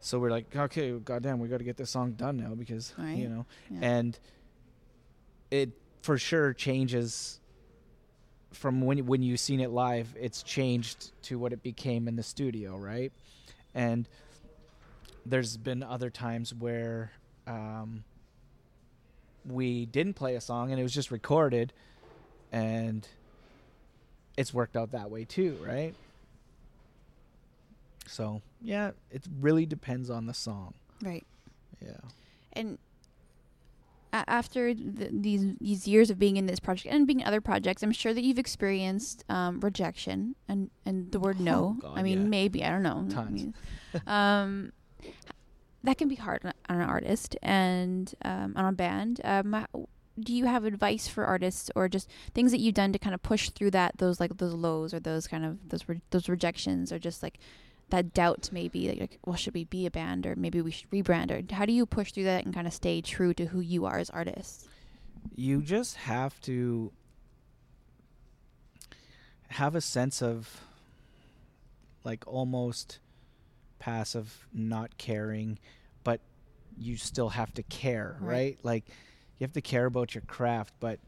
So 0.00 0.18
we're 0.18 0.30
like, 0.30 0.54
okay, 0.54 0.92
goddamn, 0.92 1.38
we 1.40 1.48
got 1.48 1.58
to 1.58 1.64
get 1.64 1.78
this 1.78 1.88
song 1.90 2.12
done 2.12 2.36
now 2.36 2.54
because 2.54 2.92
Right. 2.98 3.16
you 3.16 3.28
know, 3.28 3.46
Yeah. 3.70 3.78
and 3.82 4.18
it 5.50 5.70
for 6.02 6.18
sure 6.18 6.52
changes 6.52 7.40
from 8.52 8.80
when 8.80 9.06
when 9.06 9.22
you've 9.22 9.40
seen 9.40 9.60
it 9.60 9.70
live 9.70 10.14
it's 10.18 10.42
changed 10.42 11.12
to 11.22 11.38
what 11.38 11.52
it 11.52 11.62
became 11.62 12.08
in 12.08 12.16
the 12.16 12.22
studio 12.22 12.76
right? 12.76 13.12
And 13.74 14.08
there's 15.26 15.56
been 15.56 15.82
other 15.82 16.08
times 16.08 16.54
where 16.54 17.10
um, 17.46 18.04
we 19.44 19.86
didn't 19.86 20.14
play 20.14 20.36
a 20.36 20.40
song 20.40 20.70
and 20.70 20.80
it 20.80 20.82
was 20.82 20.94
just 20.94 21.10
recorded 21.10 21.72
and 22.52 23.06
it's 24.36 24.54
worked 24.54 24.76
out 24.76 24.92
that 24.92 25.10
way 25.10 25.24
too 25.24 25.58
right? 25.64 25.94
So 28.06 28.40
yeah 28.62 28.92
it 29.10 29.24
really 29.40 29.66
depends 29.66 30.08
on 30.08 30.26
the 30.26 30.34
song. 30.34 30.74
Right. 31.02 31.26
yeah. 31.84 32.00
And 32.54 32.78
after 34.26 34.74
th- 34.74 35.10
these 35.12 35.54
these 35.60 35.86
years 35.86 36.10
of 36.10 36.18
being 36.18 36.36
in 36.36 36.46
this 36.46 36.60
project 36.60 36.94
and 36.94 37.06
being 37.06 37.20
in 37.20 37.26
other 37.26 37.40
projects, 37.40 37.82
I'm 37.82 37.92
sure 37.92 38.14
that 38.14 38.22
you've 38.22 38.38
experienced 38.38 39.24
um, 39.28 39.60
rejection 39.60 40.34
and 40.48 40.70
and 40.84 41.10
the 41.12 41.20
word 41.20 41.40
no. 41.40 41.76
Oh, 41.78 41.80
God, 41.80 41.98
I 41.98 42.02
mean, 42.02 42.22
yeah. 42.22 42.28
maybe 42.28 42.64
I 42.64 42.70
don't 42.70 42.82
know. 42.82 43.06
Tons. 43.08 43.54
um, 44.06 44.72
that 45.84 45.98
can 45.98 46.08
be 46.08 46.16
hard 46.16 46.44
on 46.44 46.52
on 46.68 46.80
an 46.80 46.88
artist 46.88 47.36
and 47.42 48.14
um, 48.24 48.54
on 48.56 48.66
a 48.66 48.72
band. 48.72 49.20
Um, 49.24 49.66
do 50.18 50.34
you 50.34 50.46
have 50.46 50.64
advice 50.64 51.08
for 51.08 51.24
artists 51.24 51.70
or 51.76 51.88
just 51.88 52.10
things 52.34 52.50
that 52.50 52.58
you've 52.58 52.74
done 52.74 52.92
to 52.92 52.98
kind 52.98 53.14
of 53.14 53.22
push 53.22 53.50
through 53.50 53.70
that 53.70 53.98
those 53.98 54.18
like 54.18 54.36
those 54.38 54.54
lows 54.54 54.94
or 54.94 55.00
those 55.00 55.26
kind 55.26 55.44
of 55.44 55.68
those 55.68 55.88
re- 55.88 56.00
those 56.10 56.28
rejections 56.28 56.90
or 56.90 56.98
just 56.98 57.22
like 57.22 57.38
that 57.90 58.12
doubt 58.12 58.48
maybe 58.52 58.88
like, 58.98 59.18
well 59.24 59.36
should 59.36 59.54
we 59.54 59.64
be 59.64 59.86
a 59.86 59.90
band 59.90 60.26
or 60.26 60.34
maybe 60.36 60.60
we 60.60 60.70
should 60.70 60.90
rebrand 60.90 61.30
or 61.30 61.54
how 61.54 61.64
do 61.64 61.72
you 61.72 61.86
push 61.86 62.12
through 62.12 62.24
that 62.24 62.44
and 62.44 62.52
kind 62.54 62.66
of 62.66 62.72
stay 62.72 63.00
true 63.00 63.32
to 63.32 63.46
who 63.46 63.60
you 63.60 63.84
are 63.86 63.98
as 63.98 64.10
artists 64.10 64.68
you 65.34 65.62
just 65.62 65.96
have 65.96 66.40
to 66.40 66.92
have 69.48 69.74
a 69.74 69.80
sense 69.80 70.22
of 70.22 70.60
like 72.04 72.24
almost 72.26 72.98
passive 73.78 74.46
not 74.52 74.96
caring 74.98 75.58
but 76.02 76.20
you 76.76 76.96
still 76.96 77.30
have 77.30 77.52
to 77.54 77.62
care 77.64 78.16
Right. 78.20 78.32
right, 78.32 78.58
like 78.62 78.84
you 79.38 79.44
have 79.44 79.52
to 79.52 79.60
care 79.60 79.86
about 79.86 80.14
your 80.14 80.22
craft 80.22 80.74
but 80.80 80.98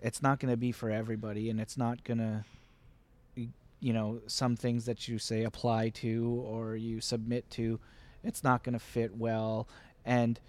it's 0.00 0.20
not 0.22 0.40
going 0.40 0.50
to 0.52 0.56
be 0.58 0.72
for 0.72 0.90
everybody 0.90 1.48
and 1.48 1.58
it's 1.60 1.78
not 1.78 2.04
going 2.04 2.18
to 2.18 2.44
you 3.80 3.92
know 3.92 4.20
some 4.26 4.56
things 4.56 4.84
that 4.86 5.06
you 5.08 5.18
say 5.18 5.44
apply 5.44 5.88
to 5.90 6.42
or 6.46 6.76
you 6.76 7.00
submit 7.00 7.48
to 7.50 7.78
it's 8.24 8.42
not 8.42 8.62
going 8.64 8.72
to 8.72 8.78
fit 8.78 9.14
well 9.16 9.68
and 10.04 10.40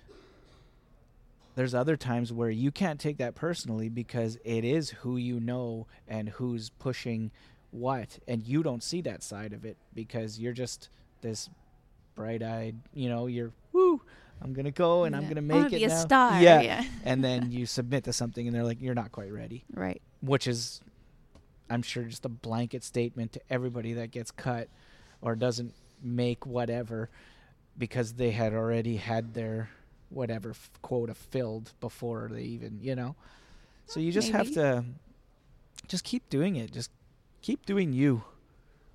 there's 1.56 1.74
other 1.74 1.98
times 1.98 2.32
where 2.32 2.50
you 2.52 2.72
can't 2.72 3.00
take 3.00 3.18
that 3.18 3.34
personally 3.36 3.90
because 3.90 4.38
it 4.46 4.64
is 4.64 4.92
who 4.92 5.18
you 5.18 5.40
know 5.40 5.88
and 6.08 6.30
who's 6.30 6.70
pushing 6.70 7.32
what 7.72 8.20
and 8.28 8.44
you 8.48 8.64
don't 8.64 8.84
see 8.84 9.02
that 9.02 9.22
side 9.24 9.54
of 9.54 9.66
it 9.66 9.76
because 9.94 10.40
you're 10.40 10.54
just 10.54 10.90
this 11.22 11.50
bright-eyed 12.16 12.76
you 12.94 13.10
know 13.10 13.28
you're 13.28 13.52
woo 13.74 14.02
i'm 14.42 14.54
gonna 14.54 14.72
go 14.72 15.04
and 15.04 15.16
i'm 15.16 15.28
gonna 15.28 15.42
make 15.42 15.56
I 15.56 15.58
wanna 15.58 15.70
make 15.70 15.82
it 15.82 15.86
be 15.86 15.86
a 15.86 15.90
now. 15.90 16.00
star. 16.00 16.42
yeah. 16.42 16.62
yeah. 16.62 16.84
and 17.04 17.24
then 17.24 17.52
you 17.52 17.66
submit 17.66 18.06
to 18.06 18.14
something 18.14 18.48
and 18.48 18.56
they're 18.56 18.64
like 18.64 18.82
you're 18.82 18.96
not 18.96 19.12
quite 19.12 19.32
ready 19.34 19.66
Right. 19.74 20.02
which 20.22 20.48
is 20.48 20.80
i'm 21.70 21.82
sure 21.82 22.04
just 22.04 22.26
a 22.26 22.30
blanket 22.30 22.84
statement 22.84 23.32
to 23.34 23.42
everybody 23.50 23.94
that 23.94 24.12
gets 24.12 24.32
cut 24.32 24.68
or 25.22 25.36
doesn't 25.36 25.74
make 26.04 26.46
whatever 26.46 27.10
because 27.78 28.14
they 28.14 28.32
had 28.32 28.54
already 28.54 28.98
had 28.98 29.34
their 29.34 29.70
whatever 30.10 30.52
f- 30.52 30.70
quota 30.82 31.14
filled 31.14 31.72
before 31.80 32.30
they 32.32 32.42
even 32.44 32.80
you 32.82 32.96
know 32.96 33.16
so 33.86 34.00
you 34.00 34.12
just 34.12 34.30
have 34.32 34.52
to 34.52 34.84
just 35.88 36.04
keep 36.04 36.28
doing 36.30 36.56
it 36.56 36.72
just 36.72 36.92
keep 37.42 37.66
doing 37.66 37.92
you 37.94 38.24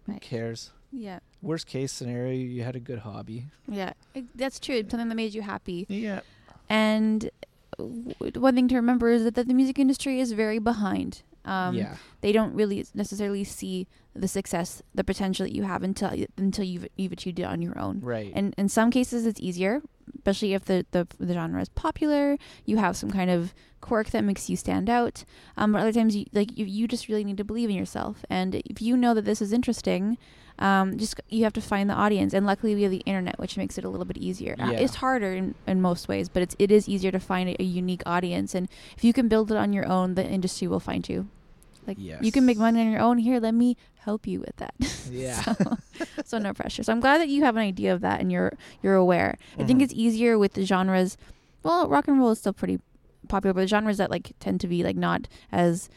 who 0.07 0.18
cares 0.18 0.70
Yeah. 0.91 1.20
worst 1.43 1.66
case 1.66 1.93
scenario 1.93 2.33
you 2.33 2.62
had 2.62 2.77
a 2.77 2.81
good 2.81 3.01
hobby 3.01 3.47
Yeah. 3.68 3.93
That's 4.35 4.59
true. 4.61 4.81
Something 4.89 5.09
that 5.09 5.14
made 5.14 5.33
you 5.35 5.43
happy. 5.43 5.87
yeah 5.89 6.20
And 6.68 7.31
w- 7.79 8.14
one 8.35 8.55
thing 8.55 8.68
to 8.68 8.77
remember 8.77 9.11
is 9.11 9.25
that 9.25 9.35
the 9.35 9.55
music 9.55 9.79
industry 9.79 10.20
is 10.20 10.33
very 10.33 10.59
behind. 10.59 11.23
Um, 11.45 11.74
yeah 11.74 11.97
They 12.20 12.32
don't 12.32 12.55
really 12.55 12.86
necessarily 12.95 13.45
see 13.45 13.86
the 14.14 14.28
success, 14.28 14.82
the 14.95 15.05
potential 15.05 15.45
that 15.47 15.55
you 15.55 15.64
have 15.64 15.82
until 15.82 16.11
until 16.36 16.64
you've 16.64 16.86
you've 16.97 17.12
achieved 17.12 17.38
it 17.40 17.45
on 17.45 17.62
your 17.62 17.78
own. 17.78 18.01
right 18.01 18.32
And 18.34 18.55
in 18.59 18.68
some 18.68 18.90
cases, 18.90 19.26
it's 19.26 19.40
easier, 19.40 19.82
especially 20.16 20.55
if 20.55 20.64
the, 20.66 20.86
the 20.90 21.07
the 21.18 21.34
genre 21.34 21.61
is 21.61 21.68
popular. 21.70 22.36
You 22.64 22.76
have 22.76 22.97
some 22.97 23.11
kind 23.11 23.30
of 23.30 23.55
quirk 23.80 24.11
that 24.11 24.22
makes 24.22 24.49
you 24.49 24.57
stand 24.57 24.88
out. 24.88 25.24
Um, 25.57 25.72
but 25.72 25.80
other 25.80 25.93
times, 25.93 26.14
you, 26.14 26.26
like 26.32 26.57
you, 26.57 26.64
you 26.66 26.86
just 26.86 27.09
really 27.09 27.24
need 27.24 27.38
to 27.38 27.45
believe 27.45 27.70
in 27.70 27.76
yourself. 27.76 28.24
And 28.30 28.55
if 28.55 28.80
you 28.80 28.97
know 28.97 29.14
that 29.14 29.24
this 29.24 29.43
is 29.43 29.53
interesting, 29.53 30.18
um, 30.63 30.97
just 31.03 31.21
you 31.29 31.43
have 31.45 31.53
to 31.55 31.61
find 31.61 31.91
the 31.91 31.95
audience. 31.95 32.33
And 32.37 32.47
luckily, 32.47 32.75
we 32.75 32.83
have 32.87 32.93
the 32.99 33.03
internet, 33.13 33.39
which 33.39 33.57
makes 33.57 33.77
it 33.79 33.85
a 33.85 33.89
little 33.89 34.07
bit 34.07 34.17
easier. 34.29 34.55
Uh, 34.59 34.71
Yeah. 34.71 34.79
It's 34.85 34.97
harder 35.05 35.33
in, 35.41 35.55
in 35.67 35.81
most 35.83 36.09
ways, 36.09 36.29
but 36.29 36.41
it's 36.43 36.55
it 36.59 36.71
is 36.71 36.89
easier 36.89 37.11
to 37.11 37.21
find 37.21 37.49
a, 37.51 37.55
a 37.61 37.65
unique 37.83 38.03
audience. 38.07 38.55
And 38.55 38.69
if 38.97 39.03
you 39.05 39.13
can 39.13 39.27
build 39.29 39.51
it 39.51 39.57
on 39.65 39.73
your 39.73 39.87
own, 39.97 40.15
the 40.15 40.25
industry 40.25 40.69
will 40.69 40.81
find 40.91 41.09
you. 41.09 41.27
Like 41.87 41.99
you 42.23 42.31
can 42.31 42.45
make 42.47 42.59
money 42.59 42.81
on 42.81 42.91
your 42.93 43.01
own. 43.01 43.19
Here, 43.19 43.41
let 43.41 43.55
me 43.55 43.77
help 44.07 44.27
you 44.27 44.39
with 44.41 44.57
that. 44.63 44.75
yeah 45.11 45.43
so, 45.43 45.77
so 46.25 46.39
no 46.39 46.53
pressure. 46.55 46.83
So 46.85 46.93
I'm 46.93 47.01
glad 47.01 47.19
that 47.21 47.29
you 47.29 47.43
have 47.43 47.57
an 47.57 47.63
idea 47.63 47.93
of 47.93 48.01
that 48.03 48.21
and 48.21 48.31
you're 48.31 48.53
you're 48.83 48.95
aware. 49.07 49.37
I 49.59 49.65
think 49.65 49.81
Mhm. 49.81 49.85
it's 49.85 49.95
easier 49.95 50.39
with 50.39 50.53
the 50.55 50.65
genres. 50.65 51.17
Well, 51.65 51.89
rock 51.89 52.07
and 52.09 52.19
roll 52.21 52.31
is 52.31 52.39
still 52.39 52.53
pretty 52.55 52.79
popular, 53.27 53.53
but 53.55 53.69
genres 53.69 53.99
that 53.99 54.11
like 54.11 54.31
tend 54.39 54.61
to 54.63 54.69
be 54.69 54.83
like 54.85 54.97
not 54.97 55.27
as, 55.51 55.89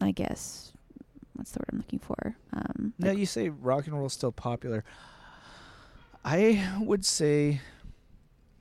I 0.00 0.10
guess, 0.10 0.71
what's 1.42 1.50
the 1.50 1.58
word 1.58 1.68
I'm 1.72 1.78
looking 1.78 1.98
for? 1.98 2.36
Um, 2.52 2.92
Now 3.00 3.10
you 3.10 3.26
say 3.26 3.48
rock 3.48 3.86
and 3.88 3.96
roll 3.96 4.06
is 4.06 4.12
still 4.12 4.30
popular. 4.30 4.84
I 6.24 6.76
would 6.80 7.04
say 7.04 7.60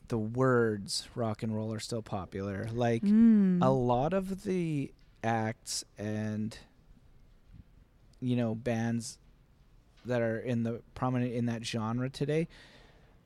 the 0.07 0.17
words 0.17 1.07
rock 1.13 1.43
and 1.43 1.55
roll 1.55 1.71
are 1.73 1.79
still 1.79 2.01
popular. 2.01 2.67
Like 2.73 3.03
Mm. 3.03 3.59
a 3.63 3.69
lot 3.69 4.13
of 4.13 4.43
the 4.45 4.91
acts 5.23 5.85
and 5.99 6.57
you 8.19 8.35
know 8.35 8.55
bands 8.55 9.19
that 10.03 10.21
are 10.23 10.39
in 10.39 10.63
the 10.63 10.81
prominent 10.95 11.31
in 11.33 11.45
that 11.45 11.63
genre 11.63 12.09
today 12.09 12.47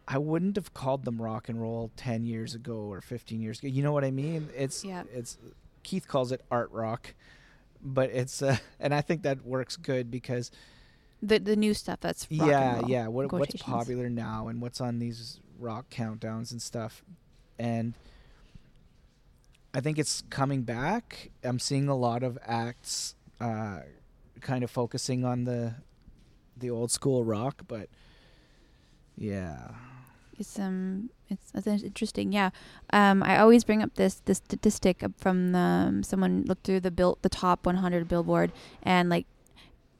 I 0.06 0.18
wouldn't 0.18 0.58
have 0.58 0.74
called 0.74 1.06
them 1.06 1.22
rock 1.22 1.48
and 1.48 1.60
roll 1.62 1.92
10 1.96 2.26
years 2.26 2.54
ago 2.54 2.76
or 2.76 3.00
15 3.02 3.42
years 3.42 3.58
ago. 3.60 3.70
You 3.70 3.82
know 3.82 3.92
what 3.94 4.04
I 4.04 4.12
mean? 4.12 4.50
It's 4.56 4.84
Yeah. 4.84 5.04
it's 5.14 5.38
Keith 5.84 6.08
calls 6.10 6.32
it 6.34 6.42
art 6.52 6.70
rock, 6.72 7.16
but 7.86 8.10
it's 8.10 8.42
uh, 8.42 8.58
and 8.80 8.94
I 8.94 9.02
think 9.02 9.22
that 9.22 9.46
works 9.46 9.78
good 9.78 10.10
because 10.12 10.52
the 11.22 11.40
the 11.40 11.56
new 11.56 11.74
stuff 11.74 12.00
that's 12.02 12.28
yeah, 12.30 12.82
yeah. 12.88 13.08
What, 13.08 13.32
what's 13.32 13.62
popular 13.62 14.10
now 14.10 14.48
and 14.48 14.62
what's 14.62 14.82
on 14.82 15.00
these 15.00 15.40
rock 15.60 15.90
countdowns 15.90 16.52
and 16.52 16.62
stuff, 16.62 17.04
and 17.58 17.94
I 19.74 19.80
think 19.80 19.98
it's 19.98 20.24
coming 20.30 20.64
back. 20.64 21.32
I'm 21.44 21.60
seeing 21.60 21.88
a 21.88 21.96
lot 21.96 22.24
of 22.24 22.38
acts, 22.46 23.16
uh, 23.40 23.80
kind 24.42 24.64
of 24.64 24.72
focusing 24.72 25.24
on 25.24 25.46
the 25.46 25.76
the 26.58 26.70
old 26.70 26.92
school 26.92 27.24
rock, 27.24 27.64
but 27.68 27.90
yeah, 29.18 29.70
It's 30.38 30.60
um, 30.60 31.10
it's 31.30 31.52
that's 31.52 31.68
interesting. 31.84 32.32
Yeah, 32.32 32.50
um, 32.92 33.24
I 33.24 33.38
always 33.40 33.64
bring 33.64 33.82
up 33.82 33.96
this 33.96 34.22
this 34.26 34.38
statistic 34.38 35.04
from 35.18 35.52
the, 35.52 35.60
um, 35.60 36.04
someone 36.04 36.44
looked 36.48 36.66
through 36.66 36.82
the 36.82 36.92
bill 36.92 37.18
the 37.22 37.30
top 37.30 37.66
100 37.66 38.08
Billboard 38.08 38.52
and 38.84 39.10
like 39.10 39.26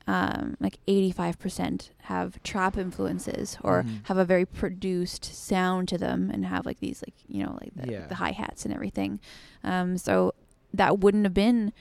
um 0.08 0.56
like 0.60 0.78
85 0.86 1.38
percent 1.40 1.90
have 2.02 2.40
trap 2.44 2.76
influences 2.78 3.58
or 3.64 3.82
Mhm. 3.82 4.06
have 4.06 4.18
a 4.18 4.24
very 4.24 4.46
produced 4.46 5.24
sound 5.24 5.88
to 5.88 5.98
them 5.98 6.30
and 6.32 6.46
have 6.46 6.64
like 6.64 6.78
these 6.78 7.02
like 7.04 7.14
you 7.26 7.44
know 7.44 7.58
like 7.60 7.72
the, 7.74 7.90
Yeah. 7.92 8.06
the 8.06 8.14
hi 8.16 8.30
hats 8.30 8.64
and 8.64 8.72
everything. 8.72 9.18
Um, 9.64 9.98
so 9.98 10.32
that 10.74 11.00
wouldn't 11.00 11.24
have 11.24 11.34
been 11.34 11.72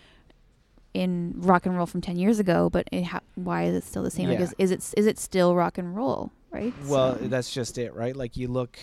in 0.93 1.33
rock 1.35 1.65
and 1.65 1.75
roll 1.75 1.85
from 1.85 1.99
10 2.01 2.17
years 2.17 2.39
ago, 2.39 2.69
but 2.69 2.87
it 2.91 3.03
ha- 3.03 3.19
why 3.35 3.63
is 3.63 3.75
it 3.75 3.83
still 3.83 4.01
the 4.03 4.09
same? 4.11 4.29
Like, 4.29 4.39
is, 4.39 4.55
is 4.57 4.71
it 4.71 4.93
is 4.97 5.05
it 5.05 5.19
still 5.19 5.53
rock 5.55 5.77
and 5.77 5.95
roll? 5.95 6.31
Right. 6.51 6.73
Well, 6.87 7.19
So- 7.19 7.27
that's 7.27 7.53
just 7.53 7.77
it, 7.77 7.93
right? 7.93 8.15
Like 8.15 8.37
you 8.37 8.47
look 8.47 8.79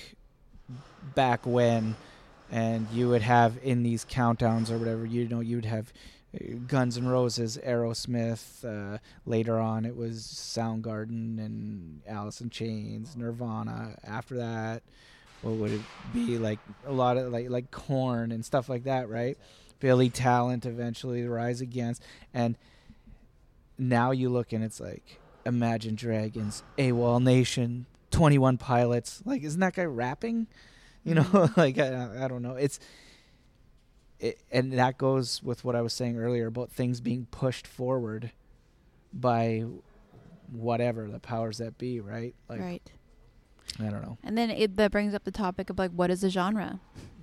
back 1.14 1.46
when, 1.46 1.96
and 2.50 2.86
you 2.92 3.08
would 3.08 3.22
have 3.22 3.58
in 3.62 3.82
these 3.82 4.04
countdowns 4.04 4.70
or 4.70 4.78
whatever, 4.78 5.06
you 5.06 5.28
know, 5.28 5.40
you 5.40 5.56
would 5.56 5.64
have 5.64 5.92
uh, 6.34 6.54
Guns 6.66 6.96
N' 6.96 7.06
Roses, 7.06 7.58
Aerosmith. 7.64 8.64
Uh, 8.64 8.98
later 9.26 9.58
on, 9.58 9.84
it 9.84 9.96
was 9.96 10.22
Soundgarden 10.22 11.38
and 11.38 12.00
Alice 12.06 12.40
in 12.40 12.50
Chains, 12.50 13.16
Nirvana. 13.16 13.96
After 14.04 14.36
that, 14.36 14.82
what 15.42 15.54
would 15.54 15.72
it 15.72 15.80
be 16.12 16.38
like? 16.38 16.58
A 16.86 16.92
lot 16.92 17.16
of 17.16 17.32
like 17.32 17.50
like 17.50 17.70
Korn 17.70 18.32
and 18.32 18.44
stuff 18.44 18.68
like 18.68 18.84
that, 18.84 19.08
right? 19.08 19.36
Billy 19.80 20.10
Talent 20.10 20.64
eventually, 20.64 21.26
Rise 21.26 21.60
Against, 21.60 22.02
and 22.32 22.56
now 23.78 24.12
you 24.12 24.28
look 24.28 24.52
and 24.52 24.62
it's 24.62 24.78
like 24.78 25.18
Imagine 25.44 25.96
Dragons, 25.96 26.62
AWOL 26.78 27.22
Nation, 27.22 27.86
Twenty 28.10 28.38
One 28.38 28.58
Pilots. 28.58 29.22
Like, 29.24 29.42
isn't 29.42 29.60
that 29.60 29.74
guy 29.74 29.84
rapping? 29.84 30.46
You 31.04 31.14
know, 31.16 31.48
like 31.56 31.78
I, 31.78 32.24
I 32.24 32.28
don't 32.28 32.42
know. 32.42 32.54
It's 32.54 32.78
it, 34.20 34.38
and 34.52 34.72
that 34.74 34.98
goes 34.98 35.42
with 35.42 35.64
what 35.64 35.74
I 35.74 35.82
was 35.82 35.92
saying 35.92 36.16
earlier 36.18 36.46
about 36.46 36.70
things 36.70 37.00
being 37.00 37.26
pushed 37.30 37.66
forward 37.66 38.30
by 39.12 39.64
whatever 40.50 41.08
the 41.08 41.18
powers 41.18 41.58
that 41.58 41.76
be, 41.78 42.00
right? 42.00 42.34
Like 42.48 42.60
right. 42.60 42.92
I 43.80 43.84
don't 43.84 44.02
know. 44.02 44.18
And 44.22 44.36
then 44.36 44.50
it 44.50 44.76
that 44.76 44.92
brings 44.92 45.14
up 45.14 45.24
the 45.24 45.30
topic 45.30 45.70
of 45.70 45.78
like 45.78 45.90
what 45.92 46.10
is 46.10 46.22
a 46.22 46.30
genre, 46.30 46.78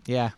Yeah, 0.06 0.32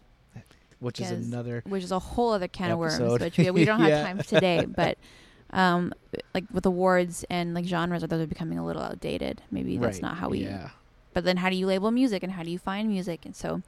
which 0.79 0.99
is 0.99 1.09
another. 1.11 1.63
which 1.65 1.83
is 1.83 1.91
a 1.91 1.99
whole 1.99 2.31
other 2.33 2.47
can 2.47 2.71
of 2.71 2.79
worms, 2.79 3.19
which 3.21 3.37
we, 3.37 3.49
we 3.51 3.65
don't 3.65 3.79
have 3.81 3.89
Yeah. 3.89 4.03
time 4.03 4.21
today. 4.21 4.65
But 4.65 4.97
um, 5.51 5.93
like 6.35 6.45
with 6.51 6.65
awards 6.65 7.25
and 7.29 7.53
like 7.53 7.65
genres, 7.65 8.03
are 8.03 8.07
those 8.07 8.21
are 8.21 8.27
becoming 8.27 8.59
a 8.59 8.65
little 8.65 8.81
outdated. 8.83 9.41
Maybe 9.51 9.77
that's 9.77 9.95
right, 9.97 10.01
not 10.03 10.17
how 10.17 10.29
we. 10.29 10.39
Yeah, 10.43 10.69
But 11.13 11.23
then 11.23 11.37
how 11.37 11.49
do 11.49 11.55
you 11.55 11.65
label 11.65 11.91
music 11.91 12.23
and 12.23 12.31
how 12.31 12.43
do 12.43 12.51
you 12.51 12.59
find 12.59 12.87
music? 12.87 13.25
And 13.25 13.35
so, 13.35 13.61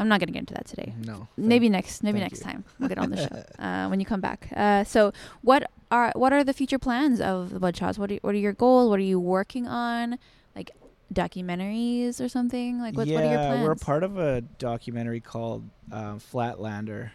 I'm 0.00 0.08
not 0.08 0.18
gonna 0.18 0.32
get 0.32 0.40
into 0.40 0.54
that 0.54 0.66
today. 0.66 0.94
no. 1.04 1.28
Maybe 1.36 1.68
next, 1.68 2.02
maybe 2.02 2.20
next 2.20 2.38
you. 2.38 2.44
time 2.44 2.64
we'll 2.78 2.88
get 2.88 2.98
on 2.98 3.10
the 3.10 3.18
show 3.18 3.44
uh, 3.62 3.86
when 3.88 4.00
you 4.00 4.06
come 4.06 4.22
back. 4.22 4.48
Uh, 4.56 4.82
so, 4.82 5.12
what 5.42 5.70
are 5.90 6.10
what 6.16 6.32
are 6.32 6.42
the 6.42 6.54
future 6.54 6.78
plans 6.78 7.20
of 7.20 7.50
the 7.50 7.60
Bloodshots? 7.60 7.98
What 7.98 8.10
are 8.10 8.16
what 8.22 8.34
are 8.34 8.38
your 8.38 8.54
goals? 8.54 8.88
What 8.88 8.98
are 8.98 9.02
you 9.02 9.20
working 9.20 9.68
on? 9.68 10.18
Like 10.56 10.70
documentaries 11.12 12.18
or 12.18 12.30
something? 12.30 12.80
Like 12.80 12.96
what, 12.96 13.06
yeah, 13.06 13.16
what 13.16 13.24
are 13.24 13.30
your 13.30 13.38
plans? 13.38 13.68
we're 13.68 13.74
part 13.74 14.02
of 14.02 14.18
a 14.18 14.40
documentary 14.40 15.20
called 15.20 15.68
uh, 15.92 16.14
Flatlander. 16.14 17.10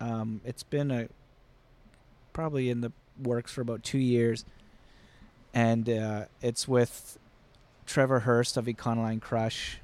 Um, 0.00 0.40
it's 0.44 0.64
been 0.64 0.90
a 0.90 1.08
probably 2.32 2.68
in 2.68 2.80
the 2.80 2.90
works 3.22 3.52
for 3.52 3.60
about 3.60 3.84
two 3.84 3.98
years, 3.98 4.44
and 5.54 5.88
uh, 5.88 6.24
it's 6.40 6.66
with 6.66 7.16
Trevor 7.92 8.20
Hurst 8.20 8.56
of 8.56 8.64
Econoline 8.64 9.20
Crush, 9.20 9.78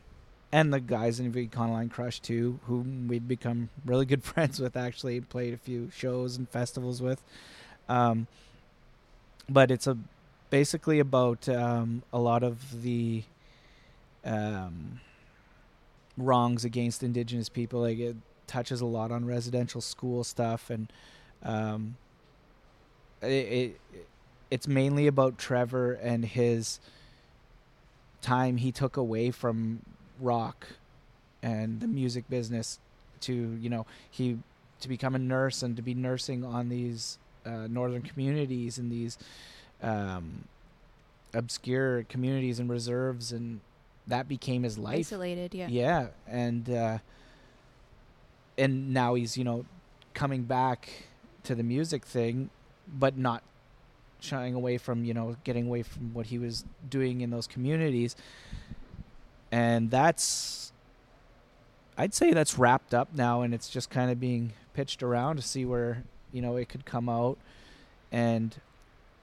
and 0.50 0.72
the 0.72 0.80
guys 0.80 1.20
in 1.20 1.30
Econoline 1.30 1.90
Crush 1.90 2.20
too, 2.20 2.58
whom 2.64 3.06
we'd 3.06 3.28
become 3.28 3.68
really 3.84 4.06
good 4.06 4.24
friends 4.24 4.58
with. 4.58 4.78
Actually, 4.78 5.20
played 5.20 5.52
a 5.52 5.58
few 5.58 5.90
shows 5.94 6.38
and 6.38 6.48
festivals 6.48 7.02
with. 7.02 7.22
Um, 7.86 8.26
but 9.46 9.70
it's 9.70 9.86
a 9.86 9.98
basically 10.48 11.00
about 11.00 11.50
um, 11.50 12.02
a 12.10 12.18
lot 12.18 12.42
of 12.42 12.82
the 12.82 13.24
um, 14.24 15.00
wrongs 16.16 16.64
against 16.64 17.02
indigenous 17.02 17.50
people. 17.50 17.82
Like 17.82 17.98
it 17.98 18.16
touches 18.46 18.80
a 18.80 18.86
lot 18.86 19.12
on 19.12 19.26
residential 19.26 19.82
school 19.82 20.24
stuff, 20.24 20.70
and 20.70 20.90
um, 21.42 21.96
it, 23.20 23.26
it 23.26 23.80
it's 24.50 24.66
mainly 24.66 25.06
about 25.06 25.36
Trevor 25.36 25.92
and 25.92 26.24
his 26.24 26.80
time 28.20 28.56
he 28.56 28.72
took 28.72 28.96
away 28.96 29.30
from 29.30 29.80
rock 30.20 30.66
and 31.42 31.80
the 31.80 31.86
music 31.86 32.28
business 32.28 32.78
to 33.20 33.56
you 33.60 33.68
know 33.68 33.86
he 34.10 34.38
to 34.80 34.88
become 34.88 35.14
a 35.14 35.18
nurse 35.18 35.62
and 35.62 35.76
to 35.76 35.82
be 35.82 35.94
nursing 35.94 36.44
on 36.44 36.68
these 36.68 37.18
uh, 37.46 37.66
northern 37.68 38.02
communities 38.02 38.78
and 38.78 38.90
these 38.90 39.18
um, 39.82 40.44
obscure 41.34 42.04
communities 42.04 42.58
and 42.58 42.68
reserves 42.70 43.32
and 43.32 43.60
that 44.06 44.26
became 44.28 44.62
his 44.62 44.78
life 44.78 44.98
Isolated, 44.98 45.54
yeah. 45.54 45.68
yeah 45.68 46.06
and 46.26 46.70
uh 46.70 46.98
and 48.56 48.92
now 48.92 49.14
he's 49.14 49.36
you 49.36 49.44
know 49.44 49.64
coming 50.14 50.42
back 50.44 50.88
to 51.44 51.54
the 51.54 51.62
music 51.62 52.04
thing 52.04 52.50
but 52.88 53.16
not 53.16 53.42
shying 54.20 54.54
away 54.54 54.78
from 54.78 55.04
you 55.04 55.14
know 55.14 55.36
getting 55.44 55.66
away 55.66 55.82
from 55.82 56.14
what 56.14 56.26
he 56.26 56.38
was 56.38 56.64
doing 56.88 57.20
in 57.20 57.30
those 57.30 57.46
communities. 57.46 58.16
And 59.50 59.90
that's 59.90 60.72
i'd 61.96 62.14
say 62.14 62.32
that's 62.32 62.56
wrapped 62.58 62.94
up 62.94 63.08
now 63.12 63.42
and 63.42 63.52
it's 63.52 63.68
just 63.68 63.90
kind 63.90 64.08
of 64.08 64.20
being 64.20 64.52
pitched 64.72 65.02
around 65.02 65.34
to 65.34 65.42
see 65.42 65.64
where 65.64 66.04
you 66.32 66.40
know 66.40 66.56
it 66.56 66.68
could 66.68 66.84
come 66.84 67.08
out. 67.08 67.38
And 68.12 68.54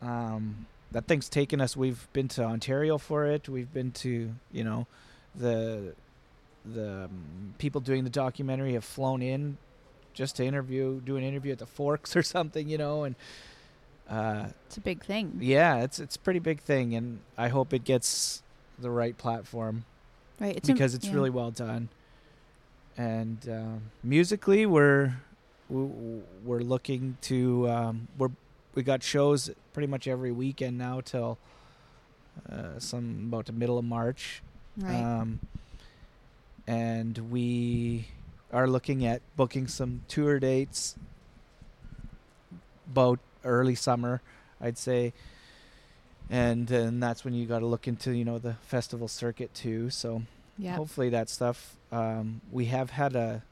um 0.02 0.66
that 0.92 1.08
thing's 1.08 1.28
taken 1.30 1.60
us 1.60 1.76
we've 1.76 2.08
been 2.14 2.28
to 2.30 2.44
ontario 2.44 2.98
for 2.98 3.26
it. 3.26 3.50
We've 3.50 3.72
been 3.74 3.92
to 3.92 4.32
you 4.52 4.64
know 4.64 4.88
the 5.36 5.94
the 6.66 7.06
um, 7.06 7.54
people 7.58 7.82
doing 7.82 8.04
the 8.04 8.10
documentary 8.10 8.74
have 8.74 8.84
flown 8.84 9.22
in 9.22 9.58
just 10.14 10.38
to 10.38 10.46
interview 10.46 11.00
do 11.02 11.18
an 11.18 11.24
interview 11.24 11.52
at 11.52 11.60
the 11.60 11.66
forks 11.66 12.16
or 12.16 12.24
something 12.24 12.68
you 12.68 12.78
know 12.78 13.04
and 13.04 13.16
uh 14.10 14.48
It's 14.68 14.78
a 14.78 14.82
big 14.82 15.04
thing. 15.04 15.38
yeah 15.42 15.78
it's 15.84 16.00
it's 16.00 16.16
a 16.16 16.20
pretty 16.20 16.40
big 16.40 16.62
thing 16.62 16.94
and 16.96 17.20
i 17.38 17.48
hope 17.48 17.74
it 17.74 17.84
gets 17.84 18.44
the 18.80 18.90
right 18.90 19.18
platform 19.18 19.86
Right. 20.40 20.56
It's 20.58 20.68
a- 20.70 20.74
because 20.74 20.94
it's 20.94 21.08
yeah. 21.08 21.14
really 21.14 21.30
well 21.30 21.52
done 21.52 21.90
and 22.98 23.38
um, 23.50 23.82
musically 24.04 24.66
we're 24.66 25.16
we- 25.70 26.22
we're 26.44 26.60
looking 26.60 27.18
to 27.22 27.68
um, 27.70 28.08
we're 28.18 28.30
we 28.76 28.84
got 28.84 29.02
shows 29.02 29.50
pretty 29.74 29.88
much 29.88 30.08
every 30.08 30.32
weekend 30.32 30.78
now 30.78 31.02
till 31.02 31.38
uh, 32.52 32.78
some 32.80 33.26
about 33.30 33.46
the 33.46 33.54
middle 33.54 33.78
of 33.78 33.86
march 33.86 34.44
right. 34.78 34.94
um, 35.02 35.40
and 36.68 37.18
we 37.32 38.08
are 38.52 38.68
looking 38.68 39.06
at 39.06 39.22
booking 39.38 39.68
some 39.68 40.02
tour 40.10 40.38
dates 40.40 40.96
about 42.92 43.20
early 43.46 43.76
summer, 43.76 44.22
I'd 44.60 44.78
say. 44.78 45.14
And 46.30 46.70
and 46.72 47.02
that's 47.02 47.24
when 47.24 47.34
you 47.34 47.46
got 47.46 47.60
to 47.60 47.68
look 47.68 47.88
into 47.88 48.12
you 48.12 48.26
know 48.26 48.40
the 48.40 48.56
festival 48.66 49.08
circuit 49.08 49.54
too. 49.54 49.90
So 49.90 50.24
yeah. 50.58 50.76
hopefully 50.76 51.10
that 51.10 51.30
stuff. 51.30 51.76
Um, 51.92 52.42
we 52.52 52.66
have 52.66 52.90
had 52.90 53.16
a 53.16 53.44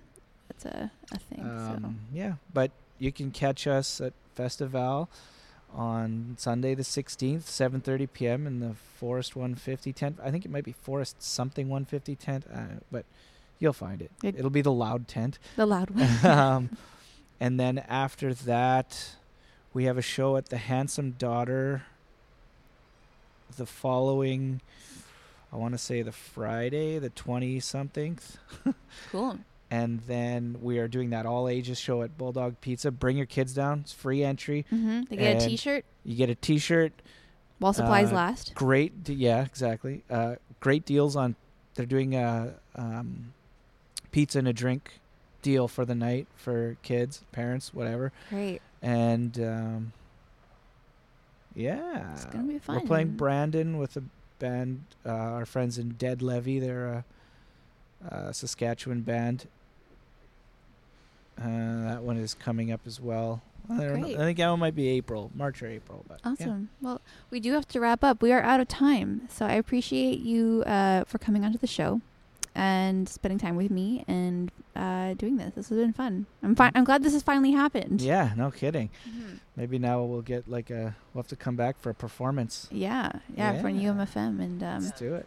that's 0.49 0.65
a, 0.65 0.91
a 1.13 1.19
thing. 1.19 1.41
Um, 1.41 1.99
yeah, 2.13 2.35
but 2.53 2.71
you 2.99 3.11
can 3.13 3.31
catch 3.31 3.67
us 3.67 4.01
at 4.01 4.13
Festival 4.35 5.09
on 5.75 6.35
Sunday 6.39 6.75
the 6.75 6.83
16th, 6.83 7.45
7:30 7.45 8.09
p.m. 8.13 8.47
in 8.47 8.61
the 8.61 8.75
Forest 8.75 9.35
150 9.35 9.93
tent. 9.93 10.19
I 10.23 10.31
think 10.31 10.45
it 10.45 10.51
might 10.51 10.65
be 10.65 10.73
Forest 10.73 11.23
something 11.23 11.69
150 11.69 12.15
tent, 12.17 12.45
uh, 12.55 12.61
but 12.93 13.05
you'll 13.59 13.73
find 13.73 14.03
it. 14.03 14.11
It- 14.23 14.37
It'll 14.39 14.51
be 14.51 14.61
the 14.63 14.71
loud 14.73 15.09
tent. 15.09 15.39
the 15.57 15.67
loud 15.67 15.91
one. 16.23 16.27
um, 16.31 16.77
and 17.41 17.59
then 17.59 17.79
after 17.89 18.35
that, 18.35 19.17
we 19.73 19.85
have 19.85 19.99
a 19.99 20.03
show 20.03 20.37
at 20.37 20.47
the 20.47 20.57
Handsome 20.59 21.13
Daughter. 21.13 21.83
The 23.57 23.67
following, 23.67 24.63
I 25.53 25.57
want 25.57 25.75
to 25.75 25.79
say 25.79 26.01
the 26.03 26.13
Friday, 26.13 26.99
the 26.99 27.11
20 27.11 27.61
something 27.61 28.19
cool. 29.11 29.39
and 29.71 30.01
then 30.07 30.57
we 30.63 30.79
are 30.79 30.89
doing 30.89 31.11
that 31.11 31.27
all 31.27 31.49
ages 31.49 31.79
show 31.79 32.03
at 32.03 32.17
Bulldog 32.17 32.59
Pizza. 32.63 32.91
Bring 32.91 33.19
your 33.19 33.27
kids 33.27 33.53
down; 33.53 33.81
it's 33.81 33.93
free 33.93 34.25
entry. 34.25 34.65
Mm-hmm. 34.73 35.03
They 35.11 35.17
get 35.17 35.25
a 35.27 35.31
And- 35.33 35.51
T-shirt 35.51 35.85
You 36.05 36.17
get 36.17 36.31
a 36.31 36.35
T-shirt. 36.35 36.93
while 37.59 37.75
supplies 37.75 38.11
uh, 38.11 38.15
last. 38.17 38.55
Great, 38.55 39.07
yeah, 39.09 39.45
exactly. 39.45 40.03
Uh, 40.11 40.37
great 40.61 40.87
deals 40.87 41.15
on. 41.15 41.37
They're 41.75 41.85
doing 41.87 42.15
a 42.15 42.55
um, 42.75 43.35
pizza 44.13 44.39
and 44.39 44.49
a 44.49 44.53
drink 44.55 44.99
deal 45.43 45.69
for 45.69 45.85
the 45.85 45.95
night 45.95 46.27
for 46.37 46.79
kids, 46.83 47.23
parents, 47.33 47.75
whatever. 47.75 48.13
Great. 48.31 48.63
And 48.83 49.39
um, 49.39 49.93
yeah, 51.55 52.13
It's 52.15 52.25
gonna 52.27 52.45
be 52.45 52.61
We're 52.67 52.81
playing. 52.81 53.11
Brandon 53.11 53.79
with 53.79 53.97
a 53.97 54.03
band. 54.39 54.83
Uh, 55.07 55.11
our 55.11 55.47
friends 55.47 55.79
in 55.79 55.91
Dead 55.91 56.21
Levy. 56.23 56.59
They're 56.59 57.05
a, 58.11 58.15
a 58.15 58.35
Saskatchewan 58.35 59.03
band. 59.03 59.47
Uh, 61.39 61.89
that 61.89 62.03
one 62.03 62.17
is 62.17 62.35
coming 62.35 62.73
up 62.73 62.81
as 62.87 63.01
well. 63.01 63.43
I, 63.71 63.77
Great. 63.77 64.17
I 64.17 64.19
think 64.19 64.39
that 64.39 64.51
one 64.51 64.59
might 64.59 64.75
be 64.75 64.89
April, 64.89 65.31
March 65.35 65.63
or 65.63 65.69
April. 65.69 66.05
But 66.09 66.21
yeah. 66.25 66.33
Awesome. 66.33 66.69
Well, 66.81 67.01
we 67.31 67.39
do 67.41 67.53
have 67.53 67.69
to 67.69 67.81
wrap 67.81 68.03
up. 68.03 68.21
We 68.21 68.33
are 68.33 68.43
out 68.43 68.61
of 68.61 68.69
time. 68.69 69.29
So 69.31 69.47
I 69.47 69.53
appreciate 69.53 70.19
you 70.21 70.65
uh, 70.67 71.05
for 71.05 71.19
coming 71.19 71.45
onto 71.45 71.59
the 71.59 71.67
show 71.67 72.01
and 72.55 73.09
spending 73.09 73.39
time 73.39 73.57
with 73.57 73.71
me 73.71 74.05
and 74.09 74.51
uh, 74.77 75.15
doing 75.15 75.37
this. 75.37 75.55
This 75.55 75.69
has 75.71 75.79
been 75.79 75.93
fun. 75.93 76.27
I'm 76.43 76.55
fine. 76.55 76.73
I'm 76.75 76.85
glad 76.85 77.03
this 77.03 77.13
has 77.15 77.23
finally 77.23 77.53
happened. 77.53 78.01
Yeah, 78.03 78.33
no 78.37 78.51
kidding. 78.51 78.91
Mhm. 79.09 79.39
Maybe 79.57 79.79
now 79.79 80.03
we'll 80.03 80.23
get 80.23 80.49
like 80.49 80.71
a. 80.71 80.95
We'll 81.13 81.23
have 81.23 81.29
to 81.29 81.37
come 81.37 81.57
back 81.57 81.79
for 81.81 81.91
a 81.91 81.95
performance. 81.95 82.69
Yeah. 82.71 83.13
Yeah. 83.37 83.61
For 83.61 83.69
Yeah. 83.69 83.93
UMFM 83.93 84.41
and 84.41 84.63
um, 84.63 84.83
Let's 84.85 84.99
do 84.99 85.15
it. 85.15 85.27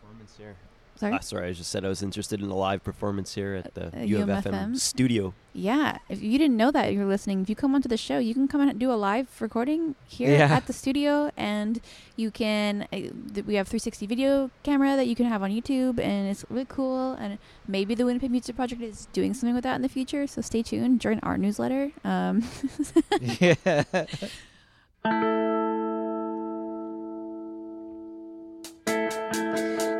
performance 0.00 0.34
here. 0.36 0.56
Sorry. 0.96 1.12
Ah, 1.14 1.20
sorry, 1.20 1.48
I 1.48 1.52
just 1.52 1.70
said 1.70 1.84
I 1.84 1.88
was 1.88 2.02
interested 2.02 2.40
in 2.40 2.48
a 2.50 2.54
live 2.56 2.82
performance 2.84 3.34
here 3.34 3.54
at 3.54 3.74
the 3.74 3.86
Uh, 3.96 4.02
U 4.04 4.22
of 4.22 4.28
UMFM? 4.28 4.42
FM 4.52 4.76
studio. 4.76 5.34
Yeah, 5.52 5.98
if 6.10 6.22
you 6.22 6.38
didn't 6.38 6.56
know 6.58 6.70
that 6.70 6.92
you're 6.92 7.06
listening, 7.06 7.40
if 7.40 7.48
you 7.48 7.56
come 7.56 7.74
onto 7.74 7.88
the 7.88 7.96
show, 7.96 8.18
you 8.18 8.34
can 8.34 8.46
come 8.46 8.60
and 8.60 8.78
do 8.78 8.92
a 8.92 8.98
live 9.08 9.28
recording 9.40 9.94
here 10.06 10.30
Yeah. 10.36 10.54
at 10.54 10.66
the 10.66 10.72
studio, 10.74 11.30
and 11.36 11.80
you 12.16 12.30
can. 12.30 12.82
Uh, 12.92 13.08
th- 13.32 13.46
we 13.46 13.54
have 13.54 13.66
360 13.68 14.06
video 14.06 14.50
camera 14.62 14.96
that 14.96 15.06
you 15.06 15.14
can 15.16 15.24
have 15.26 15.42
on 15.42 15.50
YouTube, 15.50 15.98
and 15.98 16.28
it's 16.28 16.44
really 16.50 16.66
cool. 16.68 17.12
And 17.18 17.38
maybe 17.66 17.94
the 17.94 18.04
Winnipeg 18.04 18.30
Music 18.30 18.54
Project 18.54 18.82
is 18.82 19.08
doing 19.14 19.32
something 19.32 19.54
with 19.54 19.64
that 19.64 19.76
in 19.76 19.82
the 19.82 19.88
future. 19.88 20.26
So 20.26 20.42
stay 20.42 20.62
tuned. 20.62 21.00
Join 21.00 21.20
our 21.22 21.38
newsletter. 21.38 21.92
Um, 22.04 22.44
yeah. 23.40 24.06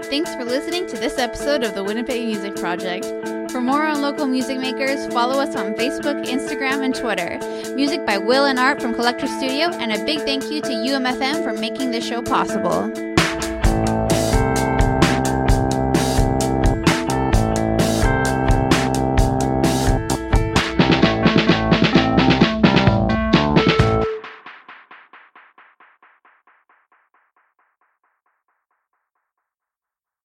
Thanks 0.08 0.32
for 0.36 0.44
listening 0.44 0.86
to 0.86 0.96
this 0.96 1.18
episode 1.18 1.64
of 1.64 1.74
the 1.74 1.82
Winnipeg 1.82 2.24
Music 2.24 2.54
Project. 2.54 3.04
For 3.50 3.60
more 3.60 3.84
on 3.84 4.02
local 4.02 4.28
music 4.28 4.60
makers, 4.60 5.04
follow 5.12 5.40
us 5.40 5.56
on 5.56 5.74
Facebook, 5.74 6.24
Instagram, 6.26 6.84
and 6.84 6.94
Twitter. 6.94 7.40
Music 7.74 8.06
by 8.06 8.16
Will 8.16 8.44
and 8.44 8.56
Art 8.56 8.80
from 8.80 8.94
Collector 8.94 9.26
Studio, 9.26 9.68
and 9.78 9.92
a 9.92 10.04
big 10.04 10.20
thank 10.20 10.44
you 10.44 10.62
to 10.62 10.68
UMFM 10.68 11.42
for 11.42 11.52
making 11.54 11.90
this 11.90 12.06
show 12.06 12.22
possible. 12.22 13.15